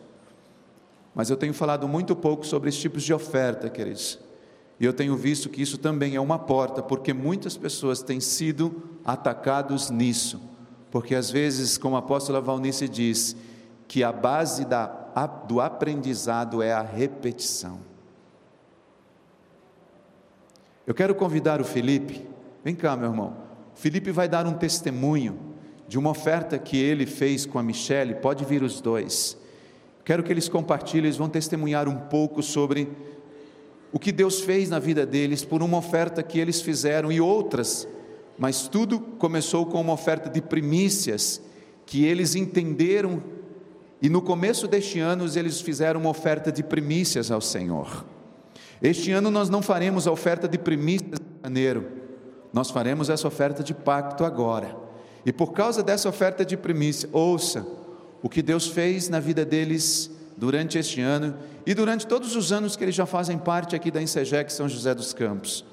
Mas 1.13 1.29
eu 1.29 1.37
tenho 1.37 1.53
falado 1.53 1.89
muito 1.89 2.15
pouco 2.15 2.47
sobre 2.47 2.69
esses 2.69 2.81
tipos 2.81 3.03
de 3.03 3.13
oferta, 3.13 3.69
queridos. 3.69 4.21
E 4.79 4.85
eu 4.85 4.93
tenho 4.93 5.17
visto 5.17 5.49
que 5.49 5.61
isso 5.61 5.77
também 5.77 6.15
é 6.15 6.21
uma 6.21 6.39
porta, 6.39 6.81
porque 6.81 7.13
muitas 7.13 7.57
pessoas 7.57 8.01
têm 8.01 8.21
sido 8.21 8.81
atacados 9.05 9.91
nisso, 9.91 10.41
porque 10.89 11.17
às 11.17 11.33
vezes, 11.33 11.77
como 11.77 11.97
a 11.97 11.99
apóstola 11.99 12.41
Valnice 12.41 12.89
diz, 12.89 13.35
que 13.89 14.05
a 14.05 14.13
base 14.13 14.65
da, 14.65 15.00
do 15.46 15.61
aprendizado 15.61 16.62
é 16.62 16.73
a 16.73 16.83
repetição. 16.83 17.81
Eu 20.87 20.94
quero 20.94 21.14
convidar 21.14 21.61
o 21.61 21.64
Felipe, 21.64 22.27
vem 22.64 22.75
cá, 22.75 22.96
meu 22.96 23.11
irmão. 23.11 23.37
O 23.75 23.79
Felipe 23.79 24.11
vai 24.11 24.29
dar 24.29 24.46
um 24.46 24.55
testemunho 24.55 25.38
de 25.87 25.99
uma 25.99 26.11
oferta 26.11 26.59
que 26.59 26.77
ele 26.77 27.07
fez 27.07 27.46
com 27.46 27.59
a 27.59 27.62
Michelle, 27.62 28.14
pode 28.16 28.44
vir 28.44 28.62
os 28.62 28.81
dois. 28.81 29.37
Quero 30.05 30.23
que 30.23 30.33
eles 30.33 30.49
compartilhem, 30.49 31.07
eles 31.07 31.16
vão 31.16 31.29
testemunhar 31.29 31.88
um 31.88 31.96
pouco 31.96 32.42
sobre 32.42 32.88
o 33.92 33.99
que 33.99 34.12
Deus 34.12 34.40
fez 34.40 34.70
na 34.70 34.79
vida 34.79 35.05
deles 35.05 35.44
por 35.44 35.62
uma 35.62 35.79
oferta 35.79 36.23
que 36.23 36.38
eles 36.38 36.61
fizeram 36.61 37.11
e 37.11 37.20
outras, 37.20 37.87
mas 38.38 38.68
tudo 38.68 39.01
começou 39.01 39.66
com 39.66 39.81
uma 39.81 39.92
oferta 39.92 40.31
de 40.31 40.40
primícias 40.40 41.40
que 41.85 42.05
eles 42.05 42.35
entenderam 42.35 43.23
e 44.03 44.09
no 44.09 44.23
começo 44.23 44.67
deste 44.67 44.99
ano 44.99 45.27
eles 45.35 45.61
fizeram 45.61 46.01
uma 46.01 46.11
oferta 46.11 46.51
de 46.51 46.63
primícias 46.63 47.31
ao 47.31 47.41
Senhor. 47.41 48.05
Este 48.83 49.13
ano 49.13 49.31
nós 49.31 49.49
não 49.51 49.61
faremos 49.61 50.07
a 50.07 50.13
oferta 50.13 50.49
de 50.49 50.57
primícias 50.57 51.21
em 51.21 51.43
janeiro, 51.45 51.87
nós 52.53 52.71
faremos 52.71 53.11
essa 53.11 53.29
oferta 53.29 53.63
de 53.63 53.75
pacto 53.75 54.25
agora. 54.25 54.75
E 55.25 55.33
por 55.33 55.53
causa 55.53 55.83
dessa 55.83 56.09
oferta 56.09 56.45
de 56.45 56.57
primícia, 56.57 57.09
ouça 57.13 57.67
o 58.23 58.29
que 58.29 58.43
Deus 58.43 58.67
fez 58.67 59.09
na 59.09 59.21
vida 59.21 59.45
deles 59.45 60.11
durante 60.37 60.79
este 60.79 61.01
ano 61.01 61.37
e 61.67 61.75
durante 61.75 62.07
todos 62.07 62.35
os 62.35 62.53
anos 62.53 62.75
que 62.75 62.85
eles 62.85 62.95
já 62.95 63.05
fazem 63.05 63.37
parte 63.37 63.77
aqui 63.77 63.91
da 63.91 64.01
Insegec 64.01 64.51
São 64.51 64.69
José 64.69 64.95
dos 64.95 65.13
Campos. 65.13 65.65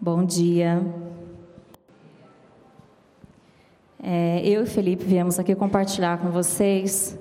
Bom 0.00 0.24
dia. 0.24 0.82
É, 4.08 4.40
eu 4.44 4.62
e 4.62 4.66
Felipe 4.66 5.04
viemos 5.04 5.36
aqui 5.36 5.52
compartilhar 5.56 6.18
com 6.18 6.30
vocês 6.30 7.18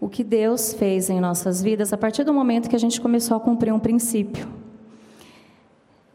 o 0.00 0.08
que 0.08 0.24
Deus 0.24 0.72
fez 0.72 1.10
em 1.10 1.20
nossas 1.20 1.62
vidas 1.62 1.92
a 1.92 1.98
partir 1.98 2.24
do 2.24 2.32
momento 2.32 2.66
que 2.66 2.74
a 2.74 2.78
gente 2.78 2.98
começou 2.98 3.36
a 3.36 3.40
cumprir 3.40 3.74
um 3.74 3.78
princípio. 3.78 4.48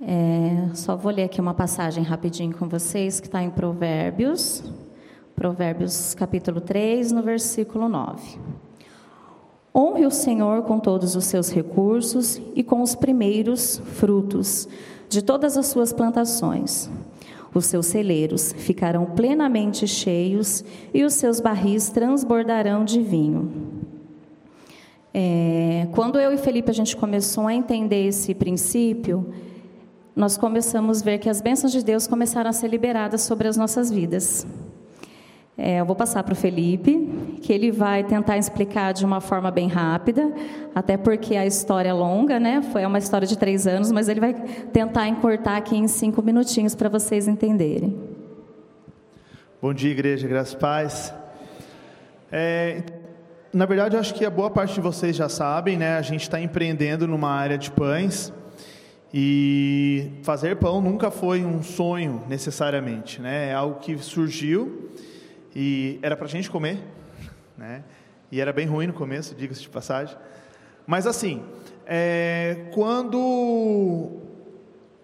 É, 0.02 0.74
só 0.74 0.95
vou 0.95 1.12
ler 1.12 1.26
aqui 1.26 1.39
uma 1.39 1.54
passagem 1.54 2.04
rapidinho 2.04 2.58
com 2.58 2.67
vocês, 2.67 3.19
que 3.19 3.28
está 3.28 3.43
em 3.43 3.52
Provérbios, 3.52 4.63
Provérbios 5.36 6.15
capítulo 6.15 6.60
3, 6.60 7.12
no 7.12 7.22
versículo 7.22 7.88
9. 7.88 8.39
Honre 9.76 10.08
o 10.08 10.12
Senhor 10.12 10.63
com 10.63 10.80
todos 10.80 11.15
os 11.15 11.26
seus 11.26 11.52
recursos 11.52 12.41
e 12.56 12.63
com 12.63 12.82
os 12.82 12.95
primeiros 12.95 13.78
frutos 13.78 14.67
de 15.08 15.22
todas 15.22 15.56
as 15.56 15.67
suas 15.67 15.93
plantações. 15.93 16.89
Os 17.53 17.65
seus 17.65 17.88
celeiros 17.88 18.53
ficarão 18.57 19.05
plenamente 19.05 19.88
cheios 19.88 20.63
e 20.93 21.03
os 21.03 21.13
seus 21.15 21.39
barris 21.39 21.89
transbordarão 21.89 22.85
de 22.85 23.01
vinho. 23.01 23.51
É, 25.13 25.88
quando 25.91 26.19
eu 26.19 26.31
e 26.31 26.38
Felipe 26.38 26.69
a 26.69 26.73
gente 26.73 26.95
começou 26.95 27.47
a 27.47 27.53
entender 27.53 28.07
esse 28.07 28.35
princípio, 28.35 29.33
nós 30.15 30.38
começamos 30.38 31.01
a 31.01 31.05
ver 31.05 31.17
que 31.17 31.29
as 31.29 31.41
bênçãos 31.41 31.71
de 31.71 31.83
Deus 31.83 32.05
começaram 32.05 32.49
a 32.49 32.53
ser 32.53 32.67
liberadas 32.67 33.21
sobre 33.21 33.47
as 33.47 33.57
nossas 33.57 33.89
vidas. 33.89 34.45
É, 35.62 35.82
eu 35.82 35.86
vou 35.86 35.93
passar 35.93 36.24
para 36.24 36.32
o 36.32 36.36
Felipe, 36.38 37.38
que 37.41 37.52
ele 37.52 37.69
vai 37.69 38.02
tentar 38.06 38.38
explicar 38.38 38.93
de 38.93 39.04
uma 39.04 39.19
forma 39.19 39.52
bem 39.52 39.67
rápida, 39.67 40.34
até 40.74 40.95
porque 40.95 41.36
a 41.36 41.45
história 41.45 41.89
é 41.89 41.93
longa, 41.93 42.39
né? 42.39 42.62
Foi 42.72 42.86
uma 42.86 42.98
história 42.98 43.28
de 43.28 43.38
três 43.38 43.67
anos, 43.67 43.91
mas 43.91 44.08
ele 44.08 44.22
vai 44.22 44.34
tentar 44.72 45.10
encurtar 45.10 45.58
aqui 45.58 45.76
em 45.76 45.86
cinco 45.89 46.22
minutinhos 46.22 46.76
para 46.76 46.88
vocês 46.88 47.28
entenderem. 47.28 47.93
Bom 49.62 49.74
dia, 49.74 49.91
igreja, 49.91 50.30
graças 50.30 50.56
paz. 50.56 51.13
É, 52.32 52.82
na 53.52 53.65
verdade, 53.65 53.98
eu 53.98 54.00
acho 54.00 54.13
que 54.13 54.24
a 54.24 54.30
boa 54.30 54.50
parte 54.50 54.76
de 54.76 54.80
vocês 54.80 55.13
já 55.13 55.28
sabem, 55.28 55.76
né? 55.76 55.98
A 55.98 56.02
gente 56.02 56.22
está 56.22 56.39
empreendendo 56.39 57.06
numa 57.06 57.32
área 57.32 57.58
de 57.58 57.69
pães. 57.69 58.32
E 59.13 60.10
fazer 60.24 60.56
pão 60.56 60.80
nunca 60.80 61.12
foi 61.12 61.43
um 61.43 61.62
sonho 61.62 62.24
necessariamente, 62.30 63.19
né? 63.19 63.50
É 63.50 63.54
algo 63.54 63.82
que 63.82 63.98
surgiu 63.98 64.88
e 65.55 65.99
era 66.01 66.15
para 66.15 66.25
a 66.25 66.29
gente 66.29 66.49
comer, 66.49 66.79
né? 67.57 67.83
E 68.31 68.39
era 68.39 68.53
bem 68.53 68.67
ruim 68.67 68.88
no 68.88 68.93
começo, 68.93 69.33
diga-se 69.35 69.62
de 69.62 69.69
passagem. 69.69 70.15
Mas 70.85 71.07
assim, 71.07 71.43
é, 71.85 72.67
quando 72.73 74.19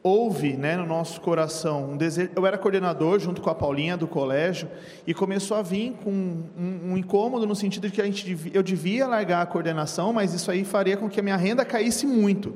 houve 0.05 0.55
né, 0.55 0.77
no 0.77 0.85
nosso 0.85 1.19
coração 1.19 1.93
um 1.93 1.97
desejo. 1.97 2.29
Eu 2.35 2.45
era 2.45 2.59
coordenador 2.59 3.19
junto 3.19 3.41
com 3.41 3.49
a 3.49 3.55
Paulinha 3.55 3.97
do 3.97 4.07
colégio 4.07 4.69
e 5.07 5.15
começou 5.15 5.57
a 5.57 5.63
vir 5.63 5.93
com 6.03 6.11
um, 6.11 6.91
um 6.91 6.95
incômodo 6.95 7.47
no 7.47 7.55
sentido 7.55 7.87
de 7.87 7.93
que 7.95 7.99
a 7.99 8.05
gente 8.05 8.51
eu 8.53 8.61
devia 8.61 9.07
largar 9.07 9.41
a 9.41 9.45
coordenação, 9.47 10.13
mas 10.13 10.31
isso 10.31 10.51
aí 10.51 10.63
faria 10.63 10.95
com 10.95 11.09
que 11.09 11.19
a 11.19 11.23
minha 11.23 11.35
renda 11.35 11.65
caísse 11.65 12.05
muito. 12.05 12.53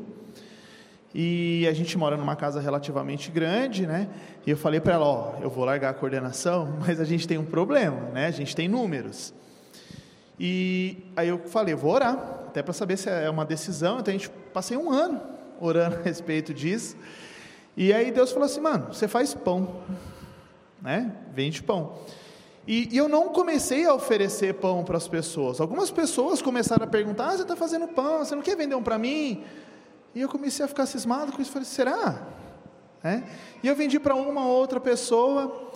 E 1.13 1.67
a 1.67 1.73
gente 1.73 1.97
mora 1.97 2.15
numa 2.15 2.35
casa 2.35 2.59
relativamente 2.59 3.31
grande, 3.31 3.87
né? 3.87 4.07
E 4.45 4.51
eu 4.51 4.57
falei 4.57 4.79
para 4.79 4.93
ela, 4.93 5.05
ó, 5.05 5.33
eu 5.41 5.49
vou 5.49 5.65
largar 5.65 5.89
a 5.89 5.93
coordenação, 5.93 6.77
mas 6.85 6.99
a 6.99 7.05
gente 7.05 7.27
tem 7.27 7.37
um 7.37 7.45
problema, 7.45 7.99
né? 8.13 8.27
A 8.27 8.31
gente 8.31 8.55
tem 8.55 8.67
números. 8.67 9.33
E 10.39 10.97
aí 11.15 11.27
eu 11.27 11.39
falei, 11.39 11.73
vou 11.73 11.91
orar, 11.91 12.13
até 12.47 12.61
para 12.61 12.73
saber 12.73 12.97
se 12.97 13.09
é 13.09 13.29
uma 13.29 13.43
decisão. 13.43 13.99
Então 13.99 14.13
a 14.13 14.17
gente 14.17 14.29
passei 14.53 14.77
um 14.77 14.91
ano 14.91 15.19
orando 15.59 15.97
a 15.97 16.01
respeito 16.01 16.53
disso. 16.53 16.95
E 17.75 17.91
aí 17.91 18.11
Deus 18.11 18.31
falou 18.31 18.45
assim, 18.45 18.61
mano, 18.61 18.93
você 18.93 19.07
faz 19.07 19.33
pão, 19.33 19.81
né? 20.81 21.11
Vende 21.33 21.63
pão. 21.63 21.97
E, 22.67 22.87
e, 22.91 22.97
eu 22.97 23.09
não 23.09 23.29
comecei 23.29 23.85
a 23.85 23.93
oferecer 23.95 24.53
pão 24.53 24.83
para 24.83 24.95
as 24.95 25.07
pessoas. 25.07 25.59
Algumas 25.59 25.89
pessoas 25.89 26.39
começaram 26.39 26.83
a 26.83 26.87
perguntar: 26.87 27.29
ah, 27.29 27.35
você 27.35 27.41
está 27.41 27.55
fazendo 27.55 27.87
pão, 27.87 28.19
você 28.19 28.35
não 28.35 28.43
quer 28.43 28.55
vender 28.55 28.75
um 28.75 28.83
para 28.83 28.97
mim? 28.97 29.43
E 30.13 30.21
eu 30.21 30.29
comecei 30.29 30.65
a 30.65 30.67
ficar 30.67 30.85
cismado 30.85 31.31
com 31.31 31.41
isso. 31.41 31.51
Falei, 31.51 31.67
será? 31.67 32.27
É? 33.03 33.23
E 33.63 33.67
eu 33.67 33.75
vendi 33.75 33.99
para 33.99 34.15
uma 34.15 34.45
outra 34.45 34.79
pessoa. 34.79 35.71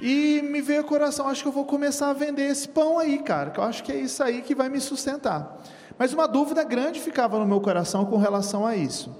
E 0.00 0.42
me 0.42 0.60
veio 0.60 0.82
o 0.82 0.84
coração, 0.84 1.28
acho 1.28 1.42
que 1.42 1.48
eu 1.48 1.52
vou 1.52 1.64
começar 1.64 2.10
a 2.10 2.12
vender 2.12 2.50
esse 2.50 2.68
pão 2.68 2.98
aí, 2.98 3.20
cara, 3.20 3.50
que 3.50 3.60
eu 3.60 3.64
acho 3.64 3.82
que 3.82 3.92
é 3.92 3.96
isso 3.96 4.22
aí 4.22 4.42
que 4.42 4.54
vai 4.54 4.68
me 4.68 4.80
sustentar. 4.80 5.62
Mas 5.96 6.12
uma 6.12 6.26
dúvida 6.26 6.64
grande 6.64 7.00
ficava 7.00 7.38
no 7.38 7.46
meu 7.46 7.60
coração 7.60 8.04
com 8.04 8.16
relação 8.16 8.66
a 8.66 8.76
isso. 8.76 9.14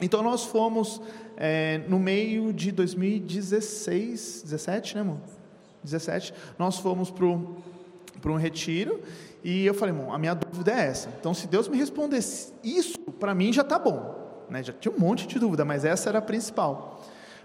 Então 0.00 0.22
nós 0.22 0.44
fomos 0.44 1.00
é, 1.36 1.82
no 1.88 1.98
meio 1.98 2.52
de 2.52 2.72
2016, 2.72 4.42
17, 4.44 4.94
né, 4.94 5.00
amor? 5.02 5.18
17, 5.84 6.32
nós 6.58 6.78
fomos 6.78 7.10
para 7.10 8.32
um 8.32 8.36
retiro 8.36 9.02
e 9.42 9.64
eu 9.66 9.74
falei, 9.74 9.94
a 10.10 10.18
minha 10.18 10.34
dúvida 10.34 10.72
é 10.72 10.86
essa. 10.86 11.08
Então, 11.18 11.32
se 11.32 11.46
Deus 11.46 11.68
me 11.68 11.76
respondesse 11.76 12.52
isso, 12.62 12.98
para 13.18 13.34
mim 13.34 13.52
já 13.52 13.62
está 13.62 13.78
bom. 13.78 14.46
Né? 14.50 14.62
Já 14.62 14.72
tinha 14.72 14.94
um 14.94 14.98
monte 14.98 15.26
de 15.26 15.38
dúvida, 15.38 15.64
mas 15.64 15.84
essa 15.84 16.08
era 16.08 16.18
a 16.18 16.22
principal. 16.22 17.00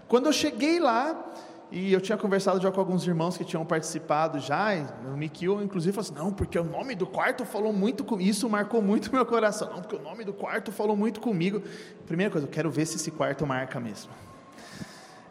Quando 0.08 0.26
eu 0.26 0.32
cheguei 0.32 0.80
lá, 0.80 1.32
e 1.70 1.92
eu 1.92 2.00
tinha 2.00 2.16
conversado 2.16 2.60
já 2.60 2.70
com 2.70 2.78
alguns 2.78 3.06
irmãos 3.06 3.36
que 3.36 3.44
tinham 3.44 3.64
participado 3.64 4.38
já, 4.38 4.68
o 5.12 5.16
Mikio, 5.16 5.62
inclusive, 5.62 5.92
falou 5.92 6.08
assim: 6.08 6.14
não, 6.14 6.32
porque 6.32 6.58
o 6.58 6.64
nome 6.64 6.94
do 6.94 7.06
quarto 7.06 7.44
falou 7.44 7.72
muito 7.72 8.04
comigo. 8.04 8.30
Isso 8.30 8.48
marcou 8.48 8.80
muito 8.80 9.10
meu 9.14 9.24
coração. 9.26 9.70
Não, 9.70 9.80
porque 9.80 9.96
o 9.96 10.02
nome 10.02 10.24
do 10.24 10.32
quarto 10.32 10.70
falou 10.70 10.96
muito 10.96 11.20
comigo. 11.20 11.62
Primeira 12.06 12.30
coisa, 12.30 12.46
eu 12.46 12.50
quero 12.50 12.70
ver 12.70 12.86
se 12.86 12.96
esse 12.96 13.10
quarto 13.10 13.46
marca 13.46 13.80
mesmo. 13.80 14.10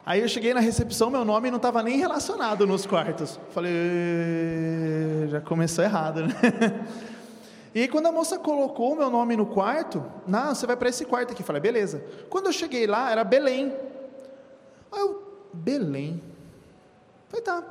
Aí 0.06 0.22
eu 0.22 0.28
cheguei 0.28 0.54
na 0.54 0.60
recepção, 0.60 1.10
meu 1.10 1.24
nome 1.24 1.50
não 1.50 1.58
estava 1.58 1.82
nem 1.82 1.98
relacionado 1.98 2.68
nos 2.68 2.86
quartos. 2.86 3.39
Falei, 3.52 3.72
já 5.30 5.39
começou 5.39 5.84
errado, 5.84 6.28
né? 6.28 6.34
E 7.76 7.82
aí, 7.82 7.88
quando 7.88 8.06
a 8.06 8.12
moça 8.12 8.38
colocou 8.38 8.94
o 8.94 8.96
meu 8.96 9.10
nome 9.10 9.36
no 9.36 9.48
quarto, 9.48 10.06
não, 10.28 10.54
você 10.54 10.68
vai 10.68 10.78
para 10.78 10.89
esse 10.89 11.06
quarto 11.06 11.34
aqui. 11.34 11.42
Falei, 11.42 11.60
beleza. 11.60 12.06
Quando 12.30 12.46
eu 12.46 12.54
cheguei 12.54 12.86
lá, 12.86 13.10
era 13.10 13.24
Belém. 13.24 13.76
Aí 14.92 15.00
eu, 15.00 15.24
Belém. 15.52 16.22
Falei, 17.30 17.44
tá. 17.44 17.63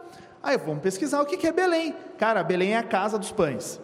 Aí 0.43 0.59
vamos 0.59 0.83
pesquisar 0.83 1.23
o 1.23 1.25
que, 1.25 1.37
que 1.37 1.47
é 1.47 1.53
Belém. 1.53 1.95
Cara, 2.19 2.43
Belém 2.43 2.75
é 2.75 2.79
a 2.79 2.83
casa 2.83 3.17
dos 3.17 3.31
pães. 3.31 3.81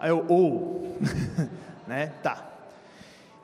Aí 0.00 0.10
eu, 0.10 0.26
ou, 0.28 0.98
oh. 0.98 1.46
né? 1.86 2.12
Tá. 2.24 2.55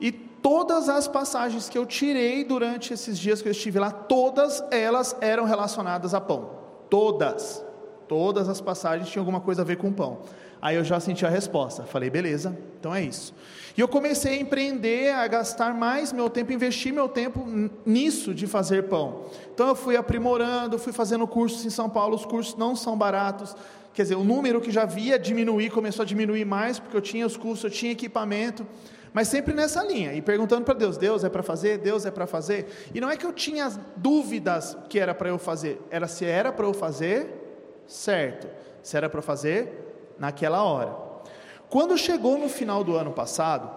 E 0.03 0.11
todas 0.11 0.89
as 0.89 1.07
passagens 1.07 1.69
que 1.69 1.77
eu 1.77 1.85
tirei 1.85 2.43
durante 2.43 2.93
esses 2.93 3.17
dias 3.17 3.41
que 3.41 3.47
eu 3.47 3.53
estive 3.53 3.79
lá, 3.79 3.89
todas 3.89 4.61
elas 4.69 5.15
eram 5.21 5.45
relacionadas 5.45 6.13
a 6.13 6.19
pão. 6.19 6.49
Todas. 6.89 7.63
Todas 8.05 8.49
as 8.49 8.59
passagens 8.59 9.09
tinham 9.09 9.21
alguma 9.21 9.39
coisa 9.39 9.61
a 9.61 9.65
ver 9.65 9.77
com 9.77 9.93
pão. 9.93 10.19
Aí 10.61 10.75
eu 10.75 10.83
já 10.83 10.99
senti 10.99 11.25
a 11.25 11.29
resposta. 11.29 11.83
Falei, 11.83 12.09
beleza, 12.09 12.57
então 12.77 12.93
é 12.93 13.01
isso. 13.01 13.33
E 13.77 13.79
eu 13.79 13.87
comecei 13.87 14.33
a 14.33 14.41
empreender, 14.41 15.15
a 15.15 15.25
gastar 15.25 15.73
mais 15.73 16.11
meu 16.11 16.29
tempo, 16.29 16.51
investir 16.51 16.91
meu 16.91 17.07
tempo 17.07 17.47
nisso 17.85 18.33
de 18.33 18.45
fazer 18.45 18.89
pão. 18.89 19.27
Então 19.53 19.69
eu 19.69 19.75
fui 19.75 19.95
aprimorando, 19.95 20.77
fui 20.77 20.91
fazendo 20.91 21.25
cursos 21.25 21.65
em 21.65 21.69
São 21.69 21.89
Paulo, 21.89 22.13
os 22.13 22.25
cursos 22.25 22.57
não 22.57 22.75
são 22.75 22.97
baratos. 22.97 23.55
Quer 23.93 24.01
dizer, 24.01 24.15
o 24.15 24.23
número 24.23 24.59
que 24.59 24.69
já 24.69 24.83
via 24.83 25.17
diminuir 25.17 25.69
começou 25.69 26.03
a 26.03 26.05
diminuir 26.05 26.43
mais, 26.43 26.77
porque 26.77 26.97
eu 26.97 27.01
tinha 27.01 27.25
os 27.25 27.37
cursos, 27.37 27.63
eu 27.63 27.71
tinha 27.71 27.93
equipamento. 27.93 28.67
Mas 29.13 29.27
sempre 29.27 29.53
nessa 29.53 29.83
linha, 29.83 30.13
e 30.13 30.21
perguntando 30.21 30.65
para 30.65 30.73
Deus: 30.73 30.97
Deus 30.97 31.23
é 31.23 31.29
para 31.29 31.43
fazer? 31.43 31.77
Deus 31.77 32.05
é 32.05 32.11
para 32.11 32.25
fazer? 32.25 32.89
E 32.93 32.99
não 32.99 33.09
é 33.09 33.15
que 33.15 33.25
eu 33.25 33.31
tinha 33.31 33.69
dúvidas 33.95 34.75
que 34.89 34.99
era 34.99 35.13
para 35.13 35.29
eu 35.29 35.37
fazer, 35.37 35.79
era 35.91 36.07
se 36.07 36.25
era 36.25 36.51
para 36.51 36.65
eu 36.65 36.73
fazer, 36.73 37.27
certo. 37.85 38.47
Se 38.81 38.97
era 38.97 39.07
para 39.09 39.21
fazer, 39.21 40.13
naquela 40.19 40.63
hora. 40.63 40.97
Quando 41.69 41.97
chegou 41.97 42.37
no 42.37 42.49
final 42.49 42.83
do 42.83 42.95
ano 42.95 43.11
passado, 43.11 43.71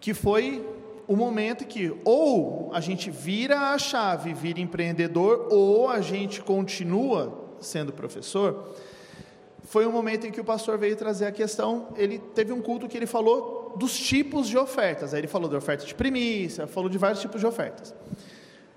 que 0.00 0.14
foi 0.14 0.64
o 1.06 1.16
momento 1.16 1.66
que 1.66 1.94
ou 2.04 2.70
a 2.72 2.80
gente 2.80 3.10
vira 3.10 3.72
a 3.72 3.78
chave, 3.78 4.32
vira 4.32 4.60
empreendedor, 4.60 5.48
ou 5.50 5.88
a 5.88 6.00
gente 6.00 6.40
continua 6.40 7.42
sendo 7.60 7.92
professor, 7.92 8.74
foi 9.64 9.86
um 9.86 9.92
momento 9.92 10.26
em 10.26 10.30
que 10.30 10.40
o 10.40 10.44
pastor 10.44 10.78
veio 10.78 10.96
trazer 10.96 11.26
a 11.26 11.32
questão, 11.32 11.88
ele 11.96 12.18
teve 12.18 12.52
um 12.52 12.60
culto 12.60 12.88
que 12.88 12.96
ele 12.96 13.06
falou 13.06 13.63
dos 13.76 13.98
tipos 13.98 14.48
de 14.48 14.56
ofertas. 14.56 15.14
Aí 15.14 15.20
ele 15.20 15.26
falou 15.26 15.48
de 15.48 15.56
oferta 15.56 15.84
de 15.84 15.94
primícia, 15.94 16.66
falou 16.66 16.88
de 16.88 16.98
vários 16.98 17.20
tipos 17.20 17.40
de 17.40 17.46
ofertas. 17.46 17.94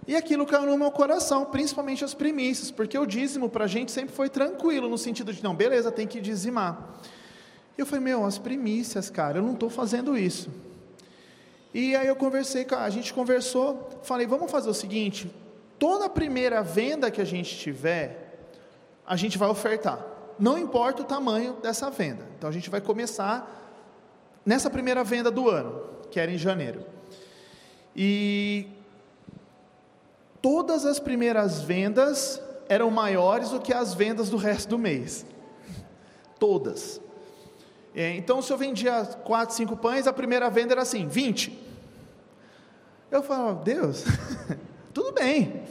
E 0.07 0.15
aquilo 0.15 0.45
caiu 0.45 0.65
no 0.65 0.77
meu 0.77 0.91
coração, 0.91 1.45
principalmente 1.45 2.03
as 2.03 2.13
primícias, 2.13 2.71
porque 2.71 2.97
o 2.97 3.05
dízimo 3.05 3.49
para 3.49 3.65
a 3.65 3.67
gente 3.67 3.91
sempre 3.91 4.15
foi 4.15 4.29
tranquilo, 4.29 4.87
no 4.87 4.97
sentido 4.97 5.33
de, 5.33 5.43
não, 5.43 5.53
beleza, 5.53 5.91
tem 5.91 6.07
que 6.07 6.21
dizimar. 6.21 6.99
E 7.77 7.81
eu 7.81 7.85
falei, 7.85 8.03
meu, 8.03 8.25
as 8.25 8.37
primícias, 8.37 9.09
cara, 9.09 9.39
eu 9.39 9.43
não 9.43 9.53
estou 9.53 9.69
fazendo 9.69 10.17
isso. 10.17 10.49
E 11.73 11.95
aí 11.95 12.07
eu 12.07 12.15
conversei, 12.15 12.65
a 12.71 12.89
gente 12.89 13.13
conversou, 13.13 13.99
falei, 14.03 14.25
vamos 14.25 14.49
fazer 14.49 14.69
o 14.69 14.73
seguinte, 14.73 15.29
toda 15.77 16.09
primeira 16.09 16.63
venda 16.63 17.11
que 17.11 17.19
a 17.19 17.25
gente 17.25 17.57
tiver, 17.57 18.49
a 19.05 19.15
gente 19.15 19.37
vai 19.37 19.49
ofertar 19.49 20.17
não 20.39 20.57
importa 20.57 21.01
o 21.01 21.05
tamanho 21.05 21.53
dessa 21.53 21.89
venda. 21.89 22.25
Então 22.37 22.49
a 22.49 22.53
gente 22.53 22.69
vai 22.69 22.81
começar 22.81 23.66
nessa 24.47 24.69
primeira 24.69 25.03
venda 25.03 25.29
do 25.29 25.49
ano, 25.49 25.81
que 26.09 26.17
era 26.17 26.31
em 26.31 26.37
janeiro. 26.37 26.85
E 27.93 28.65
todas 30.41 30.85
as 30.85 31.01
primeiras 31.01 31.61
vendas 31.61 32.41
eram 32.69 32.89
maiores 32.89 33.49
do 33.49 33.59
que 33.59 33.73
as 33.73 33.93
vendas 33.93 34.29
do 34.29 34.37
resto 34.37 34.69
do 34.69 34.79
mês. 34.79 35.25
Todas. 36.39 37.01
É, 37.93 38.15
então, 38.15 38.41
se 38.41 38.53
eu 38.53 38.57
vendia 38.57 39.03
quatro, 39.25 39.53
cinco 39.53 39.75
pães, 39.75 40.07
a 40.07 40.13
primeira 40.13 40.49
venda 40.49 40.75
era 40.75 40.83
assim, 40.83 41.09
20. 41.09 41.67
Eu 43.11 43.21
falava, 43.21 43.61
Deus, 43.61 44.05
tudo 44.93 45.11
bem. 45.11 45.61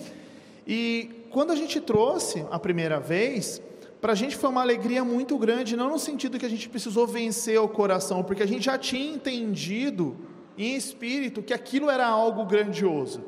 E 0.66 1.26
quando 1.30 1.50
a 1.50 1.56
gente 1.56 1.80
trouxe 1.80 2.44
a 2.50 2.58
primeira 2.58 3.00
vez, 3.00 3.62
para 4.00 4.12
a 4.12 4.16
gente 4.16 4.36
foi 4.36 4.50
uma 4.50 4.60
alegria 4.60 5.04
muito 5.04 5.38
grande, 5.38 5.76
não 5.76 5.90
no 5.90 5.98
sentido 5.98 6.38
que 6.38 6.46
a 6.46 6.50
gente 6.50 6.68
precisou 6.68 7.06
vencer 7.06 7.60
o 7.60 7.68
coração, 7.68 8.22
porque 8.22 8.42
a 8.42 8.46
gente 8.46 8.64
já 8.64 8.78
tinha 8.78 9.14
entendido 9.14 10.16
em 10.56 10.74
espírito 10.74 11.42
que 11.42 11.54
aquilo 11.54 11.90
era 11.90 12.06
algo 12.06 12.44
grandioso. 12.44 13.24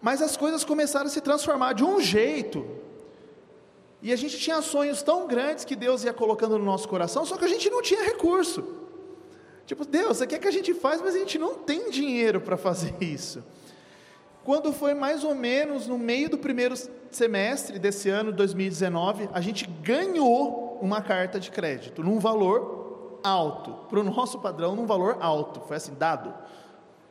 Mas 0.00 0.22
as 0.22 0.36
coisas 0.36 0.64
começaram 0.64 1.06
a 1.06 1.10
se 1.10 1.20
transformar 1.20 1.72
de 1.72 1.84
um 1.84 2.00
jeito, 2.00 2.66
e 4.00 4.12
a 4.12 4.16
gente 4.16 4.38
tinha 4.38 4.62
sonhos 4.62 5.02
tão 5.02 5.26
grandes 5.26 5.64
que 5.64 5.74
Deus 5.74 6.04
ia 6.04 6.12
colocando 6.12 6.58
no 6.58 6.64
nosso 6.64 6.88
coração, 6.88 7.24
só 7.24 7.36
que 7.36 7.44
a 7.44 7.48
gente 7.48 7.68
não 7.68 7.82
tinha 7.82 8.04
recurso. 8.04 8.64
Tipo, 9.66 9.84
Deus, 9.84 10.18
você 10.18 10.26
quer 10.26 10.38
que 10.38 10.46
a 10.46 10.52
gente 10.52 10.72
faz, 10.74 11.00
mas 11.00 11.14
a 11.14 11.18
gente 11.18 11.38
não 11.38 11.54
tem 11.54 11.90
dinheiro 11.90 12.40
para 12.40 12.56
fazer 12.56 12.94
isso. 13.00 13.42
Quando 14.46 14.72
foi 14.72 14.94
mais 14.94 15.24
ou 15.24 15.34
menos 15.34 15.88
no 15.88 15.98
meio 15.98 16.30
do 16.30 16.38
primeiro 16.38 16.76
semestre 17.10 17.80
desse 17.80 18.08
ano, 18.08 18.30
2019, 18.30 19.28
a 19.32 19.40
gente 19.40 19.66
ganhou 19.66 20.78
uma 20.80 21.02
carta 21.02 21.40
de 21.40 21.50
crédito 21.50 22.00
num 22.00 22.20
valor 22.20 23.18
alto, 23.24 23.72
para 23.88 23.98
o 23.98 24.04
nosso 24.04 24.38
padrão, 24.38 24.76
num 24.76 24.86
valor 24.86 25.18
alto, 25.18 25.62
foi 25.62 25.78
assim, 25.78 25.92
dado. 25.94 26.32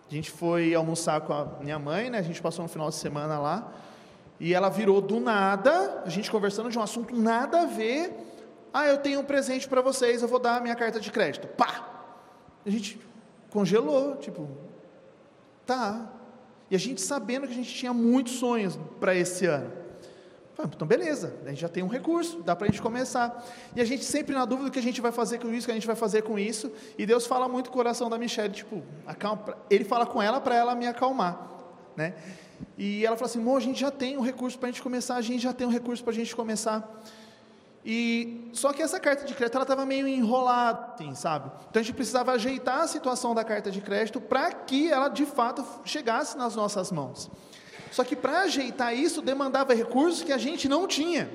A 0.09 0.13
gente 0.13 0.31
foi 0.31 0.73
almoçar 0.73 1.19
com 1.19 1.33
a 1.33 1.45
minha 1.59 1.77
mãe, 1.77 2.09
né? 2.09 2.19
a 2.19 2.21
gente 2.21 2.41
passou 2.41 2.63
um 2.63 2.69
final 2.69 2.87
de 2.87 2.95
semana 2.95 3.37
lá, 3.37 3.69
e 4.39 4.53
ela 4.53 4.69
virou 4.69 5.01
do 5.01 5.19
nada, 5.19 6.03
a 6.05 6.09
gente 6.09 6.31
conversando 6.31 6.69
de 6.69 6.79
um 6.79 6.81
assunto 6.81 7.13
nada 7.13 7.63
a 7.63 7.65
ver. 7.65 8.13
Ah, 8.73 8.87
eu 8.87 8.97
tenho 8.99 9.19
um 9.19 9.25
presente 9.25 9.67
para 9.67 9.81
vocês, 9.81 10.21
eu 10.21 10.27
vou 10.29 10.39
dar 10.39 10.55
a 10.55 10.61
minha 10.61 10.75
carta 10.75 11.01
de 11.01 11.11
crédito. 11.11 11.49
Pá! 11.49 11.85
A 12.65 12.69
gente 12.69 12.97
congelou, 13.49 14.15
tipo, 14.15 14.47
tá, 15.65 16.14
e 16.69 16.75
a 16.75 16.79
gente 16.79 17.01
sabendo 17.01 17.47
que 17.47 17.53
a 17.53 17.55
gente 17.55 17.73
tinha 17.73 17.93
muitos 17.93 18.33
sonhos 18.33 18.77
para 18.99 19.15
esse 19.15 19.45
ano. 19.45 19.71
Então, 20.63 20.87
beleza, 20.87 21.35
a 21.45 21.49
gente 21.49 21.59
já 21.59 21.67
tem 21.67 21.83
um 21.83 21.87
recurso, 21.87 22.41
dá 22.41 22.55
para 22.55 22.67
a 22.67 22.69
gente 22.69 22.81
começar. 22.81 23.45
E 23.75 23.81
a 23.81 23.85
gente 23.85 24.05
sempre 24.05 24.33
na 24.33 24.45
dúvida 24.45 24.69
do 24.69 24.71
que 24.71 24.79
a 24.79 24.81
gente 24.81 25.01
vai 25.01 25.11
fazer 25.11 25.37
com 25.37 25.53
isso, 25.53 25.63
o 25.63 25.65
que 25.65 25.71
a 25.71 25.75
gente 25.75 25.87
vai 25.87 25.97
fazer 25.97 26.21
com 26.21 26.39
isso. 26.39 26.71
E 26.97 27.05
Deus 27.05 27.27
fala 27.27 27.49
muito 27.49 27.69
com 27.69 27.75
o 27.75 27.77
coração 27.77 28.09
da 28.09 28.17
Michelle, 28.17 28.53
tipo, 28.53 28.81
acalma, 29.05 29.57
ele 29.69 29.83
fala 29.83 30.05
com 30.05 30.21
ela 30.21 30.39
para 30.39 30.55
ela 30.55 30.73
me 30.73 30.87
acalmar. 30.87 31.51
Né? 31.95 32.13
E 32.77 33.05
ela 33.05 33.17
fala 33.17 33.29
assim: 33.29 33.55
a 33.55 33.59
gente 33.59 33.79
já 33.79 33.91
tem 33.91 34.17
um 34.17 34.21
recurso 34.21 34.57
para 34.57 34.69
a 34.69 34.71
gente 34.71 34.81
começar, 34.81 35.15
a 35.15 35.21
gente 35.21 35.41
já 35.41 35.53
tem 35.53 35.67
um 35.67 35.71
recurso 35.71 36.01
para 36.03 36.13
a 36.13 36.15
gente 36.15 36.33
começar. 36.33 37.03
E 37.85 38.49
só 38.51 38.73
que 38.73 38.81
essa 38.81 38.99
carta 38.99 39.25
de 39.25 39.35
crédito 39.35 39.53
ela 39.53 39.63
estava 39.63 39.85
meio 39.85 40.07
enrolada, 40.07 40.95
assim, 40.95 41.13
sabe? 41.13 41.51
Então 41.69 41.79
a 41.79 41.83
gente 41.83 41.93
precisava 41.93 42.31
ajeitar 42.31 42.79
a 42.79 42.87
situação 42.87 43.35
da 43.35 43.43
carta 43.43 43.69
de 43.69 43.79
crédito 43.79 44.19
para 44.19 44.51
que 44.51 44.91
ela 44.91 45.07
de 45.07 45.23
fato 45.23 45.63
chegasse 45.85 46.35
nas 46.35 46.55
nossas 46.55 46.91
mãos. 46.91 47.29
Só 47.91 48.03
que 48.03 48.15
para 48.15 48.41
ajeitar 48.41 48.95
isso 48.95 49.21
demandava 49.21 49.75
recursos 49.75 50.23
que 50.23 50.33
a 50.33 50.37
gente 50.39 50.67
não 50.67 50.87
tinha. 50.87 51.29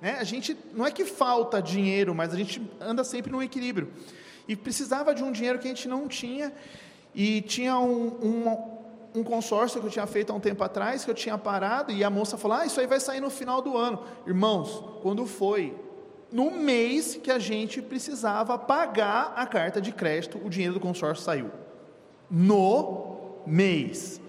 Né? 0.00 0.16
A 0.18 0.24
gente 0.24 0.56
não 0.74 0.84
é 0.84 0.90
que 0.90 1.04
falta 1.04 1.62
dinheiro, 1.62 2.12
mas 2.14 2.34
a 2.34 2.36
gente 2.36 2.60
anda 2.80 3.04
sempre 3.04 3.30
no 3.30 3.40
equilíbrio. 3.40 3.92
E 4.48 4.56
precisava 4.56 5.14
de 5.14 5.22
um 5.22 5.30
dinheiro 5.30 5.58
que 5.60 5.68
a 5.68 5.70
gente 5.70 5.86
não 5.86 6.08
tinha. 6.08 6.52
E 7.14 7.42
tinha 7.42 7.78
um, 7.78 8.06
um 8.22 8.75
um 9.16 9.24
consórcio 9.24 9.80
que 9.80 9.86
eu 9.86 9.90
tinha 9.90 10.06
feito 10.06 10.30
há 10.30 10.36
um 10.36 10.40
tempo 10.40 10.62
atrás, 10.62 11.04
que 11.04 11.10
eu 11.10 11.14
tinha 11.14 11.38
parado, 11.38 11.90
e 11.90 12.04
a 12.04 12.10
moça 12.10 12.36
falou: 12.36 12.58
Ah, 12.58 12.66
isso 12.66 12.78
aí 12.78 12.86
vai 12.86 13.00
sair 13.00 13.20
no 13.20 13.30
final 13.30 13.62
do 13.62 13.76
ano. 13.76 14.00
Irmãos, 14.26 14.84
quando 15.02 15.26
foi 15.26 15.74
no 16.30 16.50
mês 16.50 17.16
que 17.16 17.30
a 17.30 17.38
gente 17.38 17.80
precisava 17.80 18.58
pagar 18.58 19.32
a 19.34 19.46
carta 19.46 19.80
de 19.80 19.90
crédito, 19.92 20.38
o 20.44 20.50
dinheiro 20.50 20.74
do 20.74 20.80
consórcio 20.80 21.24
saiu. 21.24 21.50
No 22.30 23.16
mês. 23.46 24.20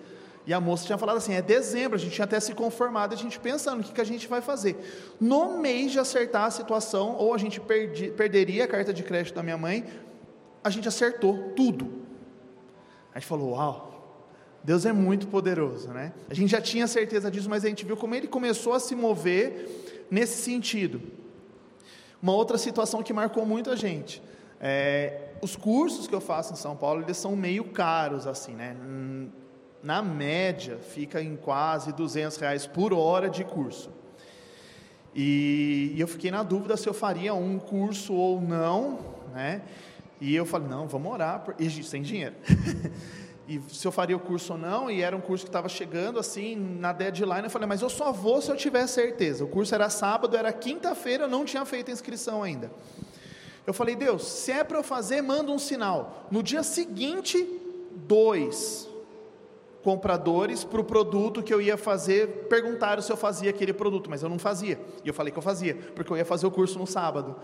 E 0.45 0.53
a 0.53 0.61
moça 0.61 0.85
tinha 0.85 0.97
falado 0.97 1.17
assim: 1.17 1.33
é 1.33 1.41
dezembro, 1.41 1.95
a 1.95 1.99
gente 1.99 2.13
tinha 2.13 2.23
até 2.23 2.39
se 2.39 2.53
conformado, 2.53 3.13
a 3.13 3.17
gente 3.17 3.37
pensando 3.37 3.81
o 3.81 3.83
que, 3.83 3.91
que 3.91 4.01
a 4.01 4.05
gente 4.05 4.25
vai 4.27 4.39
fazer. 4.39 4.77
No 5.19 5.59
mês 5.59 5.91
de 5.91 5.99
acertar 5.99 6.45
a 6.45 6.51
situação, 6.51 7.15
ou 7.17 7.33
a 7.33 7.37
gente 7.37 7.59
perdi, 7.59 8.09
perderia 8.11 8.63
a 8.63 8.67
carta 8.67 8.93
de 8.93 9.03
crédito 9.03 9.35
da 9.35 9.43
minha 9.43 9.57
mãe, 9.57 9.85
a 10.63 10.69
gente 10.69 10.87
acertou 10.87 11.51
tudo. 11.57 12.05
A 13.13 13.19
gente 13.19 13.27
falou: 13.27 13.51
Uau, 13.51 13.86
Deus 14.67 14.85
é 14.85 14.91
muito 14.91 15.27
poderoso, 15.27 15.87
né? 15.93 16.11
A 16.29 16.33
gente 16.33 16.49
já 16.49 16.59
tinha 16.59 16.87
certeza 16.87 17.31
disso, 17.31 17.49
mas 17.49 17.63
a 17.63 17.69
gente 17.69 17.85
viu 17.85 17.95
como 17.95 18.13
ele 18.13 18.27
começou 18.27 18.73
a 18.73 18.81
se 18.81 18.93
mover 18.95 20.05
nesse 20.11 20.41
sentido. 20.41 21.01
Uma 22.21 22.33
outra 22.33 22.57
situação 22.57 23.01
que 23.01 23.13
marcou 23.13 23.45
muito 23.45 23.69
a 23.71 23.77
gente. 23.77 24.21
É, 24.59 25.29
os 25.41 25.55
cursos 25.55 26.05
que 26.05 26.13
eu 26.13 26.19
faço 26.19 26.51
em 26.51 26.57
São 26.57 26.75
Paulo, 26.75 27.01
eles 27.01 27.15
são 27.15 27.33
meio 27.33 27.63
caros, 27.63 28.27
assim, 28.27 28.55
né? 28.55 28.75
Na 29.81 30.01
média, 30.01 30.77
fica 30.79 31.21
em 31.21 31.37
quase 31.37 31.93
200 31.93 32.35
reais 32.35 32.67
por 32.67 32.91
hora 32.91 33.29
de 33.29 33.45
curso. 33.45 33.89
E, 35.15 35.93
e 35.95 36.01
eu 36.01 36.09
fiquei 36.09 36.29
na 36.29 36.43
dúvida 36.43 36.75
se 36.75 36.89
eu 36.89 36.93
faria 36.93 37.33
um 37.33 37.57
curso 37.57 38.13
ou 38.13 38.41
não, 38.41 38.99
né? 39.33 39.61
E 40.19 40.35
eu 40.35 40.45
falei, 40.45 40.67
não, 40.67 40.89
vamos 40.89 41.09
orar, 41.09 41.39
por... 41.39 41.55
e 41.57 41.69
sem 41.81 42.01
dinheiro. 42.01 42.35
e 43.47 43.61
se 43.69 43.87
eu 43.87 43.91
faria 43.91 44.15
o 44.15 44.19
curso 44.19 44.53
ou 44.53 44.59
não, 44.59 44.91
e 44.91 45.01
era 45.01 45.15
um 45.15 45.21
curso 45.21 45.45
que 45.45 45.49
estava 45.49 45.69
chegando 45.69 46.19
assim 46.19 46.55
na 46.55 46.91
deadline, 46.91 47.43
eu 47.43 47.49
falei, 47.49 47.67
mas 47.67 47.81
eu 47.81 47.89
só 47.89 48.11
vou 48.11 48.41
se 48.41 48.51
eu 48.51 48.57
tiver 48.57 48.85
certeza. 48.87 49.45
O 49.45 49.47
curso 49.47 49.73
era 49.73 49.89
sábado, 49.89 50.35
era 50.35 50.51
quinta-feira, 50.51 51.23
eu 51.23 51.29
não 51.29 51.45
tinha 51.45 51.63
feito 51.65 51.89
a 51.89 51.93
inscrição 51.93 52.43
ainda. 52.43 52.69
Eu 53.65 53.73
falei, 53.73 53.95
Deus, 53.95 54.23
se 54.27 54.51
é 54.51 54.63
para 54.63 54.77
eu 54.77 54.83
fazer, 54.83 55.21
manda 55.21 55.51
um 55.51 55.57
sinal. 55.57 56.27
No 56.29 56.43
dia 56.43 56.61
seguinte, 56.61 57.45
dois 57.95 58.89
compradores 59.81 60.65
para 60.65 60.81
o 60.81 60.83
produto 60.83 61.41
que 61.41 61.53
eu 61.53 61.61
ia 61.61 61.77
fazer 61.77 62.47
perguntaram 62.49 63.01
se 63.01 63.09
eu 63.09 63.15
fazia 63.15 63.49
aquele 63.49 63.71
produto, 63.71 64.09
mas 64.09 64.21
eu 64.21 64.27
não 64.27 64.37
fazia. 64.37 64.77
E 65.05 65.07
eu 65.07 65.13
falei 65.13 65.31
que 65.31 65.39
eu 65.39 65.43
fazia, 65.43 65.75
porque 65.95 66.11
eu 66.11 66.17
ia 66.17 66.25
fazer 66.25 66.45
o 66.45 66.51
curso 66.51 66.77
no 66.77 66.85
sábado. 66.85 67.37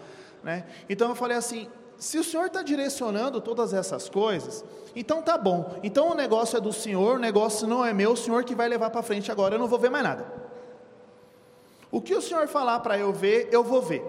Né? 0.43 0.65
Então 0.89 1.07
eu 1.07 1.15
falei 1.15 1.38
assim: 1.38 1.69
se 2.03 2.19
o 2.19 2.23
Senhor 2.23 2.47
está 2.47 2.61
direcionando 2.61 3.39
todas 3.39 3.73
essas 3.73 4.09
coisas, 4.09 4.61
então 4.93 5.21
tá 5.21 5.37
bom. 5.37 5.79
Então 5.81 6.11
o 6.11 6.13
negócio 6.13 6.57
é 6.57 6.59
do 6.59 6.73
Senhor, 6.73 7.15
o 7.15 7.17
negócio 7.17 7.65
não 7.65 7.85
é 7.85 7.93
meu, 7.93 8.11
o 8.11 8.17
Senhor 8.17 8.43
que 8.43 8.53
vai 8.53 8.67
levar 8.67 8.89
para 8.89 9.01
frente 9.01 9.31
agora, 9.31 9.55
eu 9.55 9.59
não 9.59 9.69
vou 9.69 9.79
ver 9.79 9.89
mais 9.89 10.03
nada. 10.03 10.25
O 11.89 12.01
que 12.01 12.13
o 12.13 12.21
Senhor 12.21 12.45
falar 12.49 12.81
para 12.81 12.97
eu 12.97 13.13
ver, 13.13 13.47
eu 13.53 13.63
vou 13.63 13.81
ver. 13.81 14.03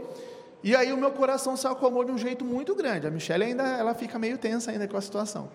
E 0.61 0.75
aí 0.75 0.93
o 0.93 0.97
meu 0.97 1.13
coração 1.13 1.57
se 1.57 1.69
acomodou 1.69 2.07
de 2.07 2.11
um 2.11 2.19
jeito 2.19 2.45
muito 2.45 2.75
grande. 2.75 3.07
A 3.07 3.13
Michelle 3.13 3.45
ainda 3.45 3.63
ela 3.63 3.95
fica 3.95 4.19
meio 4.19 4.39
tensa 4.39 4.73
ainda 4.73 4.89
com 4.89 4.97
a 4.97 5.01
situação. 5.01 5.49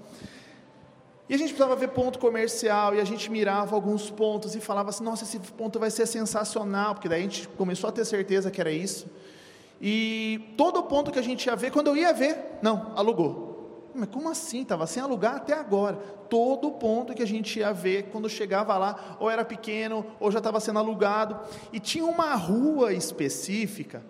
E 1.28 1.34
a 1.34 1.38
gente 1.38 1.50
precisava 1.50 1.76
ver 1.76 1.90
ponto 1.90 2.20
comercial, 2.20 2.96
e 2.96 3.02
a 3.02 3.04
gente 3.04 3.30
mirava 3.30 3.76
alguns 3.76 4.10
pontos 4.10 4.56
e 4.56 4.62
falava 4.62 4.92
assim: 4.92 5.04
nossa, 5.04 5.26
esse 5.26 5.40
ponto 5.40 5.78
vai 5.78 5.92
ser 5.92 6.06
sensacional, 6.06 6.96
porque 6.96 7.10
daí 7.10 7.20
a 7.20 7.24
gente 7.24 7.50
começou 7.50 7.90
a 7.90 7.92
ter 7.92 8.06
certeza 8.06 8.50
que 8.50 8.62
era 8.62 8.72
isso. 8.72 9.08
E 9.82 10.54
todo 10.58 10.84
ponto 10.84 11.12
que 11.12 11.20
a 11.20 11.24
gente 11.24 11.46
ia 11.46 11.56
ver, 11.56 11.72
quando 11.72 11.88
eu 11.88 11.98
ia 11.98 12.14
ver, 12.14 12.60
não, 12.62 12.92
alugou. 12.96 13.50
Mas 13.94 14.10
como 14.10 14.30
assim? 14.30 14.62
Estava 14.62 14.86
sem 14.86 15.02
alugar 15.02 15.36
até 15.36 15.54
agora. 15.54 15.98
Todo 16.30 16.72
ponto 16.72 17.14
que 17.14 17.24
a 17.24 17.28
gente 17.28 17.60
ia 17.60 17.74
ver 17.74 18.10
quando 18.12 18.30
chegava 18.30 18.78
lá, 18.78 19.18
ou 19.20 19.30
era 19.30 19.44
pequeno, 19.44 20.06
ou 20.20 20.32
já 20.32 20.40
estava 20.40 20.60
sendo 20.60 20.80
alugado. 20.80 21.40
E 21.72 21.80
tinha 21.80 22.06
uma 22.06 22.36
rua 22.36 22.94
específica 22.94 24.04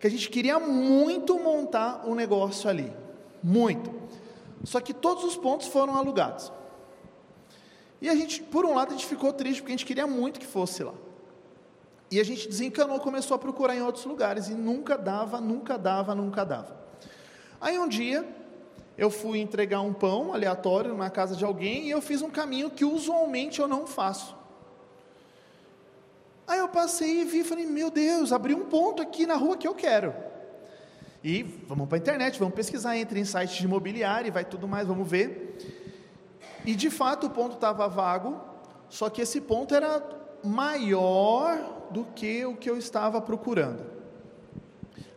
que 0.00 0.06
a 0.06 0.10
gente 0.10 0.28
queria 0.28 0.58
muito 0.58 1.38
montar 1.38 2.02
um 2.06 2.14
negócio 2.14 2.68
ali. 2.68 2.92
Muito. 3.42 3.92
Só 4.64 4.80
que 4.80 4.92
todos 4.92 5.24
os 5.24 5.36
pontos 5.36 5.68
foram 5.68 5.96
alugados. 5.96 6.52
E 8.00 8.08
a 8.08 8.14
gente, 8.14 8.42
por 8.42 8.64
um 8.64 8.74
lado, 8.74 8.88
a 8.88 8.92
gente 8.92 9.06
ficou 9.06 9.32
triste, 9.32 9.62
porque 9.62 9.72
a 9.72 9.76
gente 9.76 9.86
queria 9.86 10.06
muito 10.06 10.40
que 10.40 10.46
fosse 10.46 10.82
lá. 10.82 10.94
E 12.12 12.20
a 12.20 12.24
gente 12.24 12.46
desencanou, 12.46 13.00
começou 13.00 13.34
a 13.34 13.38
procurar 13.38 13.74
em 13.74 13.80
outros 13.80 14.04
lugares, 14.04 14.48
e 14.48 14.54
nunca 14.54 14.98
dava, 14.98 15.40
nunca 15.40 15.78
dava, 15.78 16.14
nunca 16.14 16.44
dava. 16.44 16.76
Aí 17.58 17.78
um 17.78 17.88
dia, 17.88 18.22
eu 18.98 19.08
fui 19.08 19.38
entregar 19.38 19.80
um 19.80 19.94
pão 19.94 20.34
aleatório 20.34 20.94
na 20.94 21.08
casa 21.08 21.34
de 21.34 21.42
alguém, 21.42 21.86
e 21.86 21.90
eu 21.90 22.02
fiz 22.02 22.20
um 22.20 22.28
caminho 22.28 22.68
que 22.68 22.84
usualmente 22.84 23.60
eu 23.60 23.66
não 23.66 23.86
faço. 23.86 24.36
Aí 26.46 26.58
eu 26.58 26.68
passei 26.68 27.22
e 27.22 27.24
vi, 27.24 27.42
falei, 27.42 27.64
meu 27.64 27.90
Deus, 27.90 28.30
abri 28.30 28.54
um 28.54 28.66
ponto 28.66 29.00
aqui 29.00 29.24
na 29.24 29.36
rua 29.36 29.56
que 29.56 29.66
eu 29.66 29.74
quero. 29.74 30.14
E 31.24 31.42
vamos 31.66 31.88
para 31.88 31.96
a 31.96 31.98
internet, 31.98 32.38
vamos 32.38 32.54
pesquisar, 32.54 32.94
entre 32.94 33.20
em 33.20 33.24
sites 33.24 33.56
de 33.56 33.64
imobiliário, 33.64 34.28
e 34.28 34.30
vai 34.30 34.44
tudo 34.44 34.68
mais, 34.68 34.86
vamos 34.86 35.08
ver. 35.08 35.56
E 36.66 36.74
de 36.74 36.90
fato 36.90 37.28
o 37.28 37.30
ponto 37.30 37.54
estava 37.54 37.88
vago, 37.88 38.38
só 38.90 39.08
que 39.08 39.22
esse 39.22 39.40
ponto 39.40 39.74
era 39.74 40.02
maior 40.44 41.80
do 41.92 42.04
que 42.04 42.44
o 42.44 42.56
que 42.56 42.68
eu 42.68 42.76
estava 42.76 43.20
procurando. 43.20 43.84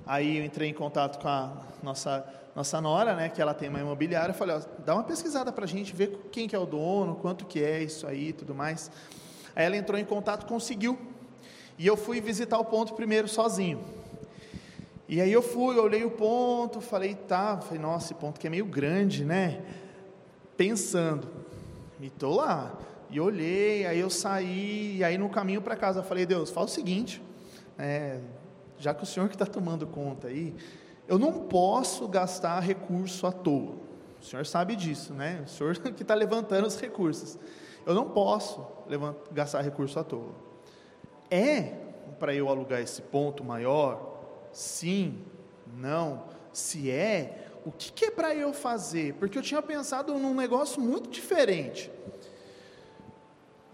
Aí 0.05 0.37
eu 0.37 0.45
entrei 0.45 0.69
em 0.69 0.73
contato 0.73 1.21
com 1.21 1.27
a 1.27 1.51
nossa 1.81 2.25
nossa 2.55 2.79
nora, 2.79 3.13
né, 3.15 3.27
que 3.27 3.41
ela 3.41 3.53
tem 3.53 3.67
uma 3.67 3.81
imobiliária, 3.81 4.31
eu 4.31 4.35
falei, 4.35 4.55
ó, 4.55 4.61
dá 4.85 4.93
uma 4.93 5.03
pesquisada 5.03 5.51
para 5.51 5.65
a 5.65 5.67
gente, 5.67 5.93
ver 5.93 6.29
quem 6.31 6.47
que 6.47 6.55
é 6.55 6.59
o 6.59 6.65
dono, 6.65 7.15
quanto 7.15 7.45
que 7.45 7.61
é 7.61 7.83
isso 7.83 8.07
aí, 8.07 8.31
tudo 8.31 8.55
mais. 8.55 8.89
Aí 9.53 9.65
ela 9.65 9.75
entrou 9.75 9.99
em 9.99 10.05
contato, 10.05 10.45
conseguiu. 10.45 10.97
E 11.77 11.85
eu 11.85 11.97
fui 11.97 12.21
visitar 12.21 12.57
o 12.57 12.63
ponto 12.63 12.93
primeiro 12.93 13.27
sozinho. 13.27 13.83
E 15.05 15.19
aí 15.19 15.33
eu 15.33 15.41
fui, 15.41 15.77
olhei 15.77 16.05
o 16.05 16.11
ponto, 16.11 16.79
falei, 16.79 17.13
tá, 17.13 17.57
falei, 17.57 17.77
nossa, 17.77 18.05
esse 18.05 18.13
ponto 18.13 18.39
que 18.39 18.47
é 18.47 18.49
meio 18.49 18.65
grande, 18.65 19.25
né? 19.25 19.61
pensando. 20.57 21.27
E 21.99 22.07
estou 22.07 22.35
lá. 22.35 22.73
E 23.09 23.19
olhei, 23.19 23.85
aí 23.85 23.99
eu 23.99 24.09
saí, 24.09 24.97
e 24.97 25.03
aí 25.03 25.17
no 25.17 25.29
caminho 25.29 25.61
para 25.61 25.75
casa 25.75 25.99
eu 25.99 26.03
falei, 26.03 26.25
Deus, 26.25 26.49
fala 26.49 26.65
o 26.65 26.69
seguinte, 26.69 27.21
é, 27.77 28.19
já 28.77 28.93
que 28.93 29.03
o 29.03 29.05
Senhor 29.05 29.29
que 29.29 29.35
está 29.35 29.45
tomando 29.45 29.85
conta 29.87 30.27
aí, 30.27 30.55
eu 31.07 31.19
não 31.19 31.33
posso 31.33 32.07
gastar 32.07 32.59
recurso 32.59 33.27
à 33.27 33.31
toa. 33.31 33.75
O 34.19 34.23
Senhor 34.23 34.45
sabe 34.45 34.75
disso, 34.75 35.13
né? 35.13 35.43
O 35.45 35.49
Senhor 35.49 35.77
que 35.93 36.01
está 36.01 36.15
levantando 36.15 36.65
os 36.65 36.79
recursos. 36.79 37.37
Eu 37.85 37.93
não 37.93 38.09
posso 38.09 38.65
levantar, 38.87 39.21
gastar 39.31 39.61
recurso 39.61 39.99
à 39.99 40.03
toa. 40.03 40.33
É 41.29 41.73
para 42.19 42.33
eu 42.33 42.49
alugar 42.49 42.81
esse 42.81 43.01
ponto 43.01 43.43
maior? 43.43 44.17
Sim, 44.51 45.21
não. 45.77 46.23
Se 46.51 46.89
é, 46.89 47.49
o 47.65 47.71
que, 47.71 47.91
que 47.91 48.05
é 48.05 48.11
para 48.11 48.33
eu 48.33 48.53
fazer? 48.53 49.13
Porque 49.15 49.37
eu 49.37 49.41
tinha 49.41 49.61
pensado 49.61 50.13
num 50.17 50.33
negócio 50.33 50.81
muito 50.81 51.09
diferente. 51.09 51.91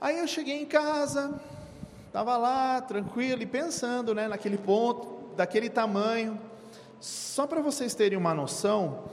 Aí 0.02 0.18
eu 0.18 0.28
cheguei 0.28 0.60
em 0.60 0.66
casa, 0.66 1.40
estava 2.08 2.36
lá, 2.36 2.82
tranquilo, 2.82 3.44
e 3.44 3.46
pensando 3.46 4.16
né, 4.16 4.28
naquele 4.28 4.58
ponto, 4.58 5.36
daquele 5.36 5.70
tamanho. 5.70 6.42
Só 7.00 7.46
para 7.46 7.62
vocês 7.62 7.94
terem 7.94 8.18
uma 8.18 8.34
noção, 8.34 9.04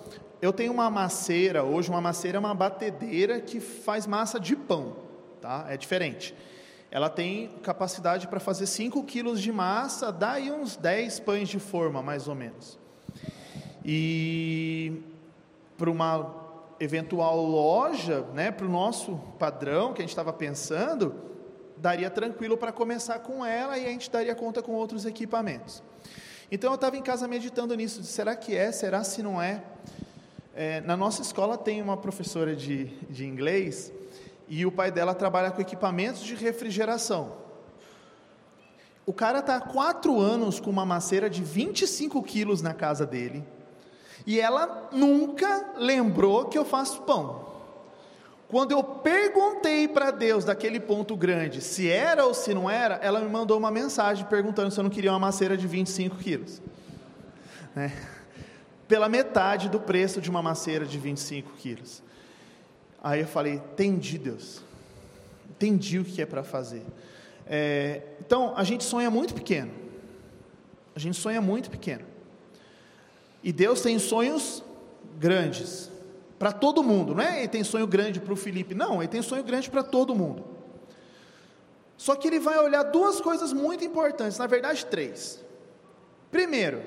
eu 0.41 0.51
tenho 0.51 0.73
uma 0.73 0.89
maceira, 0.89 1.63
hoje 1.63 1.91
uma 1.91 2.01
maceira 2.01 2.39
é 2.39 2.41
uma 2.41 2.55
batedeira 2.55 3.39
que 3.39 3.61
faz 3.61 4.07
massa 4.07 4.41
de 4.41 4.57
pão, 4.57 4.97
tá? 5.43 5.67
É 5.69 5.77
diferente. 5.77 6.35
Ela 6.91 7.11
tem 7.11 7.49
capacidade 7.63 8.27
para 8.27 8.41
fazer 8.41 8.67
5 8.67 9.05
quilos 9.05 9.43
de 9.43 9.53
massa, 9.53 10.11
dá 10.11 10.33
aí 10.33 10.51
uns 10.51 10.75
10 10.75 11.21
pães 11.21 11.51
de 11.51 11.59
forma, 11.59 12.01
mais 12.01 12.29
ou 12.29 12.35
menos. 12.35 12.79
E 13.85 15.03
para 15.77 15.91
uma 15.91 16.48
eventual 16.81 17.45
loja, 17.45 18.23
né, 18.35 18.51
para 18.51 18.67
o 18.67 18.69
nosso 18.69 19.17
padrão 19.39 19.93
que 19.93 20.01
a 20.01 20.05
gente 20.05 20.11
estava 20.11 20.33
pensando, 20.33 21.15
daria 21.77 22.11
tranquilo 22.11 22.57
para 22.57 22.73
começar 22.73 23.19
com 23.21 23.45
ela 23.45 23.77
e 23.79 23.87
a 23.87 23.89
gente 23.89 24.11
daria 24.11 24.35
conta 24.35 24.63
com 24.63 24.73
outros 24.73 25.05
equipamentos. 25.05 25.83
Então 26.51 26.71
eu 26.71 26.77
estava 26.77 26.97
em 26.97 27.03
casa 27.03 27.29
meditando 27.29 27.75
nisso, 27.75 28.03
será 28.05 28.35
que 28.35 28.57
é, 28.57 28.73
será 28.73 29.05
se 29.05 29.23
não 29.23 29.41
é? 29.41 29.63
é? 30.55 30.81
Na 30.83 30.97
nossa 30.97 31.23
escola 31.23 31.59
tem 31.59 31.83
uma 31.83 31.97
professora 31.97 32.55
de, 32.55 32.87
de 33.11 33.27
inglês 33.27 33.93
e 34.49 34.65
o 34.65 34.73
pai 34.73 34.91
dela 34.91 35.15
trabalha 35.15 35.51
com 35.51 35.61
equipamentos 35.61 36.23
de 36.23 36.35
refrigeração. 36.35 37.37
O 39.05 39.13
cara 39.13 39.41
está 39.41 39.57
há 39.57 39.61
quatro 39.61 40.19
anos 40.19 40.61
com 40.61 40.71
uma 40.71 40.85
maceira 40.85 41.29
de 41.29 41.43
25 41.43 42.23
quilos 42.23 42.63
na 42.63 42.75
casa 42.75 43.07
dele 43.07 43.45
e 44.27 44.41
ela 44.41 44.89
nunca 44.93 45.75
lembrou 45.77 46.47
que 46.47 46.59
eu 46.59 46.65
faço 46.65 47.03
pão. 47.03 47.47
Quando 48.49 48.73
eu 48.73 48.83
perguntei 48.83 49.87
para 49.87 50.11
Deus 50.11 50.45
daquele 50.45 50.81
ponto 50.81 51.15
grande 51.15 51.61
se 51.61 51.89
era 51.89 52.25
ou 52.25 52.33
se 52.33 52.55
não 52.55 52.69
era, 52.69 52.95
ela 52.97 53.21
me 53.21 53.29
mandou 53.29 53.59
uma 53.59 53.71
mensagem 53.71 54.25
perguntando 54.25 54.71
se 54.71 54.81
eu 54.81 54.85
não 54.85 54.91
queria 54.91 55.13
uma 55.13 55.19
maceira 55.19 55.57
de 55.57 55.67
25 55.67 56.17
quilos. 56.17 56.63
Né? 57.75 57.93
Pela 58.89 59.07
metade 59.07 59.69
do 59.69 59.79
preço 59.79 60.21
de 60.21 60.31
uma 60.31 60.41
maceira 60.41 60.87
de 60.87 60.99
25 60.99 61.53
quilos. 61.53 62.03
Aí 63.03 63.21
eu 63.21 63.27
falei: 63.27 63.55
entendi, 63.55 64.17
Deus. 64.17 64.63
Entendi 65.51 65.99
o 65.99 66.05
que 66.05 66.23
é 66.23 66.27
para 66.27 66.43
fazer. 66.43 66.83
É, 67.47 68.03
então, 68.21 68.55
a 68.57 68.65
gente 68.65 68.83
sonha 68.85 69.11
muito 69.11 69.35
pequeno. 69.35 69.73
A 70.97 70.99
gente 70.99 71.17
sonha 71.19 71.41
muito 71.41 71.71
pequeno. 71.71 72.05
E 73.43 73.53
Deus 73.53 73.81
tem 73.81 73.99
sonhos 73.99 74.63
grandes 75.19 75.91
para 76.39 76.53
todo 76.53 76.83
mundo, 76.83 77.15
não 77.15 77.23
é? 77.23 77.39
Ele 77.39 77.49
tem 77.49 77.65
sonho 77.65 77.87
grande 77.87 78.21
para 78.21 78.33
o 78.33 78.37
Felipe, 78.37 78.75
não, 78.75 79.03
ele 79.03 79.09
tem 79.09 79.23
sonho 79.23 79.43
grande 79.43 79.71
para 79.71 79.83
todo 79.83 80.15
mundo. 80.15 80.45
Só 81.97 82.15
que 82.15 82.29
ele 82.29 82.39
vai 82.39 82.57
olhar 82.59 82.85
duas 82.85 83.21
coisas 83.21 83.53
muito 83.53 83.85
importantes, 83.85 84.39
na 84.39 84.47
verdade, 84.47 84.87
três. 84.87 85.45
Primeiro, 86.31 86.83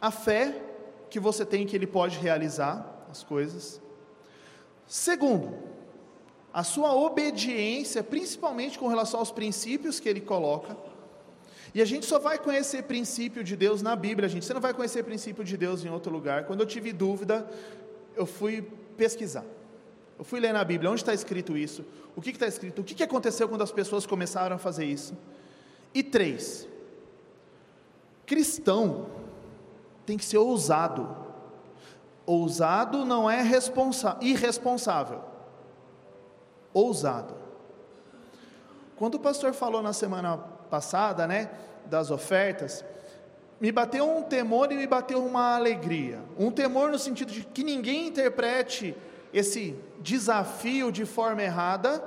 a 0.00 0.10
fé 0.10 0.62
que 1.10 1.20
você 1.20 1.44
tem 1.44 1.66
que 1.66 1.76
ele 1.76 1.86
pode 1.86 2.18
realizar 2.18 3.04
as 3.10 3.22
coisas. 3.22 3.80
Segundo, 4.86 5.54
a 6.52 6.64
sua 6.64 6.94
obediência, 6.94 8.02
principalmente 8.02 8.78
com 8.78 8.88
relação 8.88 9.20
aos 9.20 9.30
princípios 9.30 10.00
que 10.00 10.08
ele 10.08 10.20
coloca. 10.20 10.76
E 11.74 11.80
a 11.80 11.84
gente 11.84 12.04
só 12.04 12.18
vai 12.18 12.38
conhecer 12.38 12.82
princípio 12.82 13.42
de 13.42 13.56
Deus 13.56 13.80
na 13.80 13.96
Bíblia, 13.96 14.28
gente. 14.28 14.44
Você 14.44 14.52
não 14.52 14.60
vai 14.60 14.74
conhecer 14.74 15.02
princípio 15.02 15.42
de 15.42 15.56
Deus 15.56 15.84
em 15.84 15.88
outro 15.88 16.12
lugar. 16.12 16.44
Quando 16.44 16.60
eu 16.60 16.66
tive 16.66 16.92
dúvida, 16.92 17.48
eu 18.14 18.26
fui 18.26 18.62
pesquisar. 18.96 19.44
Eu 20.18 20.24
fui 20.24 20.38
ler 20.38 20.52
na 20.52 20.62
Bíblia 20.62 20.90
onde 20.90 21.00
está 21.00 21.14
escrito 21.14 21.56
isso, 21.56 21.84
o 22.14 22.20
que 22.20 22.30
está 22.30 22.46
escrito, 22.46 22.80
o 22.80 22.84
que, 22.84 22.94
que 22.94 23.02
aconteceu 23.02 23.48
quando 23.48 23.62
as 23.62 23.72
pessoas 23.72 24.06
começaram 24.06 24.54
a 24.54 24.58
fazer 24.58 24.84
isso. 24.84 25.16
E 25.94 26.02
três, 26.02 26.68
cristão 28.26 29.06
tem 30.04 30.16
que 30.18 30.24
ser 30.24 30.38
ousado. 30.38 31.16
Ousado 32.24 33.04
não 33.04 33.28
é 33.28 33.42
irresponsável. 34.20 35.24
Ousado. 36.72 37.34
Quando 38.96 39.16
o 39.16 39.20
pastor 39.20 39.52
falou 39.52 39.82
na 39.82 39.92
semana 39.92 40.51
passada, 40.72 41.26
né, 41.26 41.50
das 41.84 42.10
ofertas, 42.10 42.82
me 43.60 43.70
bateu 43.70 44.08
um 44.08 44.22
temor 44.22 44.72
e 44.72 44.74
me 44.74 44.86
bateu 44.86 45.22
uma 45.22 45.54
alegria. 45.54 46.18
Um 46.38 46.50
temor 46.50 46.90
no 46.90 46.98
sentido 46.98 47.30
de 47.30 47.44
que 47.44 47.62
ninguém 47.62 48.06
interprete 48.06 48.96
esse 49.34 49.78
desafio 50.00 50.90
de 50.90 51.04
forma 51.04 51.42
errada, 51.42 52.02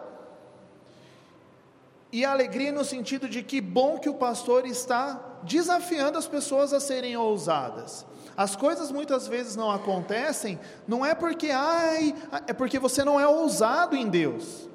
e 2.12 2.26
alegria 2.26 2.72
no 2.72 2.84
sentido 2.84 3.28
de 3.28 3.44
que 3.44 3.60
bom 3.62 4.00
que 4.00 4.10
o 4.10 4.16
pastor 4.16 4.66
está 4.66 5.20
desafiando 5.44 6.18
as 6.18 6.28
pessoas 6.28 6.74
a 6.74 6.80
serem 6.80 7.16
ousadas. 7.18 8.06
As 8.38 8.56
coisas 8.56 8.90
muitas 8.90 9.28
vezes 9.28 9.56
não 9.56 9.70
acontecem, 9.70 10.58
não 10.88 11.06
é 11.06 11.14
porque, 11.14 11.52
ai, 11.52 12.16
é 12.48 12.54
porque 12.54 12.80
você 12.80 13.04
não 13.04 13.20
é 13.20 13.28
ousado 13.28 13.96
em 13.96 14.08
Deus. 14.08 14.70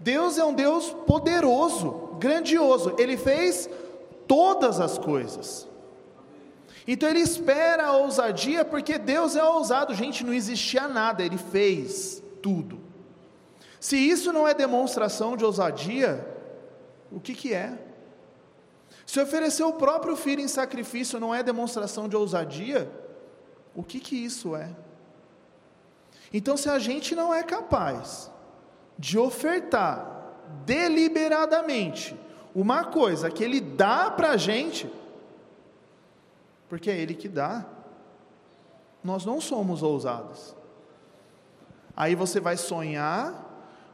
Deus 0.00 0.38
é 0.38 0.44
um 0.44 0.54
Deus 0.54 0.90
poderoso, 1.06 2.16
grandioso. 2.18 2.94
Ele 2.98 3.16
fez 3.16 3.68
todas 4.26 4.80
as 4.80 4.98
coisas. 4.98 5.68
Então 6.86 7.08
ele 7.08 7.20
espera 7.20 7.86
a 7.86 7.96
ousadia, 7.96 8.64
porque 8.64 8.98
Deus 8.98 9.34
é 9.34 9.42
ousado. 9.42 9.94
Gente, 9.94 10.24
não 10.24 10.32
existia 10.32 10.86
nada, 10.86 11.24
ele 11.24 11.38
fez 11.38 12.22
tudo. 12.40 12.80
Se 13.80 13.96
isso 13.96 14.32
não 14.32 14.46
é 14.46 14.54
demonstração 14.54 15.36
de 15.36 15.44
ousadia, 15.44 16.26
o 17.10 17.20
que, 17.20 17.34
que 17.34 17.52
é? 17.52 17.78
Se 19.04 19.20
oferecer 19.20 19.62
o 19.62 19.72
próprio 19.72 20.16
filho 20.16 20.40
em 20.40 20.48
sacrifício 20.48 21.20
não 21.20 21.34
é 21.34 21.42
demonstração 21.42 22.08
de 22.08 22.16
ousadia, 22.16 22.90
o 23.74 23.82
que, 23.82 24.00
que 24.00 24.16
isso 24.16 24.56
é? 24.56 24.74
Então, 26.32 26.56
se 26.56 26.68
a 26.68 26.78
gente 26.78 27.14
não 27.14 27.32
é 27.32 27.42
capaz 27.42 28.30
de 28.98 29.18
ofertar 29.18 30.14
deliberadamente 30.64 32.18
uma 32.54 32.84
coisa 32.84 33.30
que 33.30 33.44
Ele 33.44 33.60
dá 33.60 34.10
para 34.10 34.30
a 34.30 34.36
gente, 34.36 34.90
porque 36.68 36.90
é 36.90 36.98
Ele 36.98 37.14
que 37.14 37.28
dá, 37.28 37.66
nós 39.04 39.24
não 39.24 39.40
somos 39.40 39.82
ousados. 39.82 40.56
Aí 41.96 42.14
você 42.14 42.40
vai 42.40 42.56
sonhar, 42.56 43.44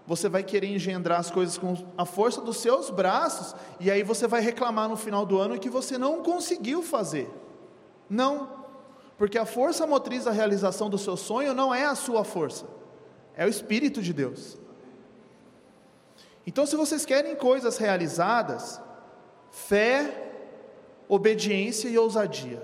você 0.06 0.28
vai 0.28 0.42
querer 0.42 0.68
engendrar 0.68 1.20
as 1.20 1.30
coisas 1.30 1.58
com 1.58 1.76
a 1.96 2.04
força 2.04 2.40
dos 2.40 2.56
seus 2.58 2.90
braços, 2.90 3.54
e 3.78 3.90
aí 3.90 4.02
você 4.02 4.26
vai 4.26 4.40
reclamar 4.40 4.88
no 4.88 4.96
final 4.96 5.26
do 5.26 5.38
ano 5.38 5.58
que 5.58 5.68
você 5.70 5.98
não 5.98 6.22
conseguiu 6.22 6.82
fazer. 6.82 7.30
Não, 8.08 8.48
porque 9.18 9.38
a 9.38 9.46
força 9.46 9.86
motriz 9.86 10.24
da 10.24 10.30
realização 10.30 10.90
do 10.90 10.98
seu 10.98 11.16
sonho 11.16 11.54
não 11.54 11.74
é 11.74 11.84
a 11.84 11.94
sua 11.94 12.24
força, 12.24 12.66
é 13.36 13.44
o 13.44 13.48
Espírito 13.48 14.02
de 14.02 14.12
Deus. 14.12 14.58
Então, 16.46 16.66
se 16.66 16.76
vocês 16.76 17.04
querem 17.04 17.36
coisas 17.36 17.76
realizadas, 17.78 18.80
fé, 19.50 20.30
obediência 21.08 21.88
e 21.88 21.98
ousadia. 21.98 22.62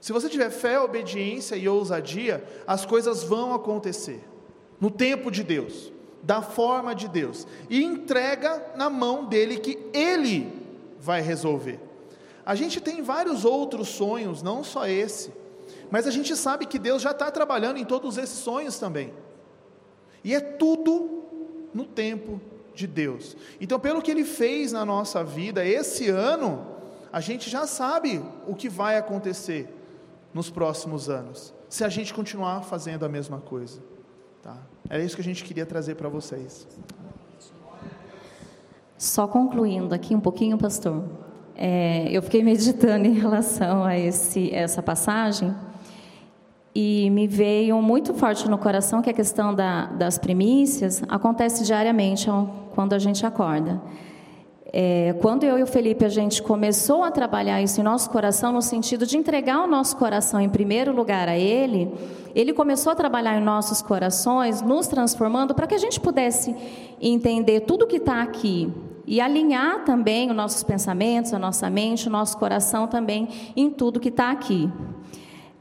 Se 0.00 0.12
você 0.12 0.28
tiver 0.28 0.50
fé, 0.50 0.80
obediência 0.80 1.54
e 1.54 1.68
ousadia, 1.68 2.44
as 2.66 2.84
coisas 2.84 3.22
vão 3.22 3.54
acontecer 3.54 4.24
no 4.80 4.90
tempo 4.90 5.30
de 5.30 5.44
Deus, 5.44 5.92
da 6.22 6.42
forma 6.42 6.92
de 6.94 7.06
Deus, 7.06 7.46
e 7.70 7.84
entrega 7.84 8.72
na 8.74 8.90
mão 8.90 9.26
dele 9.26 9.58
que 9.58 9.78
ele 9.92 10.52
vai 10.98 11.20
resolver. 11.20 11.78
A 12.44 12.56
gente 12.56 12.80
tem 12.80 13.02
vários 13.02 13.44
outros 13.44 13.88
sonhos, 13.88 14.42
não 14.42 14.64
só 14.64 14.86
esse, 14.88 15.32
mas 15.88 16.06
a 16.06 16.10
gente 16.10 16.34
sabe 16.34 16.66
que 16.66 16.78
Deus 16.78 17.00
já 17.00 17.12
está 17.12 17.30
trabalhando 17.30 17.76
em 17.76 17.84
todos 17.84 18.18
esses 18.18 18.38
sonhos 18.38 18.78
também, 18.78 19.12
e 20.24 20.34
é 20.34 20.40
tudo 20.40 21.21
no 21.72 21.84
tempo 21.84 22.40
de 22.74 22.86
Deus. 22.86 23.36
Então, 23.60 23.78
pelo 23.78 24.02
que 24.02 24.10
Ele 24.10 24.24
fez 24.24 24.72
na 24.72 24.84
nossa 24.84 25.22
vida 25.22 25.64
esse 25.64 26.08
ano, 26.08 26.66
a 27.12 27.20
gente 27.20 27.50
já 27.50 27.66
sabe 27.66 28.22
o 28.46 28.54
que 28.54 28.68
vai 28.68 28.96
acontecer 28.96 29.68
nos 30.32 30.48
próximos 30.48 31.10
anos, 31.10 31.52
se 31.68 31.84
a 31.84 31.88
gente 31.88 32.14
continuar 32.14 32.62
fazendo 32.62 33.04
a 33.04 33.08
mesma 33.08 33.38
coisa. 33.38 33.80
Tá? 34.42 34.56
Era 34.88 35.02
isso 35.02 35.14
que 35.14 35.20
a 35.20 35.24
gente 35.24 35.44
queria 35.44 35.66
trazer 35.66 35.94
para 35.94 36.08
vocês. 36.08 36.66
Só 38.96 39.26
concluindo 39.26 39.94
aqui 39.94 40.14
um 40.14 40.20
pouquinho, 40.20 40.56
pastor. 40.56 41.04
É, 41.54 42.08
eu 42.10 42.22
fiquei 42.22 42.42
meditando 42.42 43.06
em 43.06 43.12
relação 43.12 43.84
a 43.84 43.98
esse, 43.98 44.52
essa 44.54 44.82
passagem 44.82 45.54
e 46.74 47.10
me 47.10 47.26
veio 47.26 47.80
muito 47.82 48.14
forte 48.14 48.48
no 48.48 48.56
coração 48.56 49.02
que 49.02 49.10
a 49.10 49.12
questão 49.12 49.54
da, 49.54 49.86
das 49.86 50.16
primícias 50.16 51.02
acontece 51.08 51.64
diariamente 51.64 52.28
quando 52.74 52.94
a 52.94 52.98
gente 52.98 53.24
acorda. 53.26 53.80
É, 54.74 55.14
quando 55.20 55.44
eu 55.44 55.58
e 55.58 55.62
o 55.62 55.66
Felipe 55.66 56.02
a 56.02 56.08
gente 56.08 56.42
começou 56.42 57.04
a 57.04 57.10
trabalhar 57.10 57.60
isso 57.60 57.78
em 57.78 57.84
nosso 57.84 58.08
coração, 58.08 58.54
no 58.54 58.62
sentido 58.62 59.04
de 59.04 59.18
entregar 59.18 59.62
o 59.62 59.66
nosso 59.66 59.94
coração 59.98 60.40
em 60.40 60.48
primeiro 60.48 60.96
lugar 60.96 61.28
a 61.28 61.36
Ele, 61.36 61.92
Ele 62.34 62.54
começou 62.54 62.90
a 62.90 62.94
trabalhar 62.94 63.38
em 63.38 63.44
nossos 63.44 63.82
corações, 63.82 64.62
nos 64.62 64.86
transformando 64.86 65.54
para 65.54 65.66
que 65.66 65.74
a 65.74 65.78
gente 65.78 66.00
pudesse 66.00 66.56
entender 67.02 67.60
tudo 67.60 67.86
que 67.86 67.96
está 67.96 68.22
aqui 68.22 68.72
e 69.06 69.20
alinhar 69.20 69.84
também 69.84 70.30
os 70.30 70.36
nossos 70.36 70.62
pensamentos, 70.62 71.34
a 71.34 71.38
nossa 71.38 71.68
mente, 71.68 72.08
o 72.08 72.10
nosso 72.10 72.38
coração 72.38 72.86
também 72.86 73.28
em 73.54 73.68
tudo 73.68 74.00
que 74.00 74.08
está 74.08 74.30
aqui. 74.30 74.70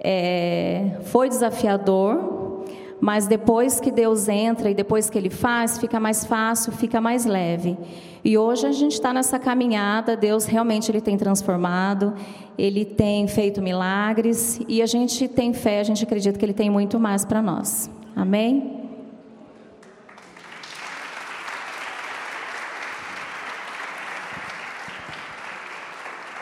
É, 0.04 0.98
foi 1.04 1.30
desafiador, 1.30 2.66
mas 3.00 3.28
depois 3.28 3.80
que 3.80 3.92
Deus 3.92 4.28
entra 4.28 4.70
e 4.70 4.74
depois 4.74 5.10
que 5.10 5.18
Ele 5.18 5.30
faz, 5.30 5.78
fica 5.78 6.00
mais 6.00 6.26
fácil, 6.26 6.72
fica 6.72 7.00
mais 7.00 7.26
leve. 7.26 7.78
E 8.24 8.38
hoje 8.38 8.68
a 8.68 8.72
gente 8.72 8.94
está 8.94 9.14
nessa 9.14 9.40
caminhada, 9.40 10.16
Deus 10.16 10.46
realmente 10.46 10.92
Ele 10.92 11.02
tem 11.02 11.18
transformado, 11.18 12.14
Ele 12.58 12.86
tem 12.86 13.28
feito 13.28 13.62
milagres 13.62 14.60
e 14.68 14.82
a 14.82 14.86
gente 14.86 15.28
tem 15.28 15.54
fé, 15.54 15.80
a 15.80 15.84
gente 15.84 16.04
acredita 16.04 16.38
que 16.38 16.46
Ele 16.46 16.54
tem 16.54 16.70
muito 16.70 17.00
mais 17.00 17.26
para 17.26 17.42
nós. 17.42 17.90
Amém? 18.16 18.82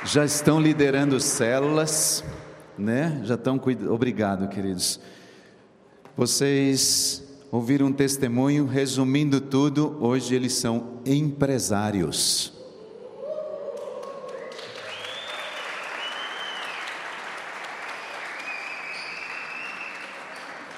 Já 0.04 0.26
estão 0.26 0.60
liderando 0.60 1.20
células, 1.20 2.24
né? 2.80 3.22
Já 3.24 3.36
estão 3.36 3.60
cuidando. 3.60 3.94
Obrigado, 3.94 4.48
queridos. 4.48 5.00
Vocês 6.16 7.24
ouviram 7.52 7.88
um 7.88 7.94
testemunho, 7.94 8.66
resumindo 8.66 9.42
tudo, 9.42 9.98
hoje 10.00 10.36
eles 10.36 10.54
são 10.54 11.00
empresários. 11.06 12.54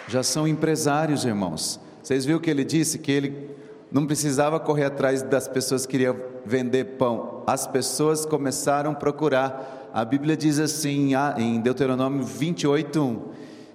Já 0.08 0.24
são 0.24 0.46
empresários, 0.46 1.24
irmãos. 1.24 1.80
Vocês 2.04 2.26
viram 2.26 2.40
que 2.40 2.50
ele 2.50 2.66
disse 2.66 3.00
que 3.00 3.12
ele 3.12 3.50
não 3.90 4.06
precisava 4.06 4.60
correr 4.60 4.86
atrás 4.86 5.22
das 5.22 5.48
pessoas 5.48 5.86
que 5.86 5.94
queriam 5.94 6.18
vender 6.46 6.98
pão. 6.98 7.44
As 7.48 7.66
pessoas 7.66 8.26
começaram 8.26 8.92
a 8.92 8.96
procurar. 8.96 9.81
A 9.94 10.06
Bíblia 10.06 10.38
diz 10.38 10.60
assim, 10.60 11.12
em 11.38 11.60
Deuteronômio 11.60 12.24
28, 12.24 13.02
1, 13.02 13.22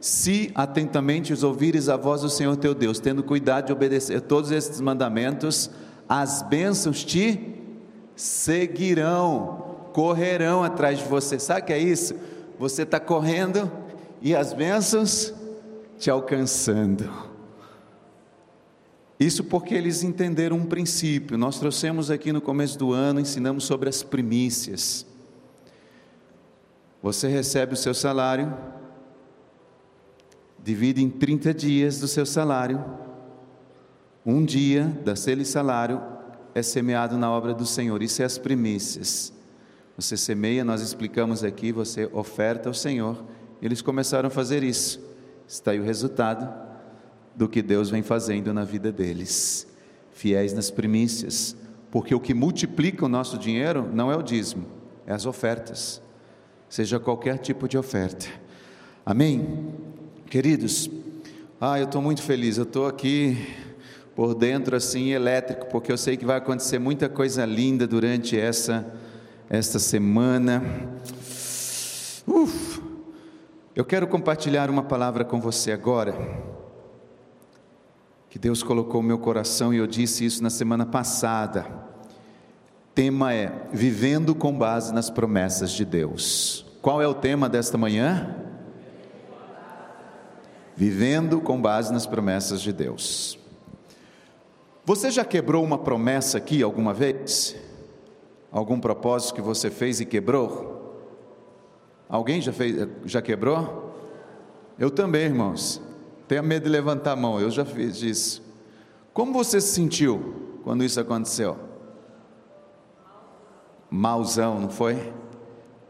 se 0.01 0.51
atentamente 0.55 1.33
os 1.33 1.43
ouvires 1.43 1.89
a 1.89 1.97
voz 1.97 2.23
do 2.23 2.31
Senhor 2.31 2.57
teu 2.57 2.75
Deus, 2.75 2.99
tendo 2.99 3.23
cuidado 3.23 3.67
de 3.67 3.73
obedecer 3.73 4.21
todos 4.21 4.51
estes 4.51 4.81
mandamentos, 4.81 5.71
as 6.09 6.43
bênçãos 6.43 7.05
te 7.05 7.55
seguirão, 8.15 9.77
correrão 9.93 10.63
atrás 10.63 10.99
de 10.99 11.05
você. 11.05 11.39
Sabe 11.39 11.63
o 11.63 11.65
que 11.65 11.73
é 11.73 11.79
isso? 11.79 12.15
Você 12.59 12.83
está 12.83 12.99
correndo 12.99 13.71
e 14.23 14.35
as 14.35 14.53
bênçãos 14.53 15.35
te 15.99 16.11
alcançando. 16.11 17.11
Isso 19.19 19.45
porque 19.45 19.75
eles 19.75 20.03
entenderam 20.03 20.57
um 20.57 20.67
princípio. 20.67 21.39
Nós 21.39 21.59
trouxemos 21.59 22.11
aqui 22.11 22.33
no 22.33 22.41
começo 22.41 22.79
do 22.79 22.93
ano, 22.93 23.21
ensinamos 23.21 23.65
sobre 23.65 23.89
as 23.89 24.03
primícias. 24.03 25.06
Você 27.07 27.29
recebe 27.29 27.73
o 27.73 27.77
seu 27.77 27.95
salário, 27.95 28.53
divide 30.61 31.01
em 31.01 31.09
30 31.09 31.55
dias 31.55 32.01
do 32.01 32.09
seu 32.09 32.27
salário. 32.27 32.85
Um 34.27 34.45
dia 34.45 34.87
daquele 35.05 35.45
salário 35.45 36.03
é 36.53 36.63
semeado 36.63 37.17
na 37.17 37.31
obra 37.31 37.55
do 37.55 37.65
Senhor. 37.65 38.03
Isso 38.03 38.23
é 38.23 38.25
as 38.25 38.39
primícias. 38.39 39.33
Você 39.97 40.17
semeia, 40.17 40.65
nós 40.65 40.81
explicamos 40.81 41.45
aqui, 41.45 41.71
você 41.71 42.11
oferta 42.13 42.69
ao 42.69 42.75
Senhor. 42.75 43.23
Eles 43.63 43.81
começaram 43.81 44.27
a 44.27 44.31
fazer 44.31 44.65
isso. 44.65 45.01
Está 45.47 45.71
aí 45.71 45.79
o 45.79 45.85
resultado 45.85 46.53
do 47.37 47.49
que 47.49 47.63
Deus 47.63 47.89
vem 47.89 48.03
fazendo 48.03 48.53
na 48.53 48.65
vida 48.65 48.91
deles. 48.91 49.65
Fiéis 50.11 50.53
nas 50.53 50.73
primícias, 50.73 51.57
porque 51.89 52.17
o 52.17 52.21
que 52.21 52.35
multiplica 52.35 53.05
o 53.05 53.09
nosso 53.09 53.39
dinheiro 53.39 53.89
não 53.95 54.11
é 54.11 54.17
o 54.17 54.23
dízimo, 54.23 54.67
é 55.07 55.13
as 55.13 55.25
ofertas, 55.25 56.03
seja 56.69 56.99
qualquer 56.99 57.39
tipo 57.39 57.69
de 57.69 57.77
oferta. 57.79 58.27
Amém? 59.05 59.73
Queridos, 60.27 60.91
ah, 61.61 61.79
eu 61.79 61.85
estou 61.85 62.03
muito 62.03 62.23
feliz, 62.23 62.59
eu 62.59 62.65
estou 62.65 62.87
aqui 62.87 63.37
por 64.15 64.35
dentro 64.35 64.75
assim 64.75 65.11
elétrico, 65.11 65.67
porque 65.67 65.93
eu 65.93 65.99
sei 65.99 66.17
que 66.17 66.25
vai 66.25 66.39
acontecer 66.39 66.79
muita 66.79 67.09
coisa 67.09 67.45
linda 67.45 67.87
durante 67.87 68.39
essa 68.39 68.95
esta 69.49 69.79
semana. 69.79 70.63
Uf, 72.27 72.83
eu 73.75 73.85
quero 73.85 74.07
compartilhar 74.07 74.69
uma 74.69 74.83
palavra 74.83 75.25
com 75.25 75.41
você 75.41 75.71
agora 75.71 76.15
que 78.29 78.39
Deus 78.39 78.63
colocou 78.63 79.01
no 79.01 79.09
meu 79.09 79.19
coração 79.19 79.73
e 79.73 79.79
eu 79.79 79.87
disse 79.87 80.25
isso 80.25 80.43
na 80.43 80.51
semana 80.51 80.85
passada. 80.85 81.86
Tema 82.97 83.35
é 83.35 83.53
Vivendo 83.75 84.35
com 84.35 84.57
base 84.57 84.91
nas 84.95 85.11
promessas 85.11 85.71
de 85.71 85.85
Deus. 85.85 86.65
Qual 86.81 87.03
é 87.03 87.07
o 87.07 87.13
tema 87.13 87.47
desta 87.47 87.77
manhã? 87.77 88.35
Vivendo 90.75 91.43
com 91.43 91.61
base 91.61 91.93
nas 91.93 92.07
promessas 92.07 92.63
de 92.63 92.73
Deus. 92.73 93.39
Você 94.83 95.11
já 95.11 95.27
quebrou 95.27 95.63
uma 95.63 95.77
promessa 95.77 96.39
aqui 96.39 96.63
alguma 96.63 96.95
vez? 96.95 97.55
Algum 98.51 98.81
propósito 98.81 99.35
que 99.35 99.43
você 99.43 99.71
fez 99.71 100.01
e 100.01 100.07
quebrou? 100.07 101.05
Alguém 102.09 102.41
já 102.41 102.51
fez, 102.51 102.89
já 103.05 103.21
quebrou? 103.21 103.95
Eu 104.79 104.91
também, 104.91 105.25
irmãos. 105.25 105.83
Tenha 106.27 106.41
medo 106.41 106.63
de 106.63 106.71
levantar 106.71 107.13
a 107.13 107.17
mão, 107.17 107.39
eu 107.39 107.51
já 107.51 107.67
fiz 107.67 108.01
isso. 108.01 108.43
Como 109.13 109.35
você 109.35 109.61
se 109.61 109.75
sentiu 109.75 110.61
quando 110.65 110.83
isso 110.83 110.99
aconteceu? 110.99 111.66
Malzão, 113.91 114.61
não 114.61 114.71
foi? 114.71 115.13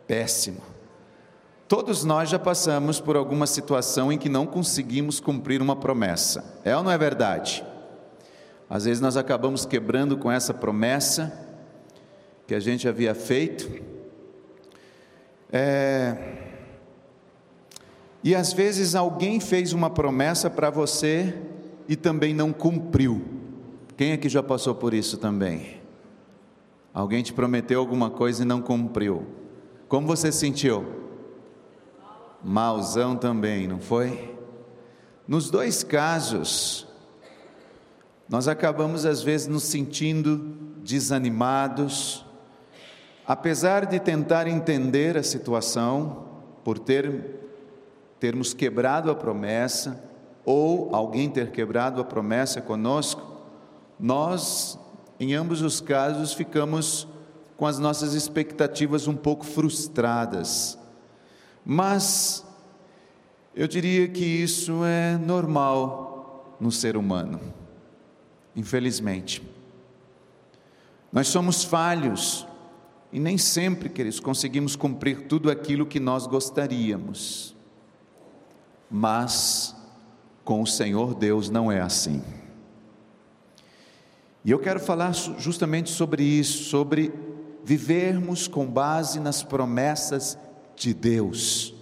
Péssimo. 0.07 0.61
Todos 1.69 2.05
nós 2.05 2.29
já 2.29 2.39
passamos 2.39 3.01
por 3.01 3.17
alguma 3.17 3.47
situação 3.47 4.13
em 4.13 4.19
que 4.19 4.29
não 4.29 4.47
conseguimos 4.47 5.19
cumprir 5.19 5.61
uma 5.61 5.75
promessa. 5.75 6.61
É 6.65 6.77
ou 6.77 6.83
não 6.83 6.93
é 6.93 6.99
verdade? 6.99 7.65
Às 8.71 8.85
vezes 8.85 9.01
nós 9.01 9.17
acabamos 9.17 9.67
quebrando 9.67 10.17
com 10.17 10.31
essa 10.31 10.55
promessa 10.55 11.33
que 12.47 12.55
a 12.55 12.61
gente 12.61 12.89
havia 12.89 13.15
feito. 13.15 13.83
É... 15.53 16.45
E 18.23 18.35
às 18.35 18.53
vezes 18.53 18.95
alguém 18.95 19.41
fez 19.41 19.73
uma 19.73 19.91
promessa 19.91 20.49
para 20.49 20.71
você 20.71 21.35
e 21.89 21.97
também 21.97 22.35
não 22.35 22.53
cumpriu. 22.53 23.25
Quem 23.97 24.13
aqui 24.13 24.29
já 24.29 24.43
passou 24.43 24.75
por 24.75 24.95
isso 24.95 25.17
também? 25.17 25.81
Alguém 26.97 27.23
te 27.23 27.31
prometeu 27.31 27.79
alguma 27.79 28.09
coisa 28.09 28.43
e 28.43 28.47
não 28.47 28.63
cumpriu. 28.63 29.27
Como 29.87 30.07
você 30.07 30.33
sentiu? 30.33 30.83
Malzão 32.43 33.15
também, 33.15 33.69
não 33.69 33.79
foi? 33.79 34.35
Nos 35.29 35.51
dois 35.51 35.85
casos, 35.85 36.89
nós 38.27 38.49
acabamos 38.49 39.05
às 39.05 39.23
vezes 39.23 39.47
nos 39.47 39.65
sentindo 39.65 40.39
desanimados, 40.83 42.25
apesar 43.27 43.85
de 43.85 44.01
tentar 44.01 44.47
entender 44.47 45.19
a 45.19 45.23
situação, 45.23 46.25
por 46.65 46.79
ter, 46.79 47.41
termos 48.19 48.55
quebrado 48.55 49.11
a 49.11 49.15
promessa, 49.15 50.03
ou 50.47 50.95
alguém 50.95 51.29
ter 51.29 51.51
quebrado 51.51 52.01
a 52.01 52.05
promessa 52.05 52.63
conosco, 52.63 53.21
nós, 54.01 54.79
em 55.19 55.35
ambos 55.35 55.63
os 55.63 55.81
casos, 55.81 56.33
ficamos 56.33 57.07
com 57.57 57.67
as 57.67 57.79
nossas 57.79 58.15
expectativas 58.15 59.09
um 59.09 59.17
pouco 59.17 59.45
frustradas. 59.45 60.79
Mas 61.65 62.45
eu 63.55 63.67
diria 63.67 64.07
que 64.09 64.25
isso 64.25 64.85
é 64.85 65.17
normal 65.17 66.57
no 66.61 66.71
ser 66.71 66.97
humano 66.97 67.41
infelizmente. 68.57 69.43
Nós 71.13 71.29
somos 71.29 71.63
falhos 71.63 72.47
e 73.13 73.21
nem 73.21 73.37
sempre, 73.37 73.91
queridos, 73.91 74.19
conseguimos 74.19 74.75
cumprir 74.75 75.27
tudo 75.29 75.51
aquilo 75.51 75.87
que 75.87 76.01
nós 76.01 76.27
gostaríamos. 76.27 77.55
Mas 78.91 79.77
com 80.43 80.63
o 80.63 80.67
Senhor 80.67 81.15
Deus 81.15 81.51
não 81.51 81.71
é 81.71 81.81
assim. 81.81 82.23
E 84.47 84.51
eu 84.51 84.59
quero 84.59 84.81
falar 84.81 85.13
justamente 85.13 85.91
sobre 85.91 86.23
isso, 86.23 86.71
sobre 86.71 87.13
vivermos 87.65 88.49
com 88.49 88.65
base 88.65 89.21
nas 89.21 89.43
promessas 89.43 90.39
de 90.75 90.95
Deus 90.95 91.75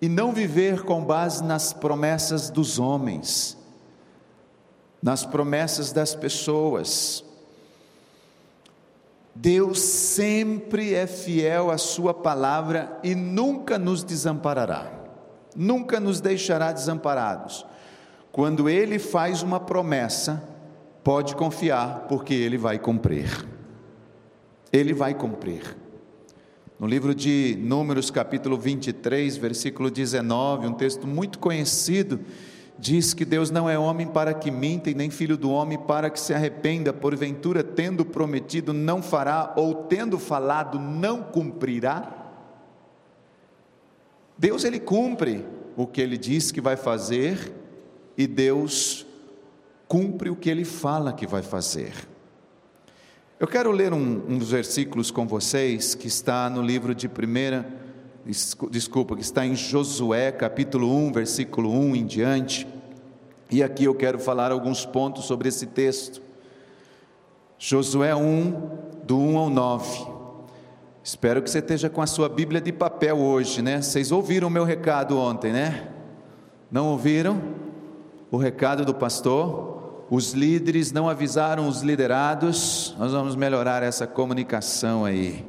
e 0.00 0.08
não 0.08 0.32
viver 0.32 0.82
com 0.82 1.04
base 1.04 1.44
nas 1.44 1.72
promessas 1.72 2.50
dos 2.50 2.80
homens 2.80 3.56
nas 5.04 5.26
promessas 5.26 5.92
das 5.92 6.14
pessoas. 6.14 7.22
Deus 9.34 9.78
sempre 9.78 10.94
é 10.94 11.06
fiel 11.06 11.70
à 11.70 11.76
Sua 11.76 12.14
palavra 12.14 12.98
e 13.02 13.14
nunca 13.14 13.78
nos 13.78 14.02
desamparará, 14.02 14.90
nunca 15.54 16.00
nos 16.00 16.22
deixará 16.22 16.72
desamparados. 16.72 17.66
Quando 18.32 18.66
Ele 18.66 18.98
faz 18.98 19.42
uma 19.42 19.60
promessa, 19.60 20.53
pode 21.04 21.36
confiar, 21.36 22.06
porque 22.08 22.34
Ele 22.34 22.58
vai 22.58 22.78
cumprir. 22.78 23.46
Ele 24.72 24.92
vai 24.92 25.14
cumprir. 25.14 25.76
No 26.80 26.86
livro 26.86 27.14
de 27.14 27.56
Números, 27.60 28.10
capítulo 28.10 28.58
23, 28.58 29.36
versículo 29.36 29.90
19, 29.90 30.66
um 30.66 30.72
texto 30.72 31.06
muito 31.06 31.38
conhecido, 31.38 32.18
Diz 32.76 33.14
que 33.14 33.24
Deus 33.24 33.50
não 33.50 33.70
é 33.70 33.78
homem 33.78 34.06
para 34.06 34.34
que 34.34 34.50
minta, 34.50 34.90
e 34.90 34.94
nem 34.94 35.08
filho 35.08 35.36
do 35.36 35.50
homem 35.50 35.78
para 35.78 36.10
que 36.10 36.18
se 36.18 36.34
arrependa, 36.34 36.92
porventura, 36.92 37.62
tendo 37.62 38.04
prometido, 38.04 38.72
não 38.72 39.00
fará, 39.00 39.54
ou 39.56 39.74
tendo 39.84 40.18
falado, 40.18 40.78
não 40.78 41.22
cumprirá. 41.22 42.32
Deus, 44.36 44.64
ele 44.64 44.80
cumpre 44.80 45.46
o 45.76 45.86
que 45.86 46.00
ele 46.00 46.18
diz 46.18 46.50
que 46.50 46.60
vai 46.60 46.76
fazer, 46.76 47.54
e 48.18 48.26
Deus 48.26 49.06
cumpre 49.88 50.30
o 50.30 50.36
que 50.36 50.50
ele 50.50 50.64
fala 50.64 51.12
que 51.12 51.26
vai 51.26 51.42
fazer. 51.42 51.92
Eu 53.38 53.46
quero 53.46 53.70
ler 53.70 53.92
um, 53.92 54.22
um 54.28 54.38
dos 54.38 54.50
versículos 54.50 55.10
com 55.10 55.26
vocês, 55.26 55.94
que 55.94 56.06
está 56.06 56.48
no 56.48 56.62
livro 56.62 56.94
de 56.94 57.08
primeira 57.08 57.66
desculpa, 58.70 59.14
que 59.14 59.22
está 59.22 59.44
em 59.44 59.54
Josué, 59.54 60.32
capítulo 60.32 60.90
1, 60.96 61.12
versículo 61.12 61.70
1 61.70 61.96
em 61.96 62.06
diante. 62.06 62.66
E 63.50 63.62
aqui 63.62 63.84
eu 63.84 63.94
quero 63.94 64.18
falar 64.18 64.50
alguns 64.50 64.86
pontos 64.86 65.26
sobre 65.26 65.48
esse 65.48 65.66
texto. 65.66 66.22
Josué 67.58 68.14
1, 68.14 68.52
do 69.04 69.18
1 69.18 69.38
ao 69.38 69.50
9. 69.50 70.06
Espero 71.02 71.42
que 71.42 71.50
você 71.50 71.58
esteja 71.58 71.90
com 71.90 72.00
a 72.00 72.06
sua 72.06 72.28
Bíblia 72.28 72.60
de 72.60 72.72
papel 72.72 73.18
hoje, 73.18 73.60
né? 73.60 73.82
Vocês 73.82 74.10
ouviram 74.10 74.48
o 74.48 74.50
meu 74.50 74.64
recado 74.64 75.18
ontem, 75.18 75.52
né? 75.52 75.88
Não 76.70 76.88
ouviram? 76.88 77.42
O 78.30 78.38
recado 78.38 78.86
do 78.86 78.94
pastor? 78.94 79.73
Os 80.10 80.32
líderes 80.32 80.92
não 80.92 81.08
avisaram 81.08 81.66
os 81.66 81.80
liderados. 81.80 82.94
Nós 82.98 83.12
vamos 83.12 83.34
melhorar 83.34 83.82
essa 83.82 84.06
comunicação 84.06 85.04
aí. 85.04 85.44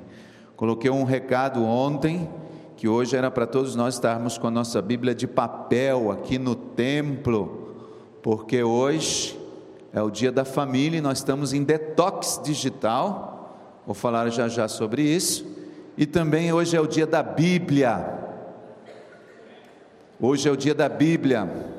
Coloquei 0.55 0.89
um 0.89 1.03
recado 1.03 1.63
ontem 1.65 2.29
que 2.77 2.87
hoje 2.87 3.15
era 3.15 3.29
para 3.29 3.45
todos 3.45 3.75
nós 3.75 3.95
estarmos 3.95 4.37
com 4.37 4.47
a 4.47 4.51
nossa 4.51 4.81
Bíblia 4.81 5.13
de 5.13 5.27
papel 5.27 6.11
aqui 6.11 6.37
no 6.37 6.55
templo, 6.55 7.75
porque 8.21 8.63
hoje 8.63 9.39
é 9.93 10.01
o 10.01 10.09
dia 10.09 10.31
da 10.31 10.45
família 10.45 10.97
e 10.97 11.01
nós 11.01 11.17
estamos 11.19 11.51
em 11.51 11.63
detox 11.63 12.39
digital. 12.43 13.81
Vou 13.85 13.95
falar 13.95 14.29
já 14.29 14.47
já 14.47 14.67
sobre 14.67 15.01
isso. 15.01 15.45
E 15.97 16.05
também 16.05 16.51
hoje 16.51 16.75
é 16.75 16.81
o 16.81 16.87
dia 16.87 17.05
da 17.05 17.21
Bíblia. 17.21 18.23
Hoje 20.19 20.47
é 20.47 20.51
o 20.51 20.57
dia 20.57 20.73
da 20.73 20.87
Bíblia. 20.87 21.74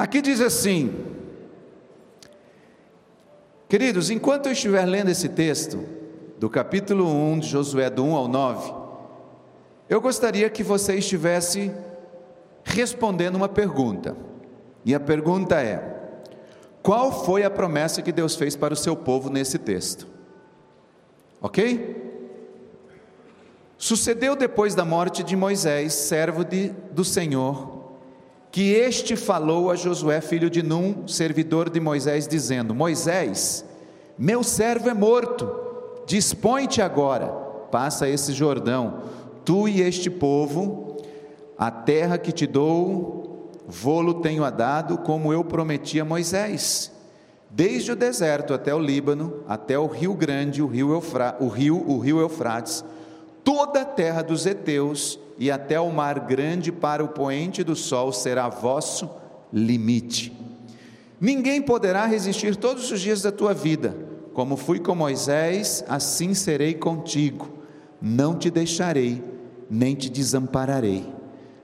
Aqui 0.00 0.22
diz 0.22 0.40
assim: 0.40 0.94
Queridos, 3.68 4.08
enquanto 4.08 4.46
eu 4.46 4.52
estiver 4.52 4.86
lendo 4.86 5.10
esse 5.10 5.28
texto, 5.28 5.84
do 6.38 6.48
capítulo 6.48 7.06
1 7.06 7.40
de 7.40 7.48
Josué, 7.48 7.90
do 7.90 8.02
1 8.02 8.16
ao 8.16 8.26
9, 8.26 8.72
eu 9.90 10.00
gostaria 10.00 10.48
que 10.48 10.62
você 10.62 10.94
estivesse 10.94 11.70
respondendo 12.64 13.36
uma 13.36 13.46
pergunta. 13.46 14.16
E 14.86 14.94
a 14.94 14.98
pergunta 14.98 15.60
é: 15.60 16.00
qual 16.82 17.26
foi 17.26 17.44
a 17.44 17.50
promessa 17.50 18.00
que 18.00 18.10
Deus 18.10 18.34
fez 18.36 18.56
para 18.56 18.72
o 18.72 18.78
seu 18.78 18.96
povo 18.96 19.28
nesse 19.28 19.58
texto? 19.58 20.06
Ok? 21.42 22.24
Sucedeu 23.76 24.34
depois 24.34 24.74
da 24.74 24.86
morte 24.86 25.22
de 25.22 25.36
Moisés, 25.36 25.92
servo 25.92 26.42
de, 26.42 26.70
do 26.90 27.04
Senhor, 27.04 27.79
que 28.50 28.72
este 28.72 29.16
falou 29.16 29.70
a 29.70 29.76
Josué, 29.76 30.20
filho 30.20 30.50
de 30.50 30.62
Num, 30.62 31.06
servidor 31.06 31.70
de 31.70 31.80
Moisés, 31.80 32.26
dizendo: 32.26 32.74
Moisés, 32.74 33.64
meu 34.18 34.42
servo 34.42 34.88
é 34.88 34.94
morto, 34.94 35.48
dispõe-te 36.06 36.82
agora, 36.82 37.28
passa 37.70 38.08
esse 38.08 38.32
Jordão 38.32 39.10
tu 39.44 39.68
e 39.68 39.80
este 39.80 40.10
povo, 40.10 40.96
a 41.58 41.70
terra 41.70 42.18
que 42.18 42.32
te 42.32 42.46
dou, 42.46 43.50
vô-lo 43.66 44.20
tenho 44.20 44.48
dado, 44.50 44.98
como 44.98 45.32
eu 45.32 45.44
prometi 45.44 46.00
a 46.00 46.04
Moisés. 46.04 46.92
Desde 47.50 47.90
o 47.90 47.96
deserto 47.96 48.54
até 48.54 48.72
o 48.72 48.78
Líbano, 48.78 49.42
até 49.48 49.76
o 49.76 49.86
rio 49.86 50.14
grande, 50.14 50.62
o 50.62 50.66
rio, 50.66 50.92
Eufra, 50.92 51.36
o 51.40 51.48
rio, 51.48 51.84
o 51.84 51.98
rio 51.98 52.20
Eufrates, 52.20 52.84
toda 53.42 53.82
a 53.82 53.84
terra 53.84 54.22
dos 54.22 54.46
heteus 54.46 55.18
e 55.40 55.50
até 55.50 55.80
o 55.80 55.90
mar 55.90 56.20
grande 56.20 56.70
para 56.70 57.02
o 57.02 57.08
poente 57.08 57.64
do 57.64 57.74
sol 57.74 58.12
será 58.12 58.48
vosso 58.48 59.10
limite. 59.52 60.32
Ninguém 61.20 61.60
poderá 61.60 62.06
resistir 62.06 62.54
todos 62.54 62.92
os 62.92 63.00
dias 63.00 63.22
da 63.22 63.32
tua 63.32 63.52
vida. 63.52 63.96
Como 64.32 64.56
fui 64.56 64.78
com 64.78 64.94
Moisés, 64.94 65.84
assim 65.88 66.34
serei 66.34 66.74
contigo. 66.74 67.48
Não 68.00 68.36
te 68.36 68.50
deixarei 68.50 69.30
nem 69.70 69.94
te 69.94 70.10
desampararei. 70.10 71.06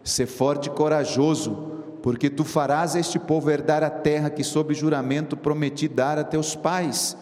Ser 0.05 0.27
forte 0.27 0.69
e 0.69 0.71
corajoso, 0.71 1.73
porque 2.01 2.31
tu 2.31 2.45
farás 2.45 2.95
este 2.95 3.19
povo 3.19 3.51
herdar 3.51 3.83
a 3.83 3.91
terra 3.91 4.31
que, 4.31 4.45
sob 4.45 4.73
juramento, 4.73 5.37
prometi 5.37 5.89
dar 5.89 6.17
a 6.17 6.23
teus 6.23 6.55
pais. 6.55 7.17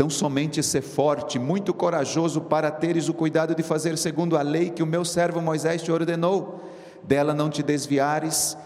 Tão 0.00 0.08
somente 0.08 0.62
ser 0.62 0.80
forte, 0.80 1.38
muito 1.38 1.74
corajoso, 1.74 2.40
para 2.40 2.70
teres 2.70 3.10
o 3.10 3.12
cuidado 3.12 3.54
de 3.54 3.62
fazer 3.62 3.98
segundo 3.98 4.34
a 4.34 4.40
lei 4.40 4.70
que 4.70 4.82
o 4.82 4.86
meu 4.86 5.04
servo 5.04 5.42
Moisés 5.42 5.82
te 5.82 5.92
ordenou. 5.92 6.58
Dela 7.02 7.34
não 7.34 7.50
te 7.50 7.62
desviares, 7.62 8.56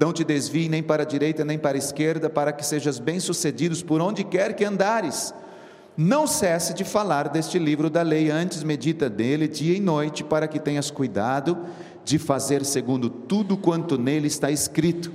não 0.00 0.12
te 0.12 0.22
desvie 0.22 0.68
nem 0.68 0.84
para 0.84 1.02
a 1.02 1.04
direita 1.04 1.44
nem 1.44 1.58
para 1.58 1.76
a 1.76 1.78
esquerda, 1.78 2.30
para 2.30 2.52
que 2.52 2.64
sejas 2.64 3.00
bem-sucedidos 3.00 3.82
por 3.82 4.00
onde 4.00 4.22
quer 4.22 4.54
que 4.54 4.64
andares 4.64 5.34
Não 5.96 6.28
cesse 6.28 6.72
de 6.72 6.84
falar 6.84 7.28
deste 7.28 7.58
livro 7.58 7.90
da 7.90 8.02
lei, 8.02 8.30
antes 8.30 8.62
medita 8.62 9.10
dele 9.10 9.48
dia 9.48 9.76
e 9.76 9.80
noite, 9.80 10.22
para 10.22 10.46
que 10.46 10.60
tenhas 10.60 10.92
cuidado 10.92 11.58
de 12.04 12.20
fazer 12.20 12.64
segundo 12.64 13.10
tudo 13.10 13.56
quanto 13.56 13.98
nele 13.98 14.28
está 14.28 14.48
escrito. 14.48 15.10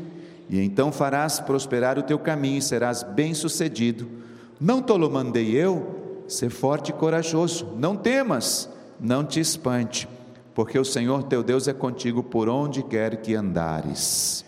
E 0.49 0.59
então 0.59 0.91
farás 0.91 1.39
prosperar 1.39 1.97
o 1.97 2.03
teu 2.03 2.19
caminho 2.19 2.57
e 2.57 2.61
serás 2.61 3.01
bem-sucedido. 3.01 4.18
Não 4.59 4.81
te 4.81 4.91
lo 4.93 5.09
mandei 5.09 5.55
eu? 5.55 6.23
Ser 6.27 6.49
forte 6.49 6.89
e 6.89 6.93
corajoso. 6.93 7.73
Não 7.77 7.95
temas, 7.95 8.69
não 8.99 9.23
te 9.23 9.39
espante, 9.39 10.07
porque 10.53 10.77
o 10.77 10.83
Senhor 10.83 11.23
teu 11.23 11.41
Deus 11.41 11.67
é 11.67 11.73
contigo 11.73 12.21
por 12.21 12.49
onde 12.49 12.83
quer 12.83 13.21
que 13.21 13.33
andares. 13.35 14.43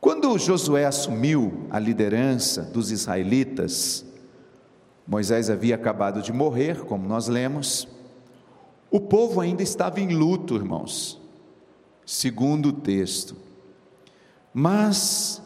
Quando 0.00 0.38
Josué 0.38 0.84
assumiu 0.84 1.66
a 1.70 1.78
liderança 1.78 2.62
dos 2.62 2.90
israelitas, 2.92 4.04
Moisés 5.06 5.48
havia 5.48 5.74
acabado 5.74 6.20
de 6.20 6.32
morrer, 6.32 6.84
como 6.84 7.08
nós 7.08 7.28
lemos. 7.28 7.88
O 8.90 9.00
povo 9.00 9.40
ainda 9.40 9.62
estava 9.62 10.00
em 10.00 10.14
luto, 10.14 10.54
irmãos, 10.54 11.20
segundo 12.04 12.68
o 12.68 12.72
texto. 12.72 13.34
Mas 14.52 15.42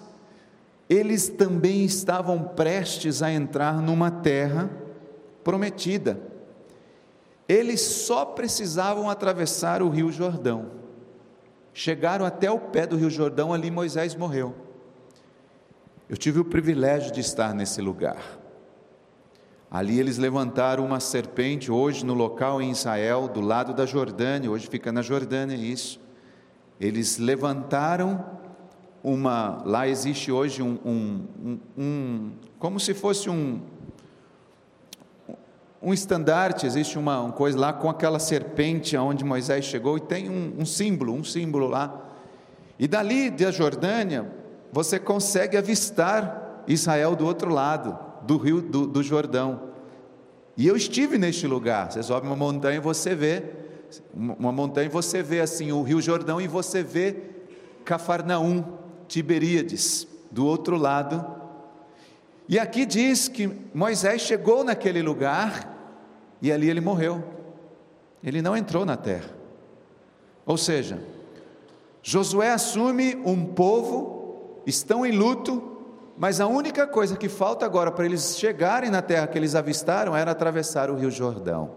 eles 0.93 1.30
também 1.30 1.86
estavam 1.86 2.43
prestes 2.43 3.22
a 3.22 3.32
entrar 3.32 3.80
numa 3.80 4.11
terra 4.11 4.70
prometida. 5.43 6.20
Eles 7.49 7.80
só 7.80 8.26
precisavam 8.26 9.09
atravessar 9.09 9.80
o 9.80 9.88
Rio 9.88 10.12
Jordão. 10.12 10.66
Chegaram 11.72 12.26
até 12.26 12.51
o 12.51 12.59
pé 12.59 12.86
do 12.86 12.97
Rio 12.97 13.09
Jordão, 13.09 13.55
ali 13.55 13.70
Moisés 13.70 14.14
morreu. 14.14 14.55
Eu 16.11 16.16
tive 16.18 16.40
o 16.40 16.45
privilégio 16.45 17.11
de 17.11 17.20
estar 17.20 17.55
nesse 17.55 17.80
lugar. 17.80 18.38
Ali 19.70 19.99
eles 19.99 20.18
levantaram 20.18 20.84
uma 20.84 21.01
serpente, 21.01 21.72
hoje 21.72 22.05
no 22.05 22.12
local 22.12 22.61
em 22.61 22.70
Israel, 22.70 23.28
do 23.28 23.40
lado 23.40 23.72
da 23.72 23.86
Jordânia, 23.86 24.51
hoje 24.51 24.66
fica 24.66 24.93
na 24.93 25.01
Jordânia 25.01 25.57
isso. 25.57 25.99
Eles 26.78 27.16
levantaram 27.16 28.41
uma, 29.03 29.63
lá 29.65 29.89
existe 29.89 30.31
hoje 30.31 30.63
um, 30.63 30.79
um, 30.85 31.27
um, 31.45 31.59
um 31.77 32.33
como 32.59 32.79
se 32.79 32.95
fosse 32.95 33.29
um, 33.29 33.61
um 35.83 35.93
estandarte, 35.93 36.65
existe 36.65 36.97
uma, 36.97 37.21
uma, 37.21 37.33
coisa 37.33 37.59
lá 37.59 37.73
com 37.73 37.91
aquela 37.91 38.21
serpente 38.21 38.97
aonde 38.97 39.25
Moisés 39.25 39.65
chegou 39.65 39.97
e 39.97 40.01
tem 40.01 40.31
um, 40.31 40.55
um 40.59 40.65
símbolo, 40.65 41.13
um 41.13 41.25
símbolo 41.25 41.67
lá. 41.67 42.11
E 42.79 42.87
dali 42.87 43.31
da 43.31 43.51
Jordânia, 43.51 44.31
você 44.73 44.99
consegue 44.99 45.57
avistar 45.57 46.63
Israel 46.69 47.17
do 47.17 47.27
outro 47.27 47.53
lado 47.53 47.99
do 48.23 48.37
rio 48.37 48.63
do, 48.63 48.87
do 48.87 49.03
Jordão. 49.03 49.73
E 50.57 50.67
eu 50.67 50.77
estive 50.77 51.19
neste 51.19 51.47
lugar. 51.47 51.91
Você 51.91 52.03
sobe 52.03 52.27
uma 52.27 52.37
montanha 52.37 52.77
e 52.77 52.81
você 52.81 53.15
vê, 53.15 53.43
uma 54.15 54.53
montanha 54.53 54.87
e 54.87 54.91
você 54.91 55.23
vê 55.23 55.41
assim 55.41 55.73
o 55.73 55.83
rio 55.83 56.01
Jordão 56.01 56.41
e 56.41 56.47
você 56.47 56.83
vê 56.83 57.17
Cafarnaum, 57.85 58.65
Tiberíades, 59.13 60.09
do 60.31 60.47
outro 60.47 60.75
lado. 60.75 61.23
E 62.49 62.59
aqui 62.59 62.87
diz 62.87 63.29
que 63.29 63.47
Moisés 63.75 64.23
chegou 64.23 64.65
naquele 64.65 65.03
lugar 65.03 65.71
e 66.41 66.51
ali 66.51 66.71
ele 66.71 66.81
morreu. 66.81 67.23
Ele 68.25 68.41
não 68.41 68.57
entrou 68.57 68.87
na 68.87 68.97
terra. 68.97 69.29
Ou 70.47 70.57
seja, 70.57 70.99
Josué 72.03 72.53
assume 72.53 73.17
um 73.23 73.45
povo, 73.45 74.63
estão 74.67 75.05
em 75.05 75.13
luto, 75.13 75.63
mas 76.17 76.41
a 76.41 76.47
única 76.47 76.87
coisa 76.87 77.15
que 77.15 77.29
falta 77.29 77.67
agora 77.67 77.93
para 77.93 78.07
eles 78.07 78.39
chegarem 78.39 78.89
na 78.89 79.03
terra 79.03 79.27
que 79.27 79.37
eles 79.37 79.55
avistaram 79.55 80.17
era 80.17 80.31
atravessar 80.31 80.91
o 80.91 80.97
Rio 80.97 81.11
Jordão. 81.11 81.71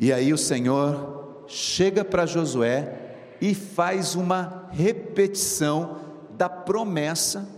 E 0.00 0.14
aí 0.14 0.32
o 0.32 0.38
Senhor 0.38 1.44
chega 1.46 2.02
para 2.06 2.24
Josué 2.24 3.07
e 3.40 3.54
faz 3.54 4.14
uma 4.14 4.68
repetição 4.70 5.98
da 6.36 6.48
promessa 6.48 7.48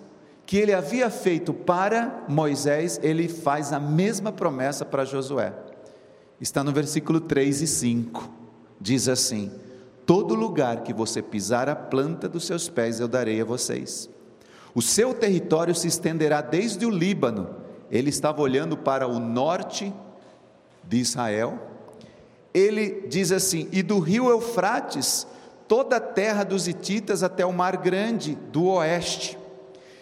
que 0.47 0.57
ele 0.57 0.73
havia 0.73 1.09
feito 1.11 1.53
para 1.55 2.25
Moisés, 2.29 2.99
ele 3.03 3.29
faz 3.29 3.73
a 3.73 3.79
mesma 3.79 4.33
promessa 4.33 4.85
para 4.85 5.05
Josué. 5.05 5.53
Está 6.41 6.65
no 6.65 6.73
versículo 6.73 7.21
3 7.21 7.63
e 7.63 7.67
5. 7.67 8.29
Diz 8.81 9.09
assim: 9.09 9.53
Todo 10.05 10.35
lugar 10.35 10.83
que 10.83 10.93
você 10.93 11.23
pisar 11.23 11.69
a 11.69 11.77
planta 11.77 12.29
dos 12.29 12.45
seus 12.47 12.69
pés 12.69 12.99
eu 12.99 13.07
darei 13.07 13.41
a 13.41 13.45
vocês 13.45 14.11
o 14.75 14.81
seu 14.81 15.13
território 15.13 15.75
se 15.75 15.89
estenderá 15.89 16.41
desde 16.41 16.87
o 16.87 16.91
Líbano. 16.91 17.57
Ele 17.91 18.11
estava 18.11 18.41
olhando 18.41 18.77
para 18.77 19.07
o 19.07 19.19
norte 19.19 19.93
de 20.85 20.99
Israel. 20.99 21.59
Ele 22.55 23.07
diz 23.09 23.33
assim: 23.33 23.69
e 23.73 23.83
do 23.83 23.99
rio 23.99 24.31
Eufrates, 24.31 25.27
toda 25.71 25.99
a 25.99 26.01
terra 26.01 26.43
dos 26.43 26.67
Hititas 26.67 27.23
até 27.23 27.47
o 27.47 27.53
mar 27.53 27.77
grande 27.77 28.35
do 28.51 28.65
oeste. 28.65 29.39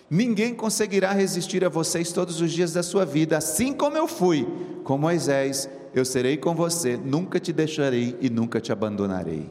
Ninguém 0.08 0.54
conseguirá 0.54 1.12
resistir 1.12 1.62
a 1.62 1.68
vocês 1.68 2.10
todos 2.10 2.40
os 2.40 2.50
dias 2.50 2.72
da 2.72 2.82
sua 2.82 3.04
vida, 3.04 3.36
assim 3.36 3.74
como 3.74 3.94
eu 3.94 4.08
fui 4.08 4.48
com 4.82 4.96
Moisés, 4.96 5.68
eu 5.92 6.06
serei 6.06 6.38
com 6.38 6.54
você, 6.54 6.96
nunca 6.96 7.38
te 7.38 7.52
deixarei 7.52 8.16
e 8.18 8.30
nunca 8.30 8.62
te 8.62 8.72
abandonarei. 8.72 9.50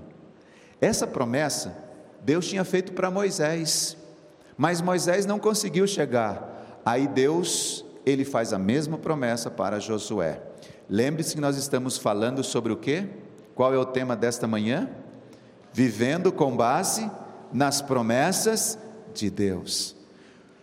Essa 0.82 1.06
promessa 1.06 1.86
Deus 2.24 2.48
tinha 2.48 2.64
feito 2.64 2.94
para 2.94 3.12
Moisés. 3.12 3.96
Mas 4.58 4.82
Moisés 4.82 5.24
não 5.28 5.38
conseguiu 5.38 5.86
chegar. 5.86 6.82
Aí 6.84 7.08
Deus, 7.08 7.86
ele 8.04 8.26
faz 8.26 8.54
a 8.54 8.58
mesma 8.58 8.98
promessa 8.98 9.52
para 9.52 9.80
Josué. 9.80 10.42
Lembre-se 10.90 11.36
que 11.36 11.42
nós 11.42 11.58
estamos 11.58 11.96
falando 11.96 12.44
sobre 12.44 12.74
o 12.74 12.78
quê? 12.78 13.08
Qual 13.54 13.72
é 13.72 13.78
o 13.78 13.86
tema 13.86 14.16
desta 14.16 14.48
manhã? 14.48 14.90
Vivendo 15.78 16.32
com 16.32 16.58
base 16.58 17.08
nas 17.54 17.84
promessas 17.84 18.80
de 19.14 19.30
Deus. 19.30 19.96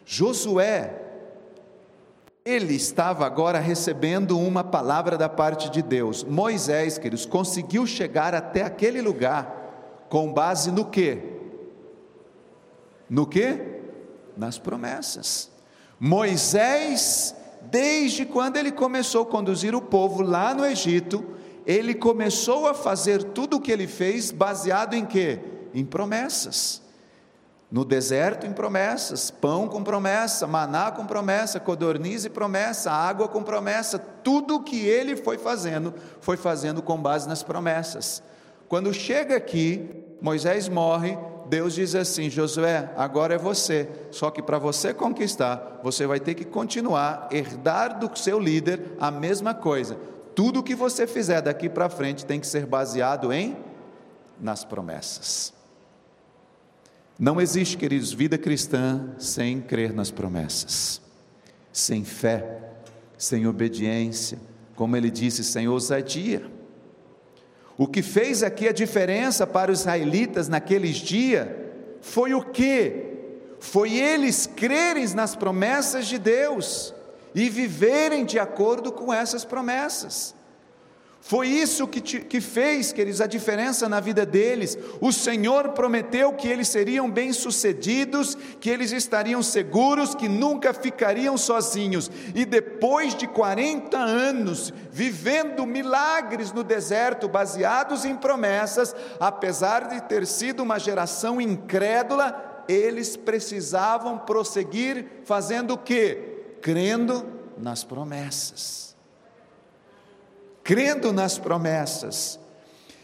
Josué, 0.05 1.01
ele 2.45 2.75
estava 2.75 3.25
agora 3.25 3.61
recebendo 3.61 4.37
uma 4.37 4.65
palavra 4.65 5.17
da 5.17 5.29
parte 5.29 5.71
de 5.71 5.83
Deus. 5.83 6.25
Moisés, 6.25 6.99
queridos, 6.99 7.25
conseguiu 7.25 7.87
chegar 7.87 8.35
até 8.35 8.63
aquele 8.63 9.01
lugar 9.01 10.07
com 10.09 10.33
base 10.33 10.73
no 10.73 10.85
quê? 10.85 11.23
No 13.09 13.25
quê? 13.25 13.75
nas 14.37 14.59
promessas. 14.59 15.49
Moisés, 15.99 17.37
desde 17.63 18.27
quando 18.27 18.57
ele 18.57 18.73
começou 18.73 19.23
a 19.23 19.27
conduzir 19.27 19.75
o 19.77 19.81
povo 19.81 20.23
lá 20.23 20.53
no 20.53 20.67
Egito, 20.67 21.25
ele 21.67 21.95
começou 21.95 22.67
a 22.67 22.75
fazer 22.75 23.23
tudo 23.23 23.57
o 23.57 23.61
que 23.61 23.73
ele 23.73 23.87
fez 23.87 24.31
baseado 24.31 24.95
em 24.95 25.05
quê? 25.05 25.41
Em 25.73 25.85
promessas. 25.85 26.83
No 27.71 27.85
deserto, 27.85 28.47
em 28.47 28.53
promessas, 28.53 29.31
pão 29.31 29.67
com 29.67 29.83
promessa, 29.83 30.47
maná 30.47 30.93
com 30.93 31.07
promessa, 31.07 31.59
codorniz 31.59 32.25
e 32.25 32.31
promessa, 32.31 32.93
água 32.93 33.27
com 33.27 33.43
promessa, 33.43 33.99
tudo 33.99 34.57
o 34.57 34.63
que 34.63 34.87
ele 34.87 35.17
foi 35.17 35.39
fazendo, 35.39 35.93
foi 36.21 36.37
fazendo 36.37 36.83
com 36.83 36.97
base 36.97 37.29
nas 37.29 37.43
promessas. 37.43 38.23
Quando 38.69 38.93
chega 38.93 39.37
aqui, 39.37 39.91
Moisés 40.21 40.69
morre, 40.69 41.19
Deus 41.47 41.75
diz 41.75 41.95
assim: 41.95 42.31
Josué, 42.31 42.91
agora 42.97 43.35
é 43.35 43.39
você. 43.39 43.89
Só 44.11 44.31
que 44.31 44.43
para 44.43 44.59
você 44.59 44.95
conquistar, 44.95 45.81
você 45.83 46.07
vai 46.07 46.21
ter 46.21 46.35
que 46.35 46.45
continuar, 46.45 47.29
herdar 47.31 47.99
do 47.99 48.17
seu 48.17 48.39
líder 48.39 48.97
a 49.01 49.11
mesma 49.11 49.53
coisa. 49.53 49.99
Tudo 50.35 50.63
que 50.63 50.75
você 50.75 51.07
fizer 51.07 51.41
daqui 51.41 51.69
para 51.69 51.89
frente 51.89 52.27
tem 52.27 52.41
que 52.41 52.47
ser 52.47 52.67
baseado 52.67 53.33
em 53.33 53.57
nas 54.41 54.65
promessas. 54.65 55.53
Não 57.19 57.41
existe, 57.41 57.77
queridos, 57.77 58.13
vida 58.13 58.37
cristã 58.37 59.15
sem 59.19 59.61
crer 59.61 59.93
nas 59.93 60.11
promessas, 60.11 61.01
sem 61.73 62.05
fé, 62.05 62.61
sem 63.17 63.47
obediência, 63.47 64.39
como 64.75 64.97
ele 64.97 65.11
disse, 65.11 65.45
sem 65.45 65.69
ousadia. 65.69 66.45
O 67.77 67.87
que 67.87 68.03
fez 68.03 68.43
aqui 68.43 68.69
a 68.69 68.73
diferença 68.73 69.47
para 69.47 69.71
os 69.71 69.81
israelitas 69.81 70.49
naqueles 70.49 70.97
dias 70.97 71.49
foi 72.01 72.35
o 72.35 72.43
que? 72.43 73.13
Foi 73.61 73.97
eles 73.97 74.47
crerem 74.47 75.09
nas 75.15 75.37
promessas 75.37 76.07
de 76.07 76.19
Deus 76.19 76.94
e 77.35 77.49
viverem 77.49 78.25
de 78.25 78.39
acordo 78.39 78.93
com 78.93 79.13
essas 79.13 79.45
promessas. 79.45 80.35
Foi 81.27 81.49
isso 81.49 81.89
que, 81.89 82.03
te, 82.03 82.21
que 82.21 82.39
fez, 82.39 82.93
queridos, 82.93 83.23
a 83.23 83.27
diferença 83.27 83.89
na 83.89 83.99
vida 83.99 84.27
deles. 84.27 84.77
O 85.01 85.11
Senhor 85.11 85.71
prometeu 85.71 86.35
que 86.35 86.47
eles 86.47 86.69
seriam 86.69 87.11
bem-sucedidos, 87.11 88.37
que 88.61 88.69
eles 88.69 88.93
estariam 88.93 89.43
seguros, 89.43 90.15
que 90.15 90.29
nunca 90.29 90.75
ficariam 90.75 91.39
sozinhos. 91.39 92.11
E 92.35 92.45
depois 92.45 93.15
de 93.15 93.27
40 93.27 93.97
anos 93.97 94.71
vivendo 94.93 95.65
milagres 95.65 96.53
no 96.53 96.63
deserto, 96.63 97.27
baseados 97.27 98.05
em 98.05 98.15
promessas, 98.15 98.95
apesar 99.19 99.89
de 99.89 100.03
ter 100.03 100.27
sido 100.27 100.63
uma 100.63 100.79
geração 100.79 101.41
incrédula, 101.41 102.65
eles 102.69 103.17
precisavam 103.17 104.19
prosseguir 104.19 105.07
fazendo 105.25 105.73
o 105.73 105.79
quê? 105.79 106.34
Crendo 106.65 107.27
nas 107.59 107.85
promessas. 107.85 108.97
Crendo 110.63 111.13
nas 111.13 111.37
promessas. 111.37 112.41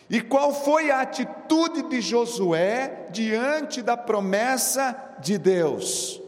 E 0.09 0.23
qual 0.23 0.55
foi 0.55 0.91
a 0.91 1.03
atitude 1.03 1.83
de 1.83 2.01
Josué 2.01 3.09
diante 3.11 3.83
da 3.83 3.99
promessa 3.99 4.97
de 5.21 5.37
Deus? 5.37 6.23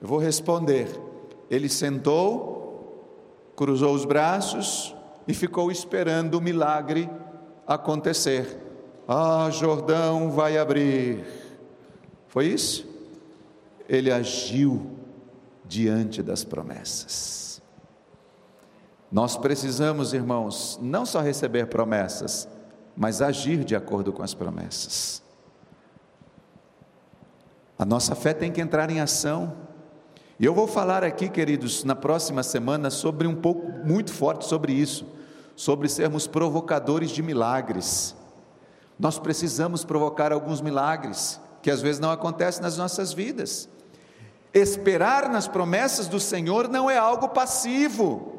Eu 0.00 0.08
vou 0.08 0.18
responder. 0.18 0.88
Ele 1.50 1.68
sentou, 1.68 3.52
cruzou 3.54 3.94
os 3.94 4.06
braços 4.06 4.96
e 5.28 5.34
ficou 5.34 5.70
esperando 5.70 6.36
o 6.36 6.40
milagre 6.40 7.06
acontecer. 7.66 8.56
Ah, 9.06 9.50
Jordão 9.52 10.30
vai 10.30 10.56
abrir. 10.56 11.22
Foi 12.28 12.46
isso? 12.46 12.88
Ele 13.86 14.10
agiu 14.10 14.95
diante 15.68 16.22
das 16.22 16.44
promessas. 16.44 17.62
Nós 19.10 19.36
precisamos, 19.36 20.12
irmãos, 20.12 20.78
não 20.82 21.06
só 21.06 21.20
receber 21.20 21.66
promessas, 21.66 22.48
mas 22.96 23.22
agir 23.22 23.64
de 23.64 23.76
acordo 23.76 24.12
com 24.12 24.22
as 24.22 24.34
promessas. 24.34 25.22
A 27.78 27.84
nossa 27.84 28.14
fé 28.14 28.32
tem 28.32 28.50
que 28.50 28.60
entrar 28.60 28.90
em 28.90 29.00
ação. 29.00 29.54
E 30.40 30.44
eu 30.44 30.54
vou 30.54 30.66
falar 30.66 31.04
aqui, 31.04 31.28
queridos, 31.28 31.84
na 31.84 31.94
próxima 31.94 32.42
semana 32.42 32.90
sobre 32.90 33.26
um 33.26 33.34
pouco 33.34 33.70
muito 33.86 34.12
forte 34.12 34.46
sobre 34.46 34.72
isso, 34.72 35.06
sobre 35.54 35.88
sermos 35.88 36.26
provocadores 36.26 37.10
de 37.10 37.22
milagres. 37.22 38.14
Nós 38.98 39.18
precisamos 39.18 39.84
provocar 39.84 40.32
alguns 40.32 40.60
milagres 40.60 41.40
que 41.62 41.70
às 41.70 41.82
vezes 41.82 42.00
não 42.00 42.10
acontecem 42.10 42.62
nas 42.62 42.76
nossas 42.76 43.12
vidas. 43.12 43.68
Esperar 44.56 45.28
nas 45.28 45.46
promessas 45.46 46.08
do 46.08 46.18
Senhor 46.18 46.66
não 46.66 46.88
é 46.90 46.96
algo 46.96 47.28
passivo. 47.28 48.32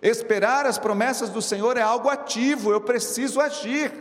Esperar 0.00 0.64
as 0.64 0.78
promessas 0.78 1.28
do 1.28 1.42
Senhor 1.42 1.76
é 1.76 1.82
algo 1.82 2.08
ativo, 2.08 2.72
eu 2.72 2.80
preciso 2.80 3.38
agir. 3.38 3.92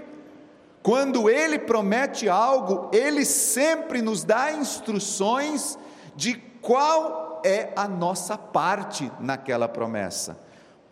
Quando 0.81 1.29
Ele 1.29 1.59
promete 1.59 2.29
algo, 2.29 2.89
Ele 2.93 3.25
sempre 3.25 4.01
nos 4.01 4.23
dá 4.23 4.53
instruções 4.53 5.77
de 6.15 6.35
qual 6.61 7.41
é 7.43 7.73
a 7.75 7.89
nossa 7.89 8.37
parte 8.37 9.11
naquela 9.19 9.67
promessa. 9.67 10.39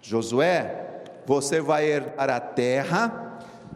Josué, 0.01 1.01
você 1.26 1.61
vai 1.61 1.86
herdar 1.86 2.30
a 2.30 2.41
terra, 2.41 3.28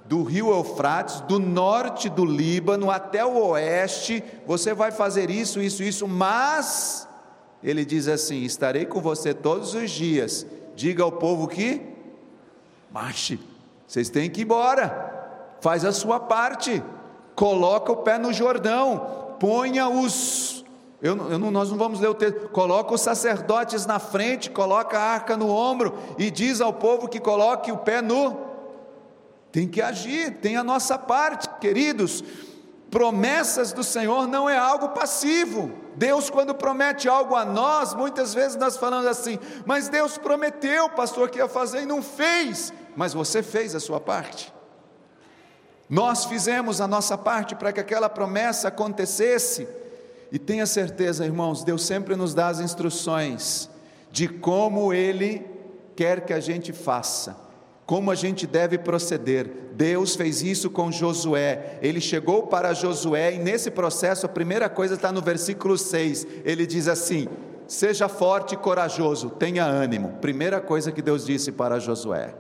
do 0.05 0.23
rio 0.23 0.49
Eufrates, 0.49 1.21
do 1.21 1.39
norte 1.39 2.09
do 2.09 2.25
Líbano 2.25 2.91
até 2.91 3.25
o 3.25 3.47
oeste, 3.47 4.23
você 4.45 4.73
vai 4.73 4.91
fazer 4.91 5.29
isso, 5.29 5.61
isso, 5.61 5.81
isso, 5.81 6.07
mas 6.07 7.07
ele 7.63 7.85
diz 7.85 8.07
assim: 8.07 8.43
estarei 8.43 8.85
com 8.85 9.01
você 9.01 9.33
todos 9.33 9.73
os 9.73 9.89
dias. 9.89 10.45
Diga 10.75 11.03
ao 11.03 11.11
povo 11.11 11.47
que 11.47 11.81
marche, 12.91 13.39
vocês 13.87 14.09
têm 14.09 14.29
que 14.29 14.41
ir 14.41 14.43
embora, 14.43 15.57
faz 15.61 15.85
a 15.85 15.91
sua 15.91 16.19
parte, 16.19 16.83
coloca 17.35 17.91
o 17.91 17.97
pé 17.97 18.17
no 18.17 18.33
Jordão, 18.33 19.35
ponha 19.39 19.87
os. 19.87 20.65
Eu, 21.01 21.17
eu 21.29 21.39
nós 21.39 21.69
não 21.69 21.77
vamos 21.77 21.99
ler 21.99 22.07
o 22.07 22.13
texto. 22.13 22.49
Coloca 22.49 22.93
os 22.93 23.01
sacerdotes 23.01 23.85
na 23.85 23.99
frente, 23.99 24.49
coloca 24.49 24.97
a 24.97 25.01
arca 25.01 25.37
no 25.37 25.49
ombro 25.49 25.93
e 26.17 26.31
diz 26.31 26.59
ao 26.59 26.73
povo 26.73 27.07
que 27.07 27.19
coloque 27.19 27.71
o 27.71 27.77
pé 27.77 28.01
no 28.01 28.52
tem 29.53 29.67
que 29.67 29.83
agir, 29.83 30.39
tem 30.39 30.57
a 30.57 30.63
nossa 30.63 30.97
parte, 30.97 31.47
queridos. 31.61 32.23
Promessas 32.89 33.71
do 33.71 33.83
Senhor 33.83 34.27
não 34.27 34.49
é 34.49 34.57
algo 34.57 34.89
passivo. 34.89 35.71
Deus, 35.95 36.27
quando 36.27 36.55
promete 36.55 37.07
algo 37.07 37.35
a 37.35 37.45
nós, 37.45 37.93
muitas 37.93 38.33
vezes 38.33 38.57
nós 38.57 38.77
falamos 38.77 39.05
assim, 39.05 39.37
mas 39.63 39.87
Deus 39.89 40.17
prometeu, 40.17 40.89
pastor, 40.89 41.29
que 41.29 41.37
ia 41.37 41.47
fazer 41.47 41.83
e 41.83 41.85
não 41.85 42.01
fez, 42.01 42.73
mas 42.95 43.13
você 43.13 43.43
fez 43.43 43.75
a 43.75 43.79
sua 43.79 43.99
parte. 43.99 44.51
Nós 45.87 46.25
fizemos 46.25 46.81
a 46.81 46.87
nossa 46.87 47.15
parte 47.15 47.53
para 47.53 47.71
que 47.71 47.79
aquela 47.79 48.09
promessa 48.09 48.69
acontecesse, 48.69 49.67
e 50.31 50.39
tenha 50.39 50.65
certeza, 50.65 51.25
irmãos, 51.25 51.63
Deus 51.63 51.85
sempre 51.85 52.15
nos 52.15 52.33
dá 52.33 52.47
as 52.47 52.59
instruções 52.59 53.69
de 54.09 54.27
como 54.27 54.91
Ele 54.91 55.45
quer 55.95 56.25
que 56.25 56.33
a 56.33 56.39
gente 56.39 56.73
faça 56.73 57.42
como 57.85 58.11
a 58.11 58.15
gente 58.15 58.47
deve 58.47 58.77
proceder. 58.77 59.49
Deus 59.73 60.15
fez 60.15 60.41
isso 60.41 60.69
com 60.69 60.91
Josué. 60.91 61.79
Ele 61.81 61.99
chegou 61.99 62.47
para 62.47 62.73
Josué 62.73 63.33
e 63.33 63.39
nesse 63.39 63.71
processo 63.71 64.25
a 64.25 64.29
primeira 64.29 64.69
coisa 64.69 64.95
está 64.95 65.11
no 65.11 65.21
versículo 65.21 65.77
6. 65.77 66.27
Ele 66.45 66.65
diz 66.65 66.87
assim: 66.87 67.27
Seja 67.67 68.07
forte 68.07 68.53
e 68.53 68.57
corajoso, 68.57 69.29
tenha 69.31 69.65
ânimo. 69.65 70.17
Primeira 70.21 70.61
coisa 70.61 70.91
que 70.91 71.01
Deus 71.01 71.25
disse 71.25 71.51
para 71.51 71.79
Josué. 71.79 72.35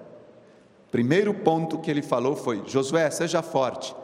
Primeiro 0.91 1.33
ponto 1.33 1.79
que 1.79 1.89
ele 1.89 2.03
falou 2.03 2.35
foi: 2.35 2.61
Josué, 2.67 3.09
seja 3.09 3.41
forte, 3.41 3.95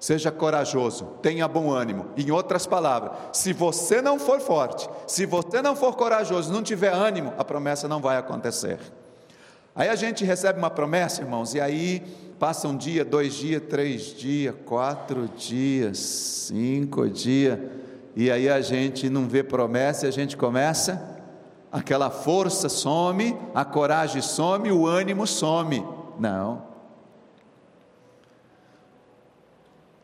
seja 0.00 0.32
corajoso, 0.32 1.04
tenha 1.20 1.46
bom 1.46 1.70
ânimo. 1.70 2.06
Em 2.16 2.30
outras 2.30 2.66
palavras, 2.66 3.12
se 3.34 3.52
você 3.52 4.00
não 4.00 4.18
for 4.18 4.40
forte, 4.40 4.88
se 5.06 5.26
você 5.26 5.60
não 5.60 5.76
for 5.76 5.94
corajoso, 5.94 6.50
não 6.50 6.62
tiver 6.62 6.92
ânimo, 6.92 7.34
a 7.36 7.44
promessa 7.44 7.86
não 7.86 8.00
vai 8.00 8.16
acontecer. 8.16 8.78
Aí 9.78 9.88
a 9.88 9.94
gente 9.94 10.24
recebe 10.24 10.58
uma 10.58 10.70
promessa, 10.70 11.22
irmãos, 11.22 11.54
e 11.54 11.60
aí 11.60 12.02
passa 12.36 12.66
um 12.66 12.76
dia, 12.76 13.04
dois 13.04 13.32
dias, 13.34 13.62
três 13.70 14.06
dias, 14.06 14.52
quatro 14.66 15.28
dias, 15.28 15.98
cinco 15.98 17.08
dias, 17.08 17.60
e 18.16 18.28
aí 18.28 18.48
a 18.48 18.60
gente 18.60 19.08
não 19.08 19.28
vê 19.28 19.44
promessa 19.44 20.06
e 20.06 20.08
a 20.08 20.10
gente 20.10 20.36
começa, 20.36 21.16
aquela 21.70 22.10
força 22.10 22.68
some, 22.68 23.38
a 23.54 23.64
coragem 23.64 24.20
some, 24.20 24.72
o 24.72 24.84
ânimo 24.84 25.28
some. 25.28 25.86
Não. 26.18 26.66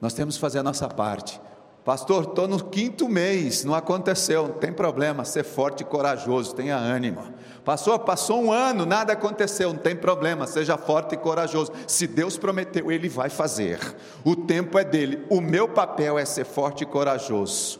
Nós 0.01 0.14
temos 0.14 0.37
que 0.37 0.41
fazer 0.41 0.61
a 0.61 0.62
nossa 0.62 0.89
parte. 0.89 1.41
Pastor, 1.85 2.24
estou 2.24 2.49
no 2.49 2.64
quinto 2.64 3.07
mês, 3.11 3.62
não 3.62 3.74
aconteceu, 3.74 4.49
não 4.49 4.55
tem 4.55 4.72
problema, 4.72 5.22
ser 5.22 5.45
forte 5.45 5.82
e 5.82 5.85
corajoso, 5.85 6.55
tenha 6.55 6.76
ânimo. 6.76 7.22
Pastor, 7.62 7.99
passou 7.99 8.43
um 8.43 8.51
ano, 8.51 8.87
nada 8.87 9.12
aconteceu, 9.12 9.70
não 9.70 9.78
tem 9.78 9.95
problema, 9.95 10.47
seja 10.47 10.78
forte 10.78 11.14
e 11.14 11.18
corajoso. 11.18 11.72
Se 11.87 12.07
Deus 12.07 12.39
prometeu, 12.39 12.91
Ele 12.91 13.07
vai 13.07 13.28
fazer. 13.28 13.78
O 14.24 14.35
tempo 14.35 14.78
é 14.78 14.85
dele, 14.85 15.26
o 15.28 15.43
meu 15.43 15.68
papel 15.68 16.18
é 16.18 16.24
ser 16.24 16.47
forte 16.47 16.85
e 16.85 16.87
corajoso. 16.87 17.78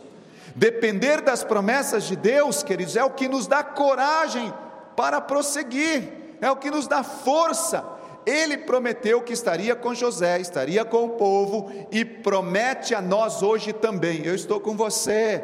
Depender 0.55 1.23
das 1.23 1.43
promessas 1.43 2.05
de 2.05 2.15
Deus, 2.15 2.63
queridos, 2.63 2.97
é 2.97 3.05
o 3.05 3.11
que 3.11 3.27
nos 3.27 3.47
dá 3.47 3.65
coragem 3.65 4.53
para 4.95 5.19
prosseguir, 5.19 6.37
é 6.43 6.51
o 6.51 6.57
que 6.57 6.71
nos 6.71 6.87
dá 6.87 7.03
força 7.03 7.83
ele 8.27 8.59
prometeu 8.59 9.23
que 9.23 9.33
estaria 9.33 9.77
com 9.77 9.95
José, 9.95 10.41
estaria 10.41 10.85
com 10.85 11.05
o 11.05 11.11
povo 11.11 11.71
e 11.91 12.05
promete 12.05 12.95
a 12.95 13.03
nós 13.03 13.43
hoje 13.43 13.73
também. 13.73 14.25
Eu 14.25 14.35
estou 14.35 14.61
com 14.61 14.77
você, 14.77 15.43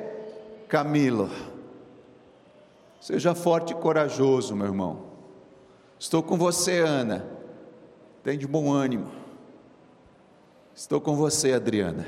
Camilo. 0.69 1.31
Seja 3.01 3.35
forte 3.35 3.73
e 3.73 3.77
corajoso, 3.77 4.55
meu 4.55 4.67
irmão. 4.67 5.05
Estou 5.99 6.23
com 6.23 6.37
você, 6.37 6.81
Ana. 6.81 7.27
Tem 8.23 8.39
de 8.39 8.47
bom 8.47 8.73
ânimo. 8.73 9.11
Estou 10.75 11.01
com 11.01 11.15
você, 11.17 11.53
Adriana. 11.53 12.07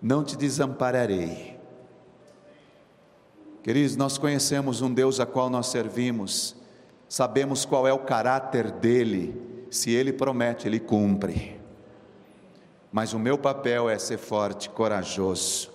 Não 0.00 0.24
te 0.24 0.36
desampararei. 0.36 1.58
Queridos, 3.62 3.96
nós 3.96 4.18
conhecemos 4.18 4.82
um 4.82 4.92
Deus 4.92 5.20
a 5.20 5.26
qual 5.26 5.48
nós 5.48 5.68
servimos, 5.68 6.56
sabemos 7.08 7.64
qual 7.64 7.86
é 7.86 7.92
o 7.92 8.00
caráter 8.00 8.72
dele 8.72 9.52
se 9.72 9.90
ele 9.90 10.12
promete, 10.12 10.68
ele 10.68 10.78
cumpre. 10.78 11.58
Mas 12.92 13.14
o 13.14 13.18
meu 13.18 13.38
papel 13.38 13.88
é 13.88 13.98
ser 13.98 14.18
forte, 14.18 14.68
corajoso. 14.68 15.72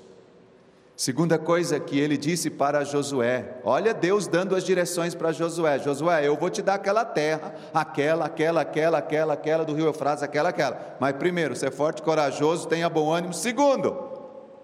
Segunda 0.95 1.39
coisa 1.39 1.79
que 1.79 1.99
ele 1.99 2.15
disse 2.15 2.49
para 2.49 2.83
Josué: 2.83 3.57
olha 3.63 3.95
Deus 3.95 4.27
dando 4.27 4.55
as 4.55 4.63
direções 4.63 5.15
para 5.15 5.31
Josué. 5.31 5.79
Josué, 5.79 6.27
eu 6.27 6.35
vou 6.35 6.49
te 6.49 6.61
dar 6.61 6.75
aquela 6.75 7.03
terra, 7.03 7.55
aquela, 7.73 8.25
aquela, 8.25 8.61
aquela, 8.61 8.97
aquela, 8.99 9.33
aquela 9.33 9.65
do 9.65 9.73
rio 9.73 9.87
Eufrates, 9.87 10.21
aquela, 10.21 10.49
aquela. 10.49 10.97
Mas 10.99 11.15
primeiro, 11.15 11.55
ser 11.55 11.71
forte, 11.71 12.03
corajoso, 12.03 12.67
tenha 12.67 12.89
bom 12.89 13.11
ânimo. 13.11 13.33
Segundo, 13.33 13.95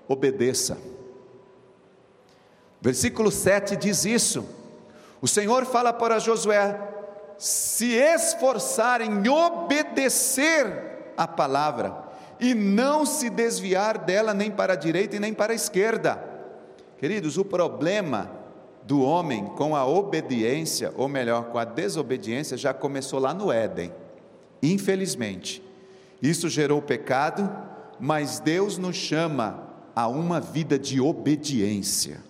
obedeça. 0.07 0.77
Versículo 2.79 3.31
7 3.31 3.75
diz 3.75 4.05
isso. 4.05 4.45
O 5.19 5.27
Senhor 5.27 5.65
fala 5.65 5.91
para 5.91 6.19
Josué: 6.19 6.92
se 7.43 7.95
esforçar 7.95 9.01
em 9.01 9.27
obedecer 9.27 11.11
a 11.17 11.27
palavra 11.27 11.93
e 12.39 12.53
não 12.53 13.05
se 13.05 13.29
desviar 13.29 13.97
dela 13.97 14.33
nem 14.33 14.49
para 14.49 14.71
a 14.71 14.77
direita 14.77 15.17
e 15.17 15.19
nem 15.19 15.33
para 15.33 15.51
a 15.51 15.55
esquerda. 15.55 16.23
Queridos, 16.97 17.37
o 17.37 17.43
problema 17.43 18.31
do 18.83 19.01
homem 19.01 19.43
com 19.57 19.75
a 19.75 19.85
obediência, 19.85 20.93
ou 20.95 21.09
melhor, 21.09 21.47
com 21.49 21.57
a 21.57 21.65
desobediência, 21.65 22.55
já 22.55 22.73
começou 22.73 23.19
lá 23.19 23.33
no 23.33 23.51
Éden. 23.51 23.91
Infelizmente, 24.61 25.61
isso 26.21 26.47
gerou 26.47 26.81
pecado, 26.81 27.51
mas 27.99 28.39
Deus 28.39 28.77
nos 28.77 28.95
chama 28.95 29.67
a 29.93 30.07
uma 30.07 30.39
vida 30.39 30.79
de 30.79 31.01
obediência. 31.01 32.21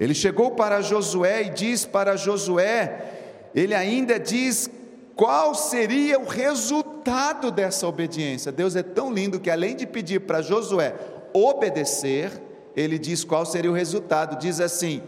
Ele 0.00 0.14
chegou 0.14 0.52
para 0.52 0.80
Josué 0.80 1.42
e 1.42 1.50
diz 1.50 1.84
para 1.84 2.16
Josué, 2.16 3.13
ele 3.54 3.74
ainda 3.74 4.18
diz 4.18 4.68
qual 5.14 5.54
seria 5.54 6.18
o 6.18 6.26
resultado 6.26 7.50
dessa 7.50 7.86
obediência. 7.86 8.50
Deus 8.50 8.74
é 8.74 8.82
tão 8.82 9.12
lindo 9.12 9.38
que 9.38 9.50
além 9.50 9.76
de 9.76 9.86
pedir 9.86 10.20
para 10.20 10.42
Josué 10.42 10.94
obedecer, 11.32 12.42
ele 12.74 12.98
diz 12.98 13.22
qual 13.24 13.46
seria 13.46 13.70
o 13.70 13.74
resultado. 13.74 14.38
Diz 14.38 14.60
assim: 14.60 15.02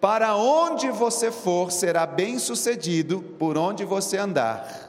Para 0.00 0.36
onde 0.36 0.90
você 0.90 1.32
for, 1.32 1.72
será 1.72 2.06
bem 2.06 2.38
sucedido 2.38 3.22
por 3.38 3.58
onde 3.58 3.84
você 3.84 4.16
andar. 4.16 4.88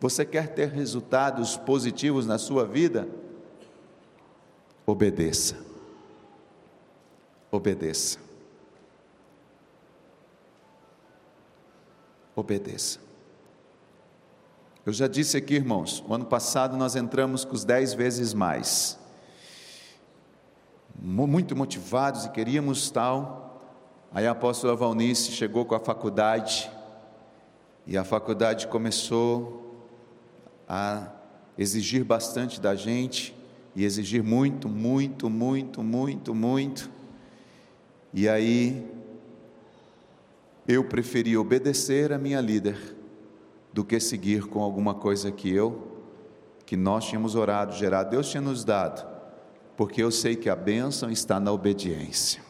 Você 0.00 0.24
quer 0.24 0.48
ter 0.48 0.68
resultados 0.68 1.56
positivos 1.56 2.26
na 2.26 2.38
sua 2.38 2.64
vida? 2.64 3.06
Obedeça. 4.84 5.56
Obedeça. 7.52 8.21
Obedeça. 12.34 12.98
Eu 14.84 14.92
já 14.92 15.06
disse 15.06 15.36
aqui, 15.36 15.54
irmãos, 15.54 16.02
o 16.08 16.14
ano 16.14 16.24
passado 16.24 16.76
nós 16.76 16.96
entramos 16.96 17.44
com 17.44 17.54
os 17.54 17.64
dez 17.64 17.94
vezes 17.94 18.34
mais. 18.34 18.98
Muito 21.00 21.54
motivados 21.54 22.24
e 22.24 22.30
queríamos 22.30 22.90
tal. 22.90 23.62
Aí 24.12 24.26
a 24.26 24.32
apóstola 24.32 24.74
Valnice 24.74 25.30
chegou 25.32 25.64
com 25.64 25.74
a 25.74 25.80
faculdade 25.80 26.70
e 27.86 27.96
a 27.96 28.04
faculdade 28.04 28.66
começou 28.66 29.86
a 30.68 31.08
exigir 31.56 32.04
bastante 32.04 32.60
da 32.60 32.74
gente 32.74 33.34
e 33.76 33.84
exigir 33.84 34.22
muito, 34.22 34.68
muito, 34.68 35.30
muito, 35.30 35.82
muito, 35.82 36.34
muito. 36.34 36.90
E 38.12 38.28
aí 38.28 38.90
eu 40.66 40.84
preferi 40.84 41.36
obedecer 41.36 42.12
a 42.12 42.18
minha 42.18 42.40
líder 42.40 42.96
do 43.72 43.84
que 43.84 43.98
seguir 43.98 44.46
com 44.46 44.62
alguma 44.62 44.94
coisa 44.94 45.32
que 45.32 45.52
eu, 45.52 45.88
que 46.64 46.76
nós 46.76 47.04
tínhamos 47.04 47.34
orado, 47.34 47.74
gerado, 47.74 48.10
Deus 48.10 48.28
tinha 48.30 48.40
nos 48.40 48.64
dado, 48.64 49.06
porque 49.76 50.02
eu 50.02 50.10
sei 50.10 50.36
que 50.36 50.48
a 50.48 50.56
bênção 50.56 51.10
está 51.10 51.40
na 51.40 51.50
obediência. 51.50 52.42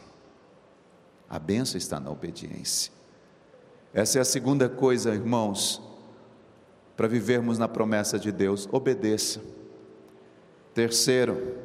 A 1.29 1.39
bênção 1.39 1.77
está 1.77 1.99
na 1.99 2.11
obediência. 2.11 2.91
Essa 3.93 4.19
é 4.19 4.21
a 4.21 4.25
segunda 4.25 4.69
coisa, 4.69 5.13
irmãos, 5.13 5.81
para 6.95 7.07
vivermos 7.07 7.57
na 7.57 7.67
promessa 7.67 8.19
de 8.19 8.31
Deus: 8.31 8.69
obedeça. 8.71 9.41
Terceiro, 10.73 11.57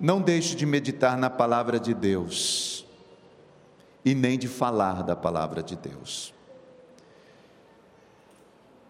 não 0.00 0.20
deixe 0.20 0.54
de 0.54 0.64
meditar 0.64 1.18
na 1.18 1.28
palavra 1.28 1.78
de 1.78 1.92
Deus 1.92 2.83
e 4.04 4.14
nem 4.14 4.38
de 4.38 4.48
falar 4.48 5.02
da 5.02 5.16
palavra 5.16 5.62
de 5.62 5.76
Deus. 5.76 6.34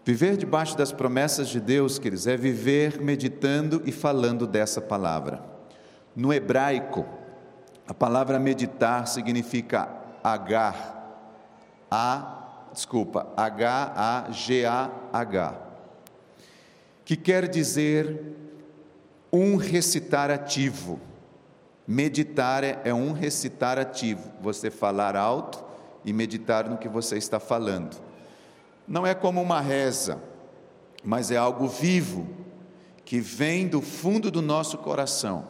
Viver 0.03 0.37
debaixo 0.37 0.77
das 0.77 0.91
promessas 0.91 1.47
de 1.47 1.59
Deus, 1.59 1.97
queridos, 1.97 2.27
é 2.27 2.37
viver 2.37 3.01
meditando 3.01 3.81
e 3.85 3.91
falando 3.91 4.45
dessa 4.45 4.79
palavra. 4.79 5.43
No 6.15 6.31
hebraico, 6.31 7.05
a 7.87 7.93
palavra 7.93 8.37
meditar 8.37 9.07
significa 9.07 9.89
agar, 10.23 10.95
a, 11.89 12.69
desculpa, 12.71 13.27
H-A-G-A-H, 13.35 14.35
que 17.03 17.15
quer 17.15 17.47
dizer 17.47 18.35
um 19.31 19.55
recitar 19.55 20.29
ativo. 20.29 20.99
Meditar 21.87 22.63
é, 22.63 22.81
é 22.83 22.93
um 22.93 23.11
recitar 23.11 23.77
ativo, 23.77 24.31
você 24.41 24.71
falar 24.71 25.15
alto 25.15 25.63
e 26.03 26.11
meditar 26.11 26.69
no 26.69 26.77
que 26.77 26.89
você 26.89 27.17
está 27.17 27.39
falando 27.39 28.05
não 28.87 29.05
é 29.05 29.13
como 29.13 29.41
uma 29.41 29.59
reza, 29.59 30.21
mas 31.03 31.31
é 31.31 31.37
algo 31.37 31.67
vivo, 31.67 32.27
que 33.03 33.19
vem 33.19 33.67
do 33.67 33.81
fundo 33.81 34.31
do 34.31 34.41
nosso 34.41 34.77
coração. 34.77 35.47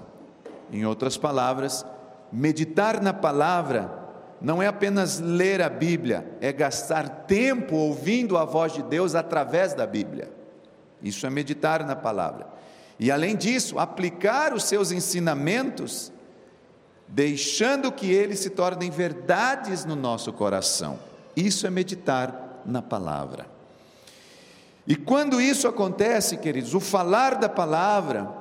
Em 0.72 0.86
outras 0.86 1.18
palavras, 1.18 1.86
meditar 2.32 3.02
na 3.02 3.14
palavra 3.14 4.04
não 4.42 4.62
é 4.62 4.68
apenas 4.68 5.20
ler 5.20 5.62
a 5.62 5.70
Bíblia, 5.70 6.38
é 6.42 6.52
gastar 6.52 7.08
tempo 7.26 7.76
ouvindo 7.76 8.38
a 8.38 8.46
voz 8.46 8.74
de 8.74 8.84
Deus 8.84 9.16
através 9.16 9.74
da 9.74 9.88
Bíblia. 9.88 10.32
Isso 11.02 11.26
é 11.26 11.30
meditar 11.30 11.86
na 11.86 11.96
palavra. 11.96 12.48
E 13.00 13.12
além 13.12 13.36
disso, 13.36 13.80
aplicar 13.80 14.54
os 14.54 14.64
seus 14.64 14.92
ensinamentos, 14.92 16.12
deixando 17.08 17.92
que 17.92 18.12
eles 18.12 18.40
se 18.40 18.50
tornem 18.50 18.90
verdades 18.90 19.86
no 19.86 19.96
nosso 19.96 20.34
coração. 20.34 21.00
Isso 21.36 21.68
é 21.68 21.70
meditar 21.70 22.62
na 22.66 22.82
palavra. 22.82 23.48
E 24.88 24.96
quando 24.96 25.42
isso 25.42 25.68
acontece, 25.68 26.38
queridos, 26.38 26.74
o 26.74 26.80
falar 26.80 27.36
da 27.36 27.50
palavra 27.50 28.32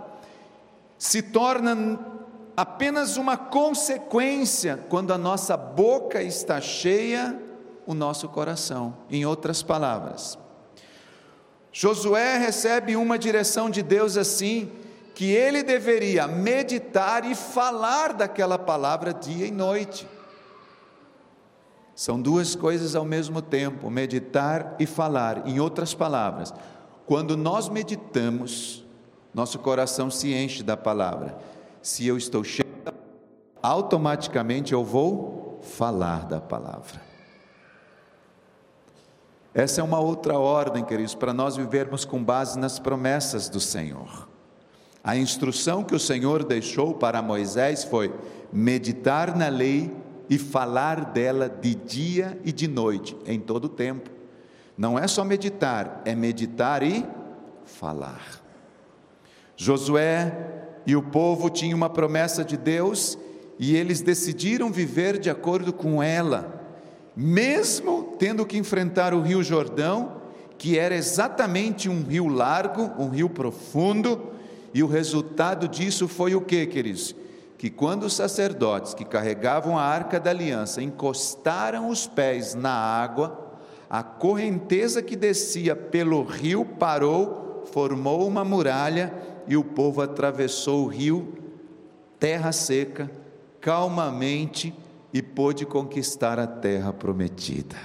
se 0.99 1.23
torna 1.23 1.99
apenas 2.57 3.17
uma 3.17 3.37
consequência 3.37 4.79
quando 4.89 5.13
a 5.13 5.19
nossa 5.19 5.57
boca 5.57 6.23
está 6.23 6.61
cheia, 6.61 7.41
o 7.87 7.95
nosso 7.95 8.29
coração. 8.29 8.95
Em 9.11 9.25
outras 9.25 9.63
palavras, 9.63 10.39
Josué 11.73 12.39
recebe 12.39 12.95
uma 12.95 13.19
direção 13.19 13.69
de 13.69 13.83
Deus 13.83 14.17
assim, 14.17 14.71
que 15.15 15.31
ele 15.31 15.63
deveria 15.63 16.27
meditar 16.27 17.25
e 17.25 17.35
falar 17.35 18.13
daquela 18.13 18.59
palavra 18.59 19.15
dia 19.15 19.47
e 19.47 19.51
noite. 19.51 20.09
São 21.95 22.21
duas 22.21 22.57
coisas 22.57 22.97
ao 22.97 23.05
mesmo 23.05 23.41
tempo, 23.41 23.89
meditar 23.89 24.75
e 24.81 24.87
falar. 24.87 25.47
Em 25.47 25.61
outras 25.61 25.95
palavras, 25.95 26.53
quando 27.07 27.37
nós 27.37 27.69
meditamos, 27.69 28.85
nosso 29.33 29.61
coração 29.61 30.11
se 30.11 30.35
enche 30.35 30.63
da 30.63 30.77
palavra. 30.77 31.39
Se 31.81 32.05
eu 32.05 32.17
estou 32.17 32.43
cheio, 32.43 32.65
automaticamente 33.63 34.73
eu 34.73 34.83
vou 34.83 35.61
falar 35.63 36.27
da 36.27 36.41
palavra. 36.41 37.01
Essa 39.55 39.81
é 39.81 39.85
uma 39.85 40.01
outra 40.01 40.37
ordem, 40.37 40.85
queridos, 40.85 41.15
para 41.15 41.33
nós 41.33 41.57
vivermos 41.57 42.05
com 42.05 42.23
base 42.23 42.59
nas 42.59 42.81
promessas 42.81 43.49
do 43.49 43.61
Senhor. 43.61 44.34
A 45.05 45.15
instrução 45.19 45.85
que 45.85 45.95
o 45.95 46.01
Senhor 46.01 46.43
deixou 46.43 46.95
para 46.95 47.21
Moisés 47.21 47.85
foi 47.85 48.11
meditar 48.51 49.37
na 49.37 49.49
lei 49.49 49.95
e 50.31 50.39
falar 50.39 51.13
dela 51.13 51.47
de 51.47 51.75
dia 51.75 52.41
e 52.43 52.51
de 52.51 52.67
noite, 52.67 53.15
em 53.27 53.39
todo 53.39 53.67
o 53.67 53.69
tempo. 53.69 54.09
Não 54.79 54.99
é 54.99 55.07
só 55.07 55.23
meditar, 55.23 56.01
é 56.07 56.15
meditar 56.15 56.83
e 56.83 57.07
falar. 57.67 58.43
Josué 59.55 60.33
e 60.87 60.97
o 60.97 61.03
povo 61.03 61.51
tinham 61.51 61.77
uma 61.77 61.91
promessa 61.91 62.43
de 62.43 62.57
Deus 62.57 63.19
e 63.59 63.77
eles 63.77 64.01
decidiram 64.01 64.73
viver 64.73 65.19
de 65.19 65.29
acordo 65.29 65.71
com 65.71 66.03
ela, 66.03 66.63
mesmo 67.15 68.15
tendo 68.19 68.47
que 68.47 68.57
enfrentar 68.57 69.13
o 69.13 69.21
Rio 69.21 69.43
Jordão, 69.43 70.23
que 70.57 70.79
era 70.79 70.95
exatamente 70.95 71.91
um 71.91 72.03
rio 72.03 72.27
largo, 72.27 72.91
um 72.99 73.11
rio 73.11 73.29
profundo, 73.29 74.34
e 74.75 74.83
o 74.83 74.87
resultado 74.87 75.67
disso 75.69 76.07
foi 76.07 76.35
o 76.35 76.41
que, 76.41 76.67
queridos? 76.67 77.15
que 77.65 77.71
quando 77.71 78.03
os 78.05 78.13
sacerdotes 78.13 78.93
que 78.93 79.07
carregavam 79.07 79.79
a 79.79 79.83
arca 79.83 80.21
da 80.21 80.29
aliança 80.29 80.83
encostaram 80.83 81.89
os 81.89 82.07
pés 82.07 82.55
na 82.55 82.71
água, 82.71 83.59
a 83.89 84.03
correnteza 84.03 85.01
que 85.01 85.17
descia 85.17 85.75
pelo 85.75 86.23
rio 86.25 86.65
parou, 86.65 87.65
formou 87.73 88.29
uma 88.29 88.45
muralha 88.45 89.15
e 89.49 89.57
o 89.57 89.65
povo 89.65 90.03
atravessou 90.03 90.85
o 90.85 90.89
rio, 90.89 91.33
terra 92.19 92.53
seca, 92.53 93.11
calmamente 93.63 94.75
e 95.11 95.23
pôde 95.23 95.65
conquistar 95.65 96.39
a 96.39 96.47
terra 96.47 96.93
prometida. 96.93 97.77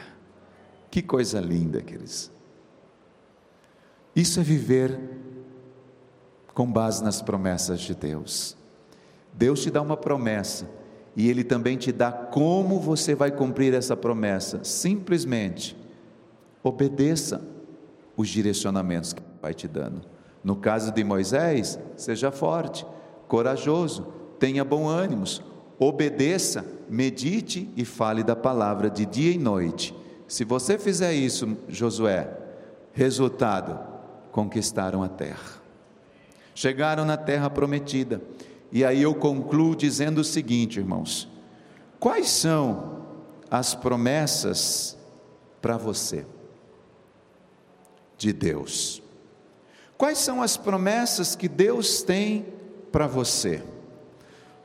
Que 0.92 1.02
coisa 1.02 1.40
linda, 1.40 1.82
queridos. 1.82 2.30
Isso 4.14 4.42
é 4.42 4.44
viver 4.44 5.00
com 6.60 6.70
base 6.70 7.01
nas 7.01 7.22
promessas 7.22 7.80
de 7.80 7.95
Deus. 7.95 8.57
Deus 9.32 9.64
te 9.64 9.72
dá 9.72 9.82
uma 9.82 9.95
promessa 9.95 10.70
e 11.16 11.30
Ele 11.30 11.41
também 11.41 11.78
te 11.78 11.89
dá 11.89 12.12
como 12.12 12.82
você 12.82 13.16
vai 13.16 13.32
cumprir 13.32 13.74
essa 13.74 13.95
promessa. 13.95 14.62
Simplesmente 14.62 15.74
obedeça 16.62 17.41
os 18.18 18.28
direcionamentos 18.28 19.14
que 19.14 19.22
vai 19.41 19.53
te 19.53 19.70
dando. 19.70 20.01
No 20.43 20.57
caso 20.57 20.91
de 20.91 21.01
Moisés, 21.01 21.80
seja 21.95 22.30
forte, 22.30 22.86
corajoso, 23.26 24.07
tenha 24.38 24.66
bom 24.66 24.86
ânimo, 24.86 25.24
obedeça, 25.80 26.66
medite 26.89 27.70
e 27.78 27.86
fale 27.86 28.22
da 28.22 28.36
palavra 28.36 28.89
de 28.89 29.05
dia 29.05 29.32
e 29.32 29.38
noite. 29.38 29.95
Se 30.28 30.43
você 30.43 30.78
fizer 30.78 31.14
isso, 31.14 31.55
Josué, 31.70 32.30
resultado, 32.91 33.80
conquistaram 34.34 35.01
a 35.01 35.07
terra. 35.07 35.59
Chegaram 36.60 37.05
na 37.05 37.16
terra 37.16 37.49
prometida. 37.49 38.22
E 38.70 38.84
aí 38.84 39.01
eu 39.01 39.16
concluo 39.16 39.74
dizendo 39.74 40.18
o 40.20 40.26
seguinte, 40.26 40.78
irmãos: 40.78 41.26
Quais 41.97 42.28
são 42.28 43.05
as 43.49 43.74
promessas 43.74 44.97
para 45.62 45.78
você 45.78 46.26
de 48.18 48.34
Deus? 48.34 49.01
Quais 49.97 50.18
são 50.18 50.41
as 50.41 50.57
promessas 50.57 51.34
que 51.34 51.47
Deus 51.47 52.03
tem 52.03 52.45
para 52.91 53.07
você? 53.07 53.64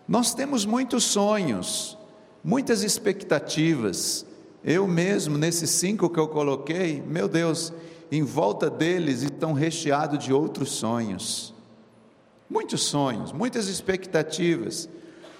Nós 0.08 0.34
temos 0.34 0.64
muitos 0.64 1.04
sonhos, 1.04 1.96
muitas 2.42 2.82
expectativas. 2.82 4.26
Eu 4.64 4.88
mesmo, 4.88 5.38
nesses 5.38 5.70
cinco 5.70 6.10
que 6.10 6.18
eu 6.18 6.26
coloquei, 6.26 7.00
meu 7.06 7.28
Deus, 7.28 7.72
em 8.10 8.24
volta 8.24 8.68
deles 8.68 9.22
estão 9.22 9.52
recheados 9.52 10.18
de 10.18 10.32
outros 10.32 10.70
sonhos. 10.70 11.53
Muitos 12.48 12.82
sonhos, 12.82 13.32
muitas 13.32 13.68
expectativas. 13.68 14.88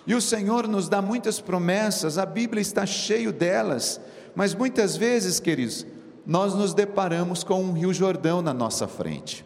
E 0.07 0.15
o 0.15 0.21
Senhor 0.21 0.69
nos 0.69 0.89
dá 0.89 1.01
muitas 1.01 1.41
promessas, 1.41 2.19
a 2.19 2.27
Bíblia 2.27 2.61
está 2.61 2.85
cheio 2.85 3.33
delas, 3.33 4.01
mas 4.35 4.55
muitas 4.55 4.97
vezes, 4.97 5.41
queridos, 5.41 5.87
nós 6.27 6.55
nos 6.55 6.75
deparamos 6.75 7.43
com 7.43 7.63
um 7.63 7.73
Rio 7.73 7.93
Jordão 7.93 8.43
na 8.43 8.53
nossa 8.53 8.87
frente. 8.87 9.45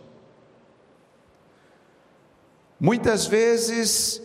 Muitas 2.80 3.26
vezes, 3.26 4.22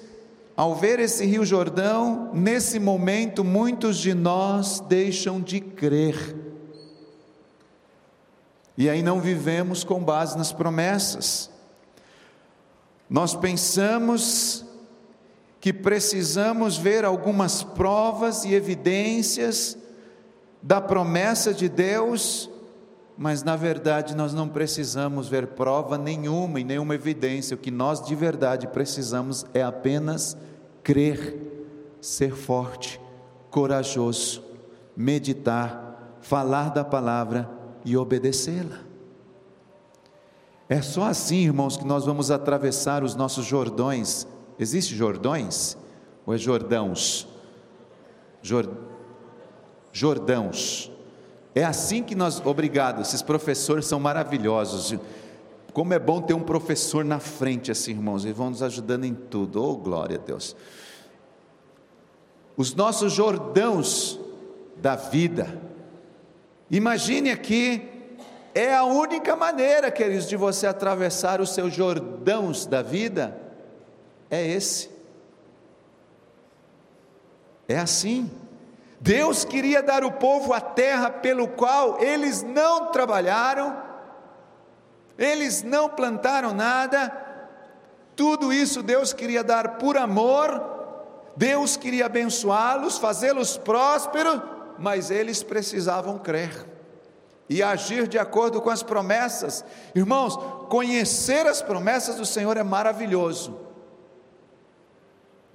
ao 0.55 0.75
ver 0.75 0.99
esse 0.99 1.25
Rio 1.25 1.43
Jordão, 1.43 2.31
nesse 2.33 2.79
momento, 2.79 3.43
muitos 3.43 3.97
de 3.97 4.13
nós 4.13 4.79
deixam 4.79 5.41
de 5.41 5.59
crer. 5.59 6.35
E 8.77 8.89
aí 8.89 9.01
não 9.01 9.19
vivemos 9.19 9.83
com 9.83 10.03
base 10.03 10.37
nas 10.37 10.51
promessas. 10.51 11.52
Nós 13.13 13.33
pensamos 13.33 14.65
que 15.61 15.71
precisamos 15.71 16.75
ver 16.75 17.05
algumas 17.05 17.63
provas 17.63 18.43
e 18.43 18.53
evidências 18.53 19.77
da 20.61 20.81
promessa 20.81 21.53
de 21.53 21.69
Deus 21.69 22.49
mas 23.17 23.43
na 23.43 23.55
verdade 23.55 24.15
nós 24.15 24.33
não 24.33 24.49
precisamos 24.49 25.27
ver 25.27 25.47
prova 25.47 25.97
nenhuma 25.97 26.59
e 26.59 26.63
nenhuma 26.63 26.95
evidência, 26.95 27.55
o 27.55 27.59
que 27.59 27.69
nós 27.69 28.03
de 28.03 28.15
verdade 28.15 28.67
precisamos 28.67 29.45
é 29.53 29.61
apenas 29.61 30.35
crer, 30.81 31.37
ser 32.01 32.33
forte, 32.33 32.99
corajoso, 33.49 34.43
meditar, 34.95 36.17
falar 36.21 36.69
da 36.69 36.83
palavra 36.83 37.49
e 37.85 37.95
obedecê-la. 37.95 38.79
É 40.73 40.81
só 40.81 41.03
assim, 41.03 41.43
irmãos, 41.43 41.77
que 41.77 41.85
nós 41.85 42.03
vamos 42.03 42.31
atravessar 42.31 43.03
os 43.03 43.13
nossos 43.13 43.45
Jordões. 43.45 44.25
Existe 44.57 44.95
Jordões? 44.95 45.77
Ou 46.25 46.33
é 46.33 46.37
Jordãos? 46.39 47.27
Jor... 48.41 48.67
Jordãos 49.91 50.91
é 51.53 51.63
assim 51.63 52.01
que 52.01 52.15
nós, 52.15 52.43
obrigado, 52.43 53.03
esses 53.03 53.21
professores 53.21 53.85
são 53.85 53.99
maravilhosos. 53.99 54.97
Como 55.73 55.93
é 55.93 55.99
bom 55.99 56.19
ter 56.19 56.33
um 56.33 56.41
professor 56.41 57.05
na 57.05 57.19
frente, 57.19 57.69
assim, 57.69 57.91
irmãos, 57.91 58.25
eles 58.25 58.35
vão 58.35 58.49
nos 58.49 58.63
ajudando 58.63 59.05
em 59.05 59.13
tudo. 59.13 59.63
Oh, 59.63 59.77
glória 59.77 60.17
a 60.17 60.25
Deus. 60.25 60.55
Os 62.57 62.73
nossos 62.73 63.13
Jordãos 63.13 64.19
da 64.77 64.95
vida. 64.95 65.55
Imagine 66.71 67.29
aqui, 67.29 67.92
é 68.53 68.75
a 68.75 68.83
única 68.83 69.35
maneira, 69.35 69.89
queridos, 69.89 70.27
de 70.27 70.35
você 70.35 70.67
atravessar 70.67 71.41
os 71.41 71.53
seus 71.53 71.73
Jordãos 71.73 72.65
da 72.65 72.81
vida. 72.81 73.35
É 74.29 74.45
esse. 74.45 74.91
É 77.67 77.79
assim. 77.79 78.29
Deus 78.99 79.43
queria 79.43 79.81
dar 79.81 80.03
ao 80.03 80.11
povo 80.11 80.53
a 80.53 80.61
terra 80.61 81.09
pelo 81.09 81.47
qual 81.47 81.99
eles 81.99 82.41
não 82.41 82.91
trabalharam, 82.91 83.75
eles 85.17 85.61
não 85.61 85.89
plantaram 85.89 86.53
nada, 86.53 87.11
tudo 88.15 88.53
isso 88.53 88.81
Deus 88.81 89.11
queria 89.11 89.43
dar 89.43 89.77
por 89.77 89.97
amor, 89.97 90.63
Deus 91.35 91.75
queria 91.75 92.05
abençoá-los, 92.05 92.97
fazê-los 92.97 93.57
prósperos, 93.57 94.41
mas 94.79 95.11
eles 95.11 95.43
precisavam 95.43 96.17
crer 96.17 96.72
e 97.55 97.63
agir 97.63 98.07
de 98.07 98.17
acordo 98.17 98.61
com 98.61 98.69
as 98.69 98.83
promessas. 98.83 99.63
Irmãos, 99.93 100.35
conhecer 100.69 101.45
as 101.47 101.61
promessas 101.61 102.15
do 102.15 102.25
Senhor 102.25 102.57
é 102.57 102.63
maravilhoso 102.63 103.63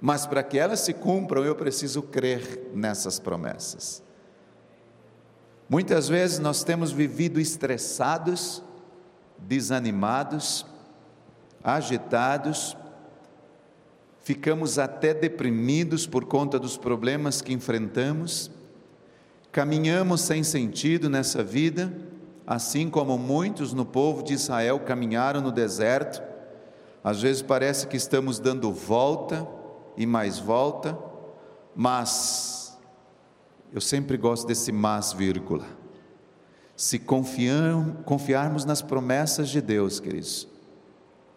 mas 0.01 0.25
para 0.25 0.41
que 0.41 0.57
elas 0.57 0.79
se 0.79 0.93
cumpram, 0.93 1.43
eu 1.43 1.55
preciso 1.55 2.01
crer 2.01 2.71
nessas 2.73 3.19
promessas. 3.19 4.01
Muitas 5.67 6.07
vezes 6.07 6.39
nós 6.39 6.63
temos 6.63 6.91
vivido 6.91 7.39
estressados, 7.39 8.63
desanimados, 9.37 10.65
agitados, 11.63 12.77
ficamos 14.21 14.79
até 14.79 15.13
deprimidos 15.13 16.07
por 16.07 16.25
conta 16.25 16.57
dos 16.57 16.77
problemas 16.77 17.41
que 17.41 17.53
enfrentamos, 17.53 18.49
caminhamos 19.51 20.21
sem 20.21 20.43
sentido 20.43 21.09
nessa 21.09 21.43
vida, 21.43 21.91
assim 22.45 22.89
como 22.89 23.17
muitos 23.17 23.73
no 23.73 23.85
povo 23.85 24.23
de 24.23 24.33
Israel 24.33 24.79
caminharam 24.79 25.41
no 25.41 25.51
deserto, 25.51 26.21
às 27.03 27.21
vezes 27.21 27.41
parece 27.41 27.87
que 27.87 27.95
estamos 27.95 28.39
dando 28.39 28.71
volta, 28.71 29.47
e 29.99 30.05
mais 30.05 30.39
volta, 30.39 30.97
mas, 31.75 32.77
eu 33.73 33.81
sempre 33.81 34.15
gosto 34.15 34.47
desse 34.47 34.71
mas, 34.71 35.11
vírgula. 35.11 35.65
Se 36.75 36.97
confiarmos 36.97 38.63
nas 38.63 38.81
promessas 38.81 39.49
de 39.49 39.59
Deus, 39.59 39.99
queridos, 39.99 40.47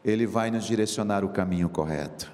Ele 0.04 0.26
vai 0.26 0.50
nos 0.50 0.64
direcionar 0.64 1.24
o 1.24 1.30
caminho 1.30 1.68
correto. 1.68 2.30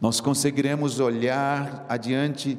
Nós 0.00 0.20
conseguiremos 0.20 1.00
olhar 1.00 1.84
adiante, 1.88 2.56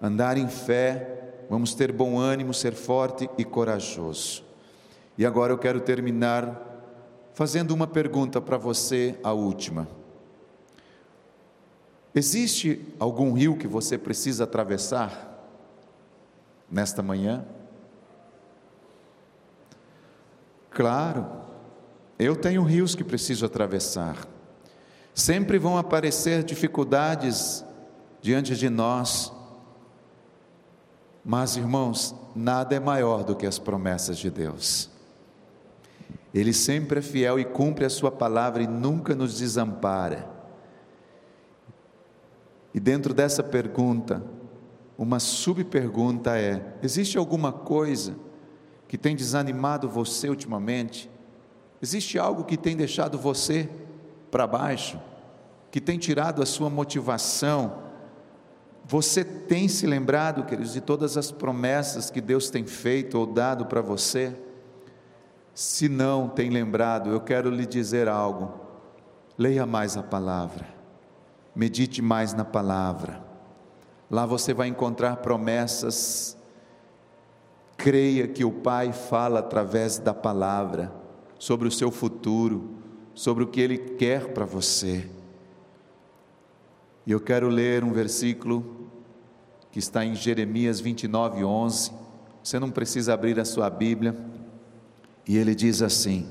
andar 0.00 0.36
em 0.36 0.48
fé, 0.48 1.44
vamos 1.48 1.74
ter 1.74 1.92
bom 1.92 2.18
ânimo, 2.18 2.52
ser 2.52 2.74
forte 2.74 3.28
e 3.38 3.44
corajoso. 3.44 4.44
E 5.16 5.24
agora 5.24 5.52
eu 5.52 5.58
quero 5.58 5.80
terminar 5.80 6.72
fazendo 7.34 7.72
uma 7.72 7.86
pergunta 7.86 8.40
para 8.40 8.56
você, 8.56 9.18
a 9.22 9.32
última. 9.32 9.88
Existe 12.14 12.94
algum 12.98 13.32
rio 13.32 13.56
que 13.56 13.66
você 13.66 13.98
precisa 13.98 14.44
atravessar 14.44 15.32
nesta 16.70 17.02
manhã? 17.02 17.44
Claro, 20.70 21.26
eu 22.18 22.36
tenho 22.36 22.62
rios 22.62 22.94
que 22.94 23.02
preciso 23.02 23.44
atravessar. 23.44 24.28
Sempre 25.12 25.58
vão 25.58 25.76
aparecer 25.76 26.44
dificuldades 26.44 27.64
diante 28.20 28.56
de 28.56 28.70
nós, 28.70 29.32
mas 31.24 31.56
irmãos, 31.56 32.14
nada 32.34 32.74
é 32.74 32.80
maior 32.80 33.24
do 33.24 33.34
que 33.34 33.46
as 33.46 33.58
promessas 33.58 34.18
de 34.18 34.30
Deus. 34.30 34.90
Ele 36.34 36.52
sempre 36.52 36.98
é 36.98 37.02
fiel 37.02 37.38
e 37.38 37.44
cumpre 37.44 37.84
a 37.84 37.90
sua 37.90 38.10
palavra 38.10 38.62
e 38.62 38.66
nunca 38.66 39.14
nos 39.14 39.38
desampara. 39.38 40.28
E 42.74 42.80
dentro 42.80 43.14
dessa 43.14 43.42
pergunta, 43.42 44.22
uma 44.98 45.20
subpergunta 45.20 46.36
é: 46.36 46.74
existe 46.82 47.16
alguma 47.16 47.52
coisa 47.52 48.16
que 48.88 48.98
tem 48.98 49.14
desanimado 49.14 49.88
você 49.88 50.28
ultimamente? 50.28 51.08
Existe 51.80 52.18
algo 52.18 52.44
que 52.44 52.56
tem 52.56 52.76
deixado 52.76 53.16
você 53.16 53.68
para 54.30 54.46
baixo? 54.46 55.00
Que 55.70 55.80
tem 55.80 55.98
tirado 55.98 56.42
a 56.42 56.46
sua 56.46 56.68
motivação? 56.68 57.83
Você 58.84 59.24
tem 59.24 59.68
se 59.68 59.86
lembrado, 59.86 60.44
queridos, 60.44 60.72
de 60.72 60.80
todas 60.80 61.16
as 61.16 61.30
promessas 61.30 62.10
que 62.10 62.20
Deus 62.20 62.50
tem 62.50 62.66
feito 62.66 63.18
ou 63.18 63.26
dado 63.26 63.66
para 63.66 63.80
você? 63.80 64.36
Se 65.54 65.88
não 65.88 66.28
tem 66.28 66.50
lembrado, 66.50 67.10
eu 67.10 67.20
quero 67.20 67.48
lhe 67.48 67.64
dizer 67.64 68.08
algo. 68.08 68.60
Leia 69.38 69.64
mais 69.64 69.96
a 69.96 70.02
palavra 70.02 70.74
medite 71.54 72.02
mais 72.02 72.34
na 72.34 72.44
palavra. 72.44 73.22
Lá 74.10 74.26
você 74.26 74.52
vai 74.52 74.68
encontrar 74.68 75.16
promessas. 75.18 76.36
Creia 77.76 78.26
que 78.26 78.44
o 78.44 78.50
Pai 78.50 78.92
fala 78.92 79.40
através 79.40 79.98
da 79.98 80.12
palavra 80.12 80.92
sobre 81.38 81.68
o 81.68 81.72
seu 81.72 81.90
futuro, 81.90 82.70
sobre 83.14 83.44
o 83.44 83.46
que 83.46 83.60
Ele 83.60 83.78
quer 83.78 84.32
para 84.32 84.44
você. 84.44 85.08
E 87.06 87.12
eu 87.12 87.20
quero 87.20 87.48
ler 87.48 87.84
um 87.84 87.92
versículo 87.92 88.88
que 89.70 89.78
está 89.78 90.04
em 90.04 90.14
Jeremias 90.14 90.80
29, 90.80 91.44
11. 91.44 91.92
Você 92.42 92.58
não 92.58 92.70
precisa 92.70 93.12
abrir 93.12 93.38
a 93.38 93.44
sua 93.44 93.68
Bíblia. 93.68 94.16
E 95.26 95.36
ele 95.36 95.54
diz 95.54 95.82
assim: 95.82 96.28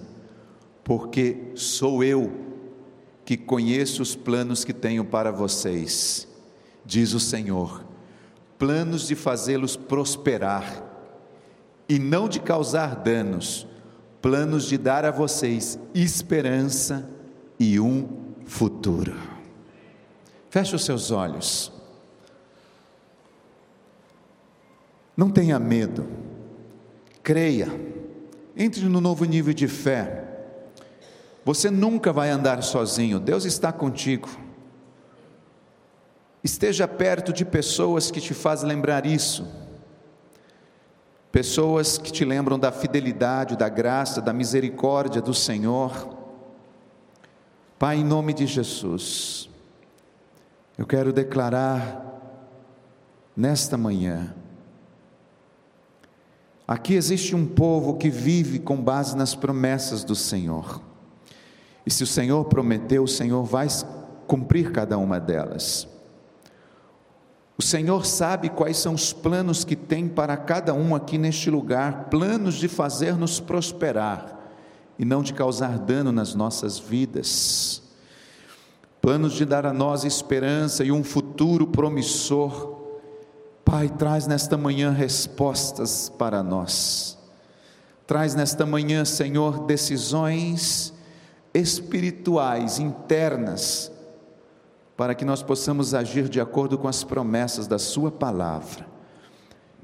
Porque 0.83 1.51
sou 1.55 2.03
eu 2.03 2.31
que 3.25 3.37
conheço 3.37 4.01
os 4.01 4.15
planos 4.15 4.63
que 4.63 4.73
tenho 4.73 5.05
para 5.05 5.31
vocês, 5.31 6.27
diz 6.85 7.13
o 7.13 7.19
Senhor, 7.19 7.83
planos 8.57 9.07
de 9.07 9.15
fazê-los 9.15 9.75
prosperar 9.75 10.83
e 11.87 11.99
não 11.99 12.27
de 12.27 12.39
causar 12.39 12.95
danos, 12.95 13.67
planos 14.21 14.65
de 14.65 14.77
dar 14.77 15.05
a 15.05 15.11
vocês 15.11 15.79
esperança 15.93 17.09
e 17.59 17.79
um 17.79 18.07
futuro. 18.45 19.32
Feche 20.53 20.75
os 20.75 20.85
seus 20.85 21.09
olhos. 21.09 21.71
Não 25.17 25.31
tenha 25.31 25.57
medo, 25.57 26.07
creia, 27.23 27.69
entre 28.55 28.85
no 28.85 29.01
novo 29.01 29.25
nível 29.25 29.51
de 29.51 29.67
fé. 29.67 30.25
Você 31.43 31.71
nunca 31.71 32.13
vai 32.13 32.29
andar 32.29 32.61
sozinho, 32.61 33.19
Deus 33.19 33.45
está 33.45 33.73
contigo. 33.73 34.29
Esteja 36.43 36.87
perto 36.87 37.33
de 37.33 37.43
pessoas 37.43 38.11
que 38.11 38.21
te 38.21 38.35
fazem 38.35 38.69
lembrar 38.69 39.07
isso, 39.07 39.47
pessoas 41.31 41.97
que 41.97 42.11
te 42.11 42.23
lembram 42.23 42.59
da 42.59 42.71
fidelidade, 42.71 43.57
da 43.57 43.69
graça, 43.69 44.21
da 44.21 44.31
misericórdia 44.31 45.19
do 45.19 45.33
Senhor. 45.33 46.15
Pai, 47.79 47.97
em 47.97 48.03
nome 48.03 48.35
de 48.35 48.45
Jesus, 48.45 49.49
eu 50.77 50.85
quero 50.85 51.13
declarar 51.13 52.01
nesta 53.35 53.77
manhã, 53.77 54.33
Aqui 56.67 56.93
existe 56.93 57.35
um 57.35 57.45
povo 57.45 57.97
que 57.97 58.09
vive 58.09 58.57
com 58.57 58.81
base 58.81 59.17
nas 59.17 59.35
promessas 59.35 60.03
do 60.03 60.15
Senhor. 60.15 60.81
E 61.85 61.91
se 61.91 62.03
o 62.03 62.07
Senhor 62.07 62.45
prometeu, 62.45 63.03
o 63.03 63.07
Senhor 63.07 63.43
vai 63.43 63.67
cumprir 64.25 64.71
cada 64.71 64.97
uma 64.97 65.19
delas. 65.19 65.87
O 67.57 67.61
Senhor 67.61 68.05
sabe 68.05 68.49
quais 68.49 68.77
são 68.77 68.93
os 68.93 69.11
planos 69.11 69.65
que 69.65 69.75
tem 69.75 70.07
para 70.07 70.37
cada 70.37 70.73
um 70.73 70.95
aqui 70.95 71.17
neste 71.17 71.49
lugar 71.49 72.05
planos 72.05 72.55
de 72.55 72.67
fazer-nos 72.67 73.39
prosperar 73.39 74.39
e 74.97 75.03
não 75.03 75.21
de 75.21 75.33
causar 75.33 75.77
dano 75.77 76.11
nas 76.11 76.33
nossas 76.33 76.79
vidas, 76.79 77.82
planos 79.03 79.33
de 79.33 79.45
dar 79.45 79.67
a 79.67 79.73
nós 79.73 80.03
esperança 80.03 80.83
e 80.83 80.91
um 80.91 81.03
futuro 81.03 81.67
promissor 81.67 82.73
Pai, 83.63 83.87
traz 83.87 84.27
nesta 84.27 84.57
manhã 84.57 84.91
respostas 84.91 86.09
para 86.09 86.43
nós. 86.43 87.17
Traz 88.05 88.35
nesta 88.35 88.65
manhã, 88.65 89.05
Senhor, 89.05 89.65
decisões 89.65 90.93
espirituais, 91.53 92.77
internas, 92.77 93.91
para 94.97 95.15
que 95.15 95.23
nós 95.23 95.41
possamos 95.41 95.93
agir 95.93 96.27
de 96.27 96.41
acordo 96.41 96.77
com 96.77 96.87
as 96.87 97.03
promessas 97.03 97.65
da 97.65 97.79
Sua 97.79 98.11
palavra. 98.11 98.85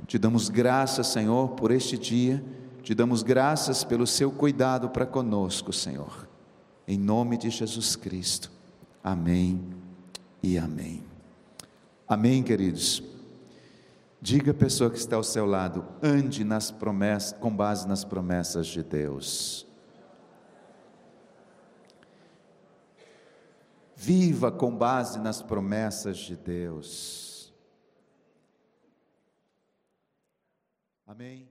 Te 0.05 0.19
damos 0.19 0.49
graças, 0.49 1.07
Senhor, 1.07 1.49
por 1.51 1.71
este 1.71 1.97
dia, 1.97 2.43
te 2.83 2.93
damos 2.93 3.23
graças 3.23 3.83
pelo 3.83 4.05
seu 4.05 4.29
cuidado 4.29 4.89
para 4.89 5.05
conosco, 5.05 5.71
Senhor. 5.71 6.27
Em 6.87 6.97
nome 6.97 7.37
de 7.37 7.49
Jesus 7.49 7.95
Cristo. 7.95 8.58
Amém 9.03 9.63
e 10.41 10.57
amém. 10.57 11.03
Amém, 12.07 12.43
queridos. 12.43 13.03
Diga 14.21 14.51
à 14.51 14.53
pessoa 14.53 14.89
que 14.89 14.97
está 14.97 15.15
ao 15.15 15.23
seu 15.23 15.45
lado, 15.45 15.85
ande 16.03 16.43
nas 16.43 16.71
promessas, 16.71 17.37
com 17.39 17.55
base 17.55 17.87
nas 17.87 18.03
promessas 18.03 18.67
de 18.67 18.83
Deus. 18.83 19.65
Viva 23.95 24.51
com 24.51 24.75
base 24.75 25.19
nas 25.19 25.41
promessas 25.41 26.17
de 26.17 26.35
Deus. 26.35 27.53
Amém. 31.05 31.48